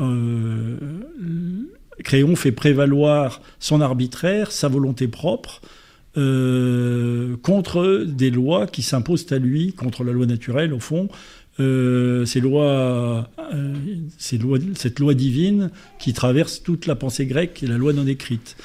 [2.03, 5.61] Créon fait prévaloir son arbitraire, sa volonté propre,
[6.17, 11.09] euh, contre des lois qui s'imposent à lui, contre la loi naturelle au fond,
[11.57, 13.29] ces lois,
[14.15, 18.55] cette loi divine qui traverse toute la pensée grecque et la loi non écrite.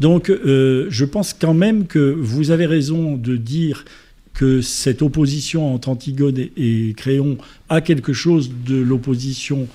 [0.00, 3.86] Donc je pense quand même que vous avez raison de dire
[4.34, 7.38] que cette opposition entre Antigone et, Créon
[7.68, 9.68] a quelque chose de l'opposition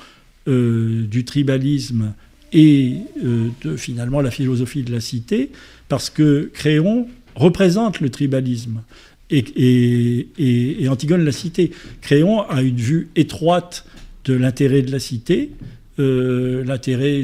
[0.48, 2.14] euh, du tribalisme
[2.53, 5.52] et euh, finalement la philosophie de la cité,
[5.90, 8.82] parce que Créon représente le tribalisme
[9.30, 11.72] et, et Antigone la cité.
[12.02, 13.86] Créon a une vue étroite
[14.26, 15.52] de l'intérêt de la cité.
[15.99, 17.24] Euh, l'intérêt,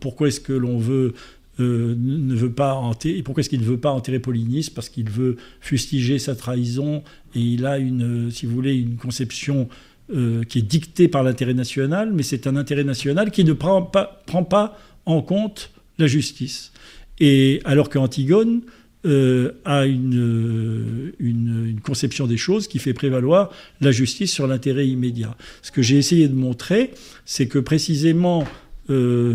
[0.00, 1.12] pourquoi est-ce que l'on veut
[1.60, 3.22] euh, ne veut pas enterrer.
[3.22, 4.70] Pourquoi est-ce qu'il ne veut pas enterrer Polynice?
[4.70, 7.02] Parce qu'il veut fustiger sa trahison
[7.34, 9.68] et il a une, si vous voulez, une conception
[10.10, 13.82] euh, qui est dictée par l'intérêt national, mais c'est un intérêt national qui ne prend
[13.82, 16.72] pas, prend pas en compte la justice.
[17.20, 18.62] Et alors qu'Antigone
[19.06, 23.50] euh, a une, une, une, conception des choses qui fait prévaloir
[23.80, 25.36] la justice sur l'intérêt immédiat.
[25.62, 26.90] Ce que j'ai essayé de montrer,
[27.24, 28.44] c'est que précisément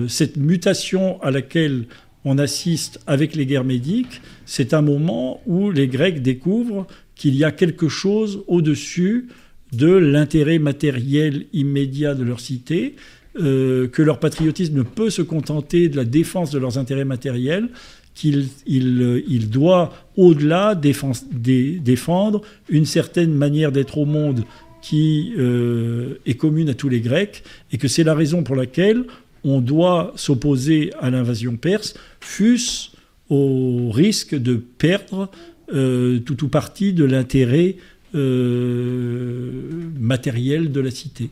[0.08, 1.88] cette mutation à laquelle
[2.26, 6.86] on assiste avec les guerres médiques, c'est un moment où les Grecs découvrent
[7.16, 9.30] qu'il y a quelque chose au-dessus
[9.74, 12.96] de l'intérêt matériel immédiat de leur cité,
[13.40, 17.70] euh, que leur patriotisme ne peut se contenter de la défense de leurs intérêts matériels,
[18.16, 24.44] qu'il il, doit au-delà défendre une certaine manière d'être au monde
[24.82, 29.04] qui euh, est commune à tous les Grecs, et que c'est la raison pour laquelle
[29.44, 32.90] on doit s'opposer à l'invasion perse, fût-ce
[33.30, 35.30] au risque de perdre
[35.74, 37.76] euh, tout ou partie de l'intérêt
[38.16, 39.62] euh,
[40.00, 41.30] matériel de la cité.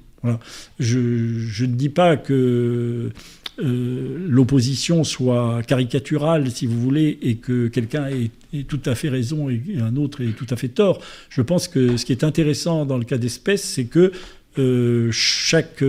[0.79, 0.99] Je,
[1.65, 3.11] ne dis pas que
[3.63, 8.31] euh, l'opposition soit caricaturale, si vous voulez, et que quelqu'un ait,
[8.63, 10.99] tout à fait raison et un autre ait tout à fait tort.
[11.29, 14.11] Je pense que ce qui est intéressant dans le cas d'espèce, c'est que
[14.57, 15.83] euh, chaque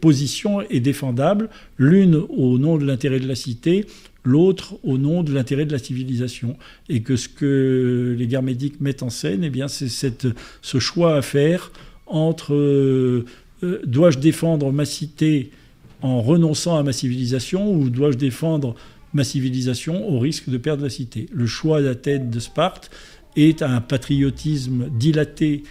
[0.00, 3.86] position est défendable, l'une au nom de l'intérêt de la cité,
[4.24, 6.56] l'autre au nom de l'intérêt de la civilisation.
[6.88, 11.16] Et que ce que les guerres médiques mettent en scène, eh bien, c'est ce choix
[11.16, 11.72] à faire
[12.06, 13.24] entre euh,
[13.84, 15.50] dois-je défendre ma cité
[16.02, 18.74] en renonçant à ma civilisation ou dois-je défendre
[19.14, 21.28] ma civilisation au risque de perdre la cité?
[21.32, 22.90] Le choix d'Athènes de Sparte
[23.36, 25.62] est un patriotisme dilaté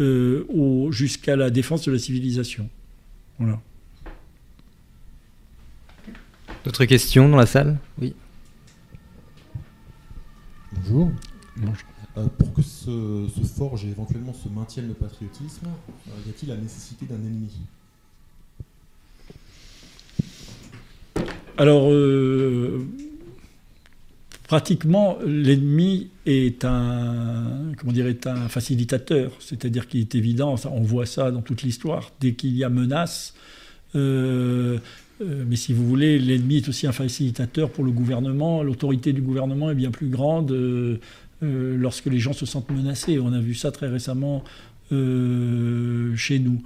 [0.00, 0.44] euh,
[0.90, 2.68] jusqu'à la défense de la civilisation.
[3.38, 3.60] Voilà.
[6.66, 8.12] D'autres questions dans la salle Oui.
[10.74, 11.12] Bonjour.
[12.16, 16.56] Euh, pour que se, forge et éventuellement se maintienne le patriotisme, euh, y a-t-il la
[16.56, 17.52] nécessité d'un ennemi?
[21.56, 21.92] Alors,
[24.48, 29.30] pratiquement, l'ennemi est un, comment dire, est un facilitateur.
[29.38, 33.34] C'est-à-dire qu'il est évident, on voit ça dans toute l'histoire, dès qu'il y a menace.
[33.94, 34.78] Euh, euh,
[35.20, 38.62] mais si vous voulez, l'ennemi est aussi un facilitateur pour le gouvernement.
[38.62, 40.98] L'autorité du gouvernement est bien plus grande euh,
[41.40, 43.18] lorsque les gens se sentent menacés.
[43.18, 44.44] On a vu ça très récemment
[44.90, 46.62] chez nous.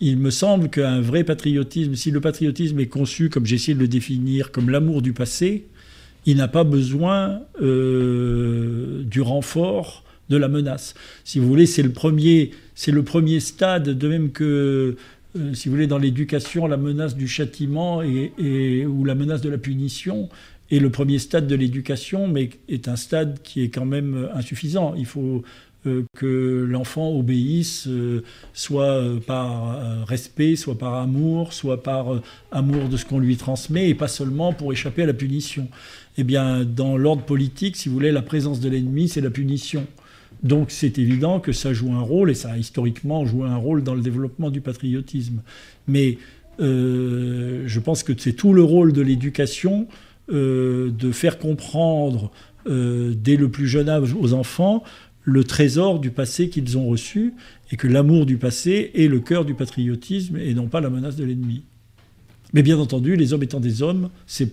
[0.00, 3.80] Il me semble qu'un vrai patriotisme, si le patriotisme est conçu, comme j'ai essayé de
[3.80, 5.66] le définir, comme l'amour du passé,
[6.26, 10.94] il n'a pas besoin euh, du renfort de la menace.
[11.22, 14.96] Si vous voulez, c'est le premier, c'est le premier stade, de même que,
[15.36, 19.48] euh, si vous voulez, dans l'éducation, la menace du châtiment et, ou la menace de
[19.48, 20.28] la punition
[20.70, 24.94] est le premier stade de l'éducation, mais est un stade qui est quand même insuffisant.
[24.96, 25.42] Il faut
[25.86, 28.22] euh, que l'enfant obéisse, euh,
[28.54, 33.90] soit euh, par respect, soit par amour, soit par amour de ce qu'on lui transmet,
[33.90, 35.68] et pas seulement pour échapper à la punition.
[36.16, 39.86] Eh bien, dans l'ordre politique, si vous voulez, la présence de l'ennemi, c'est la punition.
[40.44, 43.82] Donc c'est évident que ça joue un rôle, et ça a historiquement joué un rôle
[43.82, 45.42] dans le développement du patriotisme.
[45.88, 46.18] Mais
[46.58, 49.88] je pense que c'est tout le rôle de l'éducation
[50.28, 52.30] de faire comprendre
[52.66, 54.84] dès le plus jeune âge aux enfants
[55.24, 57.34] le trésor du passé qu'ils ont reçu
[57.70, 61.16] et que l'amour du passé est le cœur du patriotisme et non pas la menace
[61.16, 61.62] de l'ennemi.
[62.52, 64.52] Mais bien entendu, les hommes étant des hommes, c'est,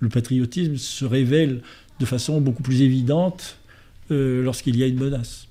[0.00, 1.62] le patriotisme se révèle
[1.98, 3.58] de façon beaucoup plus évidente
[4.10, 5.46] euh, lorsqu'il y a une menace.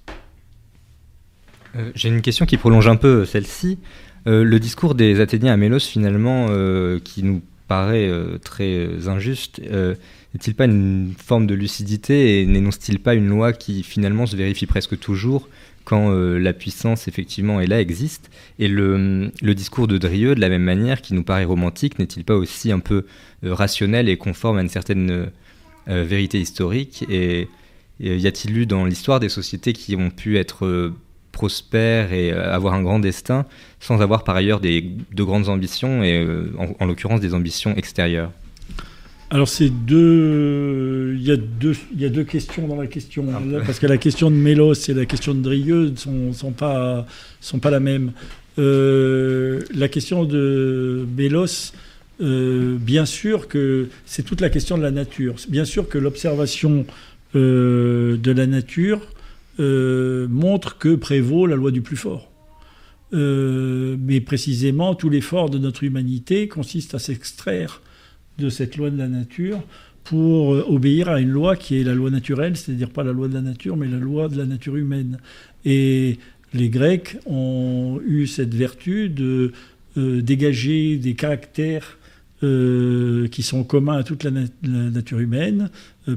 [1.76, 3.78] Euh, j'ai une question qui prolonge un peu celle-ci.
[4.28, 6.48] Euh, le discours des Athéniens à Mélos, finalement,
[7.04, 8.12] qui nous paraît
[8.44, 14.26] très injuste, n'est-il pas une forme de lucidité et n'énonce-t-il pas une loi qui finalement
[14.26, 15.48] se vérifie presque toujours
[15.86, 18.30] quand la puissance effectivement est là, existe?
[18.58, 22.36] Et le, discours de Drieux, de la même manière, qui nous paraît romantique, n'est-il pas
[22.36, 23.06] aussi un peu
[23.44, 25.30] rationnel et conforme à une certaine
[25.88, 27.06] vérité historique?
[28.00, 30.92] Y a-t-il eu dans l'histoire des sociétés qui ont pu être
[31.32, 33.46] prospère et avoir un grand destin,
[33.80, 36.26] sans avoir par ailleurs des, de grandes ambitions, et
[36.80, 38.32] en l'occurrence des ambitions extérieures?
[39.32, 43.28] Alors c'est deux, il y a deux, il y a deux questions dans la question
[43.32, 43.60] ah.
[43.64, 47.06] parce que la question de Mélos et la question de Drieux sont, sont pas
[47.40, 48.12] sont pas la même.
[48.58, 51.74] Euh, la question de Mélos,
[52.22, 55.36] euh, bien sûr que c'est toute la question de la nature.
[55.48, 56.88] Bien sûr que l'observation
[57.36, 59.02] euh, de la nature
[59.60, 62.32] montre que prévaut la loi du plus fort.
[63.12, 67.82] mais précisément, tout l'effort de notre humanité consiste à s'extraire
[68.38, 69.62] de cette loi de la nature
[70.10, 73.28] pour euh, obéir à une loi qui est la loi naturelle, c'est-à-dire pas la loi
[73.28, 75.20] de la nature, mais la loi de la nature humaine.
[75.66, 76.18] Et
[76.56, 79.52] les Grecs ont eu cette vertu de
[79.98, 81.99] euh, dégager des caractères
[82.44, 84.32] euh, qui sont communs à toute la,
[84.64, 85.70] nature humaine,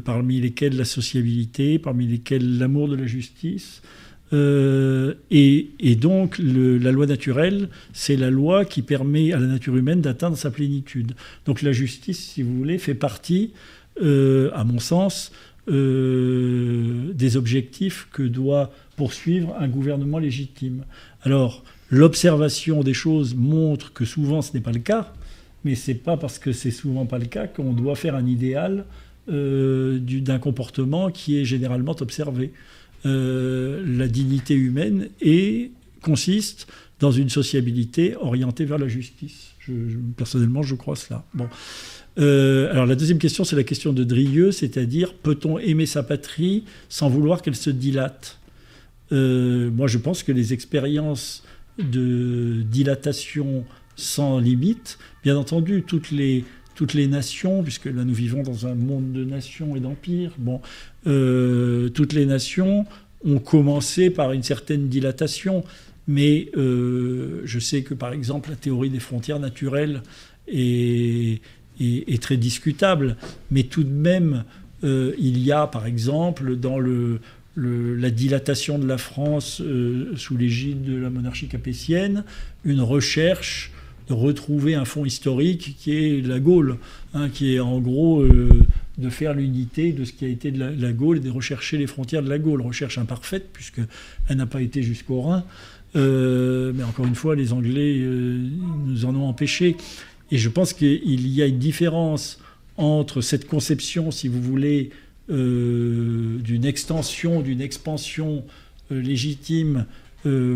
[0.04, 3.82] parmi lesquels la sociabilité, parmi lesquels l'amour de la justice,
[4.32, 10.00] euh, et, donc, la loi naturelle, c'est la loi qui permet à la nature humaine
[10.00, 11.12] d'atteindre sa plénitude.
[11.46, 13.52] Donc la justice, si vous voulez, fait partie,
[14.00, 15.32] euh, à mon sens,
[15.68, 20.84] euh, des objectifs que doit poursuivre un gouvernement légitime.
[21.22, 25.12] Alors, l'observation des choses montre que souvent ce n'est pas le cas,
[25.64, 28.84] mais c'est pas parce que c'est souvent pas le cas qu'on doit faire un idéal
[29.28, 32.52] d'un comportement qui est généralement observé.
[33.04, 35.08] Euh, la dignité humaine
[36.02, 36.68] consiste
[37.00, 39.54] dans une sociabilité orientée vers la justice.
[40.16, 41.24] personnellement, je crois cela.
[41.34, 41.48] Bon.
[42.18, 46.64] Euh, alors la deuxième question, c'est la question de Drieux, c'est-à-dire peut-on aimer sa patrie
[46.88, 48.38] sans vouloir qu'elle se dilate?
[49.10, 51.42] Euh, Moi, je pense que les expériences
[51.78, 53.64] de dilatation
[53.96, 56.44] sans limite, bien entendu, toutes les
[56.74, 60.60] toutes les nations, puisque là nous vivons dans un monde de nations et d'empires, bon,
[61.06, 62.86] euh, toutes les nations
[63.24, 65.64] ont commencé par une certaine dilatation,
[66.08, 70.02] mais euh, je sais que par exemple la théorie des frontières naturelles
[70.48, 71.40] est,
[71.78, 73.16] est, très discutable,
[73.50, 74.44] mais tout de même
[74.82, 76.78] euh, il y a par exemple dans
[77.54, 79.62] la dilatation de la France
[80.16, 82.24] sous l'égide de la monarchie capétienne
[82.64, 83.70] une recherche
[84.12, 86.78] retrouver un fond historique qui est la Gaule,
[87.14, 88.48] hein, qui est en gros euh,
[88.98, 91.86] de faire l'unité de ce qui a été de la, Gaule et de rechercher les
[91.86, 92.62] frontières de la Gaule.
[92.62, 93.86] Recherche imparfaite, puisqu'elle
[94.30, 95.44] n'a pas été jusqu'au Rhin.
[95.94, 98.48] Euh, mais encore une fois, les Anglais euh,
[98.86, 99.76] nous en ont empêché.
[100.30, 102.40] Et je pense qu'il y a une différence
[102.76, 104.90] entre cette conception, si vous voulez,
[105.28, 108.44] d'une extension, d'une expansion
[108.90, 109.86] légitime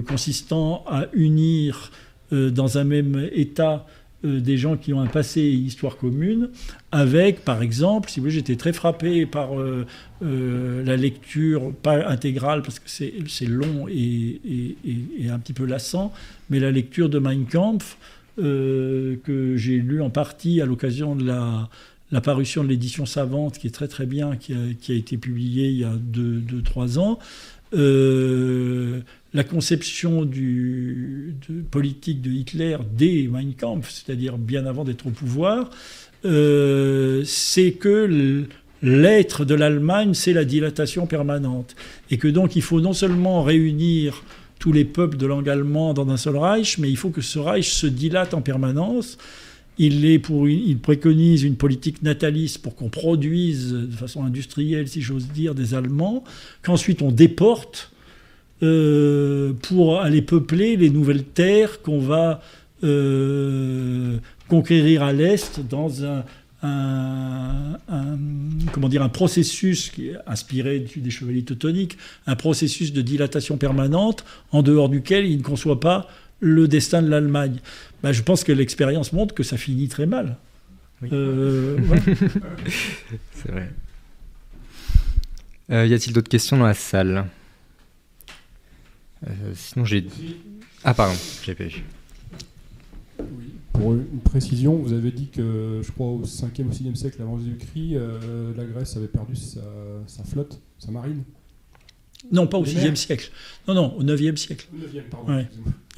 [0.06, 1.90] consistant à unir
[2.32, 3.86] euh, dans un même état
[4.24, 6.48] euh, des gens qui ont un passé et une histoire commune,
[6.90, 9.85] avec, par exemple, si vous voulez, j'étais très frappé par euh,
[10.20, 14.40] la lecture, pas intégrale, parce que c'est long et,
[15.31, 16.12] un petit peu lassant,
[16.51, 17.97] mais la lecture de Mein Kampf,
[18.39, 23.70] que j'ai lu en partie à l'occasion de la, parution de l'édition savante, qui est
[23.70, 27.19] très très bien, qui a, été publiée il y a 2-3 ans,
[29.36, 31.36] la conception du,
[31.70, 35.70] politique de Hitler dès Mein Kampf, c'est-à-dire bien avant d'être au pouvoir,
[36.24, 38.46] euh, c'est que
[38.82, 41.76] l'être de l'Allemagne, c'est la dilatation permanente.
[42.10, 44.24] Et que donc il faut non seulement réunir
[44.58, 47.38] tous les peuples de langue allemande dans un seul Reich, mais il faut que ce
[47.38, 49.18] Reich se dilate en permanence.
[49.78, 55.02] Il, est pour il préconise une politique nataliste pour qu'on produise de façon industrielle, si
[55.02, 56.24] j'ose dire, des Allemands,
[56.62, 57.90] qu'ensuite on déporte
[58.62, 62.40] euh, pour aller peupler les nouvelles terres qu'on va
[62.84, 64.16] euh,
[64.48, 66.24] conquérir à l'Est dans un,
[68.72, 74.24] comment dire, un processus qui est inspiré des chevaliers teutoniques, un processus de dilatation permanente
[74.52, 76.08] en dehors duquel il ne conçoit pas
[76.40, 77.58] le destin de l'Allemagne.
[78.02, 80.38] Ben, je pense que l'expérience montre que ça finit très mal.
[81.12, 81.76] Euh,
[83.32, 83.68] C'est vrai.
[85.68, 87.26] y a-t-il d'autres questions dans la salle?
[89.55, 90.07] Sinon, j'ai.
[90.85, 93.55] Ah, pardon, j'ai pas Oui.
[93.73, 97.39] Pour une précision, vous avez dit que, je crois, au 5e ou 6e siècle avant
[97.39, 101.24] Jésus-Christ, euh, la Grèce avait perdu sa, flotte, sa marine.
[102.32, 103.31] Non, pas au 6e siècle.
[103.69, 104.66] Non, non, au 9e siècle.
[104.73, 105.44] Au 9e, pardon.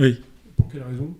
[0.01, 0.21] Oui.
[0.57, 1.15] Pour quelle raison?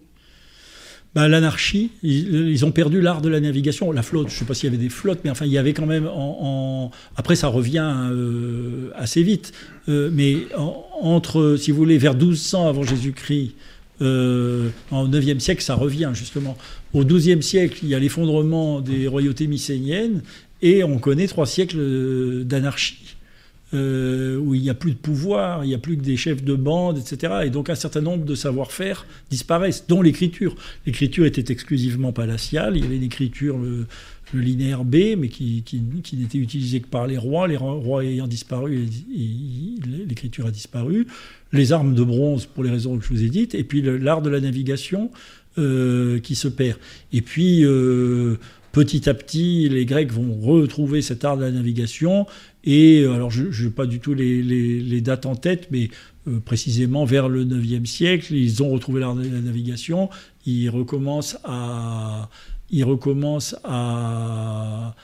[1.15, 1.91] Bah, l'anarchie.
[2.03, 3.91] Ils, ont perdu l'art de la navigation.
[3.93, 5.59] La flotte, je ne sais pas s'il y avait des flottes, mais enfin, il y
[5.59, 6.07] avait quand même.
[6.07, 9.53] En, Après, ça revient euh, assez vite.
[9.89, 10.37] Euh, mais
[11.01, 13.55] entre, si vous voulez, vers 1200 avant Jésus-Christ,
[14.01, 16.57] euh, en 9e siècle, ça revient justement.
[16.93, 20.23] Au 12e siècle, il y a l'effondrement des royautés mycéniennes
[20.63, 23.17] et on connaît trois siècles d'anarchie.
[23.75, 26.43] Euh, où il n'y a plus de pouvoir, il n'y a plus que des chefs
[26.43, 27.41] de bande, etc.
[27.45, 30.55] Et donc un certain nombre de savoir-faire disparaissent, dont l'écriture.
[30.87, 33.87] L'écriture était exclusivement palatiale, il y avait l'écriture, le,
[34.33, 35.65] linéaire B, mais qui,
[36.13, 38.87] n'était utilisé que par les rois, les rois ayant disparu,
[40.07, 41.07] l'écriture a disparu,
[41.53, 44.23] les armes de bronze pour les raisons que je vous ai dites, et puis l'art
[44.23, 45.11] de la navigation
[45.59, 46.79] euh, qui se perd.
[47.13, 47.65] Et puis...
[47.65, 48.39] Euh,
[48.73, 52.27] petit à petit, les Grecs vont retrouver cet art de la navigation.
[52.71, 55.89] Et euh, alors, je n'ai pas du tout les, dates en tête, mais
[56.29, 60.11] euh, précisément vers le 9e siècle, ils ont retrouvé la navigation.
[60.45, 62.29] Ils recommencent à.
[62.71, 64.95] Ils recommencent à,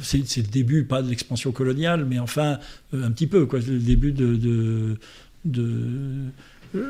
[0.00, 2.58] c'est le début, pas de l'expansion coloniale, mais enfin,
[2.94, 4.98] euh, un petit peu, quoi, le début de,
[5.44, 6.26] de,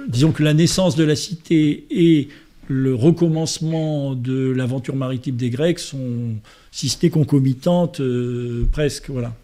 [0.09, 2.29] disons que la naissance de la cité et
[2.69, 6.35] le recommencement de l'aventure maritime des Grecs sont,
[6.71, 9.11] si ce concomitantes, euh, presque.
[9.11, 9.35] Voilà.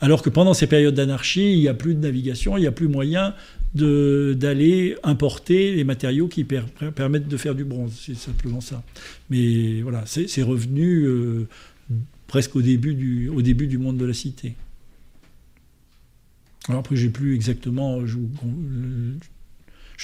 [0.00, 2.72] Alors que pendant ces périodes d'anarchie, il n'y a plus de navigation, il n'y a
[2.72, 3.34] plus moyen
[3.74, 8.00] d'aller importer les matériaux qui permettent de faire du bronze.
[8.06, 8.82] C'est simplement ça.
[9.28, 11.46] Mais voilà, c'est revenu euh,
[12.26, 14.54] presque au début, du, monde de la cité.
[16.68, 18.00] Alors après, j'ai plus exactement.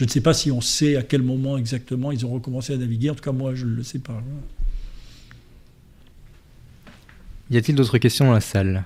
[0.03, 3.11] Ne sais pas si on sait à quel moment exactement ils ont recommencé à naviguer.
[3.11, 4.21] En tout cas, moi, je ne le sais pas.
[7.49, 8.85] Y a-t-il d'autres questions dans la salle?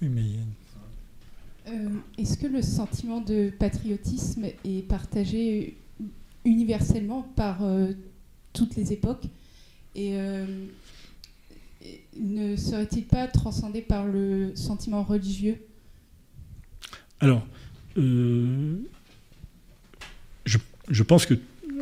[0.00, 0.22] Oui, mais...
[1.66, 1.88] Euh,
[2.18, 5.76] Est-ce que le sentiment de patriotisme est partagé
[6.44, 7.92] universellement par euh,
[8.52, 9.24] toutes les époques?
[9.96, 10.46] Et euh,
[12.18, 15.56] ne serait-il pas transcendé par le sentiment religieux?
[17.20, 17.46] Alors,
[17.96, 18.76] euh,
[20.44, 21.34] je, pense que,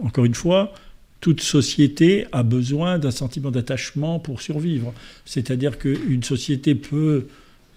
[0.02, 0.72] encore une fois,
[1.20, 4.92] toute société a besoin d'un sentiment d'attachement pour survivre.
[5.24, 7.26] C'est-à-dire qu'une société peut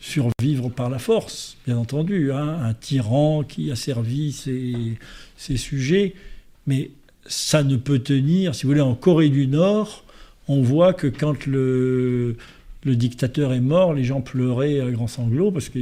[0.02, 4.98] survivre par la force, bien entendu, hein, un tyran qui a servi ses,
[5.36, 6.16] ses, sujets,
[6.68, 6.92] mais
[7.26, 10.06] ça ne peut tenir, si vous voulez, en Corée du Nord,
[10.50, 12.36] on voit que quand le,
[12.84, 15.80] le dictateur est mort, les gens pleuraient à grands sanglots parce que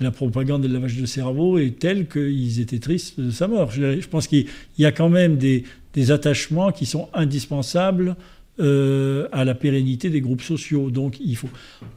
[0.00, 3.70] la propagande de lavage de cerveau est telle qu'ils étaient tristes de sa mort.
[3.72, 4.46] Je, pense qu'il
[4.78, 5.64] y a quand même des,
[6.10, 8.16] attachements qui sont indispensables
[8.60, 10.90] euh, à la pérennité des groupes sociaux.
[10.90, 11.48] Donc il faut.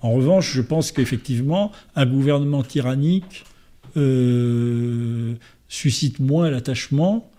[0.01, 3.43] En revanche, je pense qu'effectivement, un gouvernement tyrannique
[3.97, 5.33] euh,
[5.67, 7.29] suscite moins l'attachement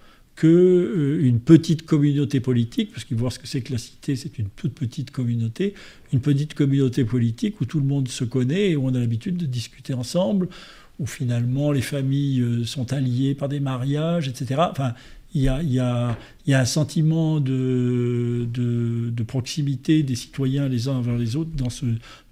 [0.41, 4.17] qu'une euh, petite communauté politique, parce qu'il faut voir ce que c'est que la cité,
[4.17, 5.75] c'est une toute petite communauté,
[6.15, 9.37] une petite communauté politique où tout le monde se connaît et où on a l'habitude
[9.37, 10.49] de discuter ensemble,
[10.99, 14.63] où finalement les familles euh, sont alliées par des mariages, etc.
[14.71, 14.95] Enfin,
[15.35, 16.17] il y a,
[16.49, 18.49] un sentiment de,
[19.27, 21.51] proximité des citoyens les uns envers les autres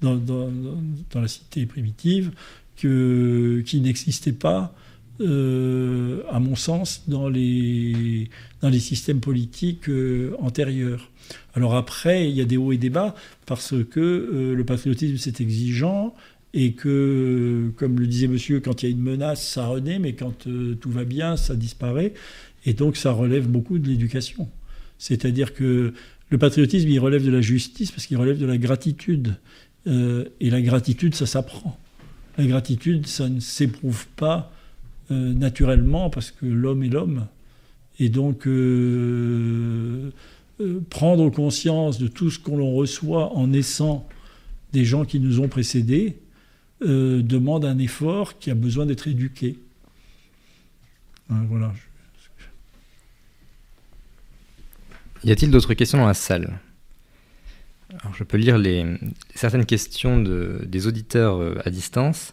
[0.01, 2.31] dans, la cité primitive
[2.75, 4.75] qui n'existait pas
[5.21, 8.29] euh, à mon sens, dans les,
[8.61, 11.11] dans les systèmes politiques euh, antérieurs.
[11.55, 15.17] Alors après, il y a des hauts et des bas, parce que euh, le patriotisme,
[15.17, 16.15] c'est exigeant,
[16.55, 20.13] et que, comme le disait monsieur, quand il y a une menace, ça renaît, mais
[20.13, 20.47] quand
[20.81, 22.15] tout va bien, ça disparaît.
[22.65, 24.49] Et donc, ça relève beaucoup de l'éducation.
[24.99, 25.93] C'est-à-dire que
[26.31, 29.35] le patriotisme, il relève de la justice, parce qu'il relève de la gratitude.
[29.87, 31.79] et la gratitude, ça s'apprend.
[32.39, 34.53] La gratitude, ça ne s'éprouve pas
[35.11, 37.29] euh, naturellement, parce que l'homme est l'homme.
[37.99, 40.11] Et donc, euh,
[40.61, 44.07] euh, prendre conscience de tout ce qu'on reçoit en naissant
[44.75, 46.19] des gens qui nous ont précédés
[46.81, 49.59] demande un effort qui a besoin d'être éduqué.
[51.29, 51.73] Hein, voilà.
[55.25, 56.61] Y a-t-il d'autres questions dans la salle?
[57.99, 58.87] Alors, Je peux lire les,
[59.35, 62.31] certaines questions de, des auditeurs à distance.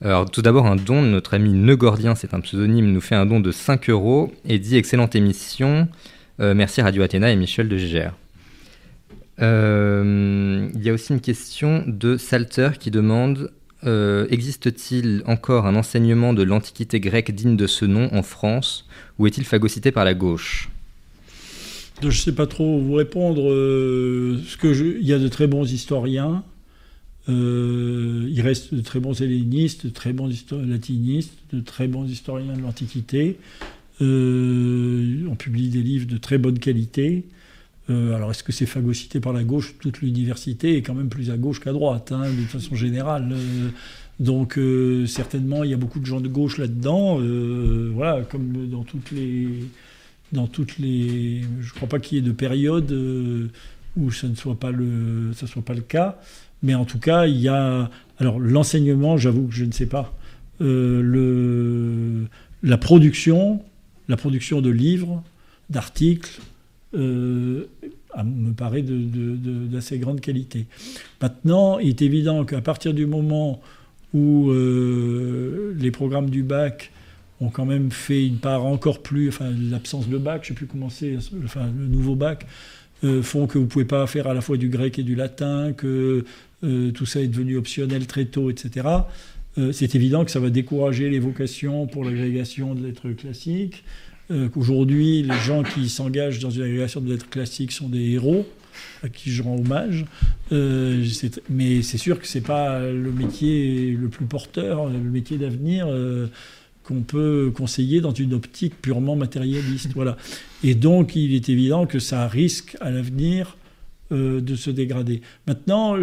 [0.00, 1.02] Alors, tout d'abord, un don.
[1.02, 4.76] Notre ami Neugordien, c'est un pseudonyme, nous fait un don de 5 euros et dit
[4.76, 5.88] Excellente émission.
[6.40, 8.14] Euh, merci Radio Athéna et Michel de Gégère.
[9.40, 13.50] Euh, il y a aussi une question de Salter qui demande
[13.84, 18.88] euh, Existe-t-il encore un enseignement de l'Antiquité grecque digne de ce nom en France
[19.18, 20.70] ou est-il phagocyté par la gauche?
[22.02, 23.42] Je ne sais pas trop vous répondre.
[23.42, 24.68] ce que
[25.00, 26.44] il y a de très bons historiens.
[27.28, 32.54] Euh, il reste de très bons hellénistes, de très bons latinistes, de très bons historiens
[32.54, 33.38] de l'Antiquité.
[34.00, 37.26] Euh, on publie des livres de très bonne qualité.
[37.90, 41.30] Euh, alors, est-ce que c'est phagocyté par la gauche Toute l'université est quand même plus
[41.30, 43.34] à gauche qu'à droite, hein, de façon générale.
[44.20, 44.58] donc,
[45.06, 47.18] certainement, il y a beaucoup de gens de gauche là-dedans.
[47.92, 49.48] voilà, comme dans toutes les
[50.32, 51.40] dans toutes les.
[51.60, 52.92] Je ne crois pas qu'il y ait de période
[53.96, 56.20] où ce ne soit pas le, ça soit pas le cas.
[56.62, 57.90] Mais en tout cas, il y a.
[58.18, 60.12] Alors, l'enseignement, j'avoue que je ne sais pas.
[60.60, 62.26] le,
[62.62, 63.62] la production,
[64.08, 65.22] la production de livres,
[65.70, 66.40] d'articles,
[66.94, 67.66] euh,
[68.24, 70.66] me paraît d'assez grande qualité.
[71.20, 73.60] Maintenant, il est évident qu'à partir du moment
[74.14, 76.90] où euh, les programmes du bac
[77.40, 80.54] ont quand même fait une part encore plus, enfin l'absence de bac, je ne sais
[80.54, 82.46] plus comment enfin le nouveau bac,
[83.04, 85.14] euh, font que vous ne pouvez pas faire à la fois du grec et du
[85.14, 86.24] latin, que
[86.64, 88.88] euh, tout ça est devenu optionnel très tôt, etc.
[89.72, 93.82] c'est évident que ça va décourager les vocations pour l'agrégation de lettres classiques.
[94.30, 98.46] Euh, qu'aujourd'hui, les gens qui s'engagent dans une agrégation de lettres classiques sont des héros
[99.02, 100.04] à qui je rends hommage.
[100.52, 101.02] Euh,
[101.48, 106.26] mais c'est sûr que c'est pas le métier le plus porteur, le métier d'avenir euh,
[106.88, 109.90] qu'on peut conseiller dans une optique purement matérialiste.
[109.94, 110.16] Voilà.
[110.64, 113.56] Et donc, il est évident que ça risque à l'avenir
[114.10, 115.20] de se dégrader.
[115.46, 115.94] Maintenant,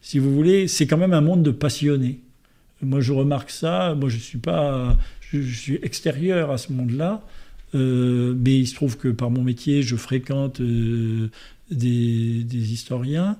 [0.00, 2.20] si vous voulez, c'est quand même un monde de passionnés.
[2.80, 3.94] Moi, je remarque ça.
[3.94, 4.96] Moi, je suis pas
[5.42, 7.22] je, suis extérieur à ce monde-là,
[7.74, 11.30] euh, mais il se trouve que par mon métier, je fréquente euh,
[11.70, 13.36] des, historiens.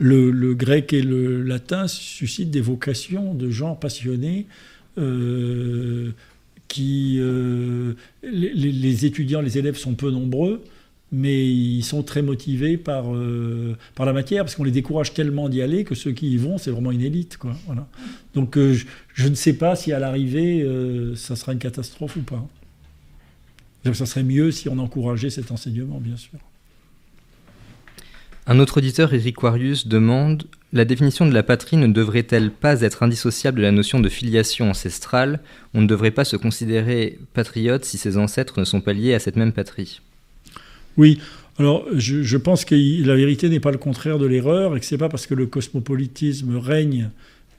[0.00, 4.46] Euh, le, grec et le latin suscitent des vocations de gens passionnés
[6.66, 7.20] qui
[8.22, 10.62] les, étudiants, les élèves sont peu nombreux,
[11.10, 15.48] mais ils sont très motivés par, euh, par la matière, parce qu'on les décourage tellement
[15.48, 17.38] d'y aller que ceux qui y vont, c'est vraiment une élite.
[17.38, 17.56] Quoi.
[17.66, 17.86] Voilà.
[18.34, 18.76] Donc euh,
[19.14, 22.46] je, ne sais pas si à l'arrivée, euh, ça sera une catastrophe ou pas.
[23.94, 26.38] Ça serait mieux si on encourageait cet enseignement, bien sûr.
[28.50, 33.02] Un autre auditeur, Eric Warius, demande La définition de la patrie ne devrait-elle pas être
[33.02, 35.40] indissociable de la notion de filiation ancestrale?
[35.74, 39.18] On ne devrait pas se considérer patriote si ses ancêtres ne sont pas liés à
[39.18, 40.00] cette même patrie.
[40.96, 41.20] Oui,
[41.58, 42.74] alors je, pense que
[43.06, 45.44] la vérité n'est pas le contraire de l'erreur et que c'est pas parce que le
[45.44, 47.10] cosmopolitisme règne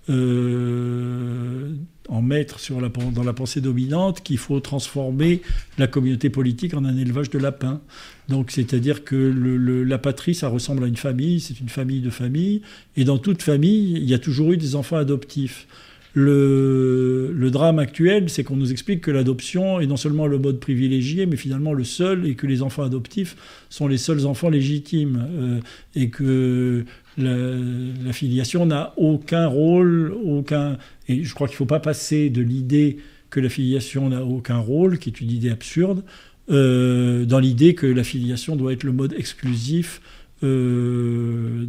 [0.10, 1.74] euh,
[2.08, 5.42] en la, dans la pensée dominante qu'il faut transformer
[5.78, 7.82] la communauté politique en un élevage de lapins.
[8.28, 9.16] Donc c'est-à-dire que
[9.88, 12.62] la patrie, ça ressemble à une famille, c'est une famille de familles,
[12.98, 15.68] et dans toute famille, il y a toujours eu des enfants adoptifs.
[16.14, 21.26] Le, drame actuel, c'est qu'on nous explique que l'adoption est non seulement le mode privilégié,
[21.26, 23.36] mais finalement le seul, et que les enfants adoptifs
[23.70, 25.60] sont les seuls enfants légitimes, euh,
[25.96, 26.86] et que
[27.18, 30.78] la, filiation n'a aucun rôle, aucun.
[31.08, 32.98] Et je crois qu'il ne faut pas passer de l'idée
[33.30, 36.04] que la filiation n'a aucun rôle, qui est une idée absurde,
[36.50, 40.02] euh, dans l'idée que la filiation doit être le mode exclusif
[40.42, 41.66] euh,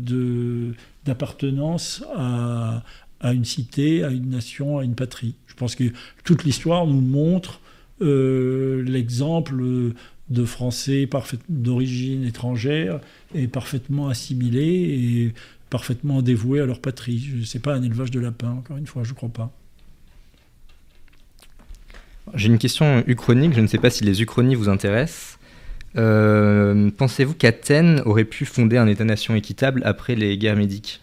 [1.04, 2.82] d'appartenance à,
[3.20, 5.34] à une cité, à une nation, à une patrie.
[5.47, 5.84] Je pense que
[6.24, 7.60] toute l'histoire nous montre
[8.01, 9.62] euh, l'exemple
[10.30, 11.09] de Français
[11.48, 13.01] d'origine étrangère
[13.34, 15.34] et parfaitement assimilés et
[15.68, 17.44] parfaitement dévoués à leur patrie.
[17.44, 19.52] Ce n'est pas un élevage de lapins, encore une fois, je ne crois pas.
[22.34, 25.38] J'ai une question uchronique, je ne sais pas si les uchronies vous intéressent.
[25.97, 31.01] Euh, pensez-vous qu'Athènes aurait pu fonder un État-nation équitable après les guerres médiques?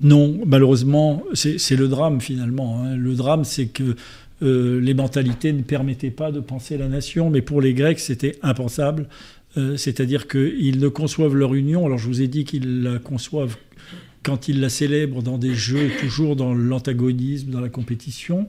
[0.00, 2.82] Non, malheureusement, c'est le drame finalement.
[2.82, 2.96] Hein.
[2.96, 3.96] Le drame, c'est que
[4.42, 8.38] euh, les mentalités ne permettaient pas de penser la nation, mais pour les Grecs, c'était
[8.42, 9.08] impensable.
[9.56, 11.84] Euh, c'est-à-dire qu'ils ne conçoivent leur union.
[11.86, 13.56] Alors je vous ai dit qu'ils la conçoivent
[14.22, 18.46] quand ils la célèbrent dans des jeux, toujours dans l'antagonisme, dans la compétition.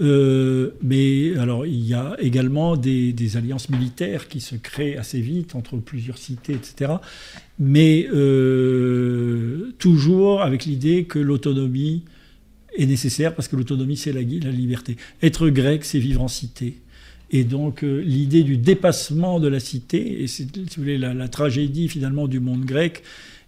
[0.00, 5.54] Euh, mais alors, il y a également des, alliances militaires qui se créent assez vite
[5.54, 6.94] entre plusieurs cités, etc.
[7.58, 12.04] Mais euh, toujours avec l'idée que l'autonomie
[12.76, 14.96] est nécessaire parce que l'autonomie, c'est la, liberté.
[15.22, 16.78] Être grec, c'est vivre en cité.
[17.30, 22.28] Et donc, euh, l'idée du dépassement de la cité, et c'est si la, tragédie finalement
[22.28, 23.02] du monde grec,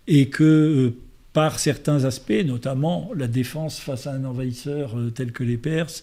[0.07, 0.95] est que
[1.35, 6.03] par certains aspects, notamment la défense face à un envahisseur tel que les Perses,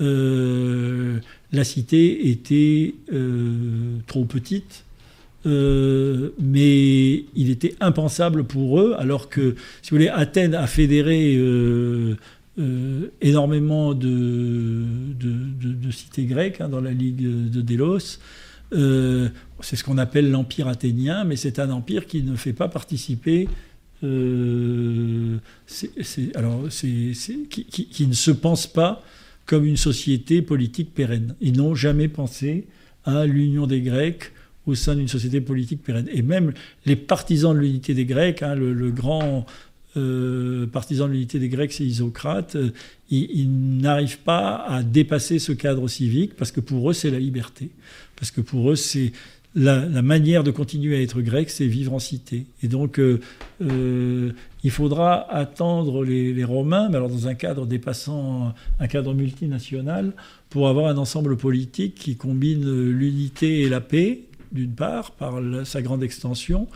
[0.00, 1.18] euh,
[1.52, 4.84] la cité était euh, trop petite,
[5.46, 11.40] euh, mais il était impensable pour eux, alors que, si vous voulez, Athènes a fédéré
[13.20, 14.84] énormément de,
[15.90, 18.18] cités grecques hein, dans la Ligue de Délos.
[18.70, 23.48] c'est ce qu'on appelle l'empire athénien, mais c'est un empire qui ne fait pas participer
[26.34, 29.02] alors, qui, ne se pense pas
[29.46, 31.34] comme une société politique pérenne.
[31.40, 32.66] Ils n'ont jamais pensé
[33.04, 34.32] à l'union des Grecs
[34.66, 36.08] au sein d'une société politique pérenne.
[36.12, 36.52] Et même
[36.84, 39.46] les partisans de l'unité des Grecs, hein, le, grand
[39.96, 42.70] euh, partisan de l'unité des Grecs, c'est Isocrate, euh,
[43.08, 43.48] ils,
[43.78, 47.70] n'arrivent pas à dépasser ce cadre civique parce que pour eux, c'est la liberté.
[48.16, 49.12] Parce que pour eux, c'est
[49.56, 52.46] la, manière de continuer à être grec, c'est vivre en cité.
[52.62, 53.00] Et donc,
[53.60, 60.12] il faudra attendre les, Romains, mais alors dans un cadre dépassant un cadre multinational,
[60.50, 64.20] pour avoir un ensemble politique qui combine l'unité et la paix,
[64.52, 66.68] d'une part, par sa grande extension,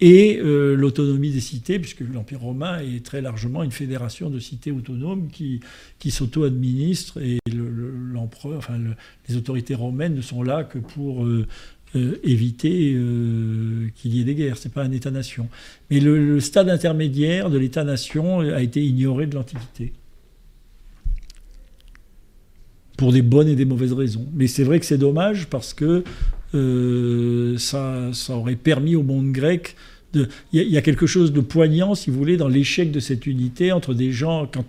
[0.00, 4.72] et euh, l'autonomie des cités, puisque l'Empire romain est très largement une fédération de cités
[4.72, 5.60] autonomes qui,
[5.98, 8.78] qui s'auto-administrent, et l'empereur, enfin
[9.28, 11.46] les autorités romaines ne sont là que pour euh,
[11.96, 12.96] euh, éviter
[13.94, 14.56] qu'il y ait des guerres.
[14.56, 15.48] Ce n'est pas un État-nation.
[15.90, 19.92] Mais le, stade intermédiaire de l'État-nation a été ignoré de l'Antiquité.
[22.96, 24.26] Pour des bonnes et des mauvaises raisons.
[24.34, 26.04] Mais c'est vrai que c'est dommage parce que
[26.54, 29.74] euh, ça, ça, aurait permis au monde grec
[30.52, 33.72] il y, a quelque chose de poignant, si vous voulez, dans l'échec de cette unité
[33.72, 34.64] entre des gens, quand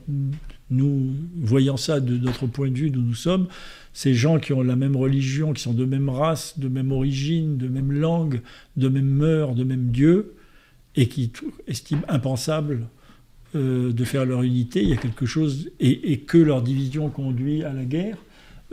[0.69, 3.47] nous voyons ça de notre point de vue d'où nous sommes,
[3.95, 7.57] ces gens qui ont la même religion, qui sont de même race, de même origine,
[7.57, 8.41] de même langue,
[8.76, 10.35] de même mœurs, de même Dieu,
[10.97, 11.31] et qui
[11.65, 12.89] estiment impensable
[13.55, 17.63] euh, de faire leur unité, il y a quelque chose, et, que leur division conduit
[17.63, 18.17] à la guerre,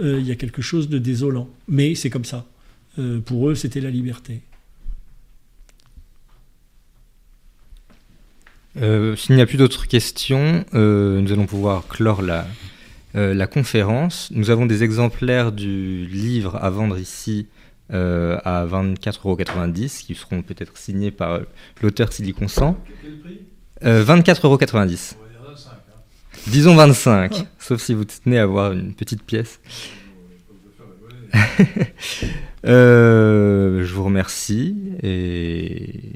[0.00, 1.48] euh, il y a quelque chose de désolant.
[1.68, 2.44] Mais c'est comme ça.
[2.98, 4.40] Euh, pour eux, c'était la liberté.
[8.74, 12.46] S'il n'y a plus d'autres questions, nous allons pouvoir clore la,
[13.14, 14.30] la, conférence.
[14.34, 17.46] Nous avons des exemplaires du livre à vendre ici
[17.90, 19.36] à 24,90 euros,
[20.06, 21.40] qui seront peut-être signés par
[21.82, 22.78] l'auteur s'il y consent.
[23.82, 24.58] 24,90 euros.
[26.46, 29.60] Disons 25, sauf si vous tenez à avoir une petite pièce.
[32.64, 36.12] Euh, je vous remercie et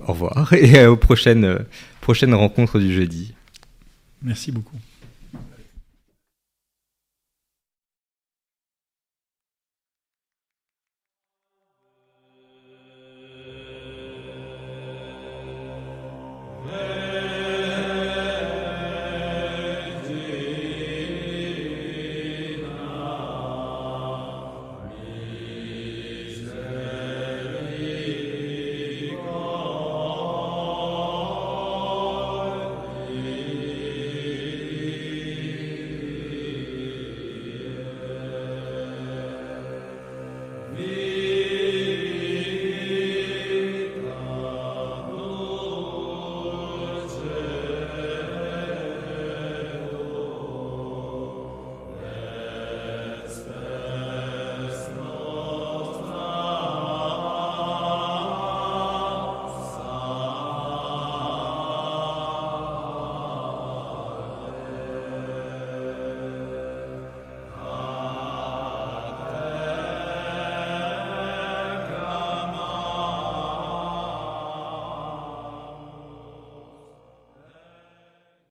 [0.00, 1.66] au revoir et aux prochaines,
[2.00, 3.34] prochaines rencontres du jeudi.
[4.22, 4.78] Merci beaucoup.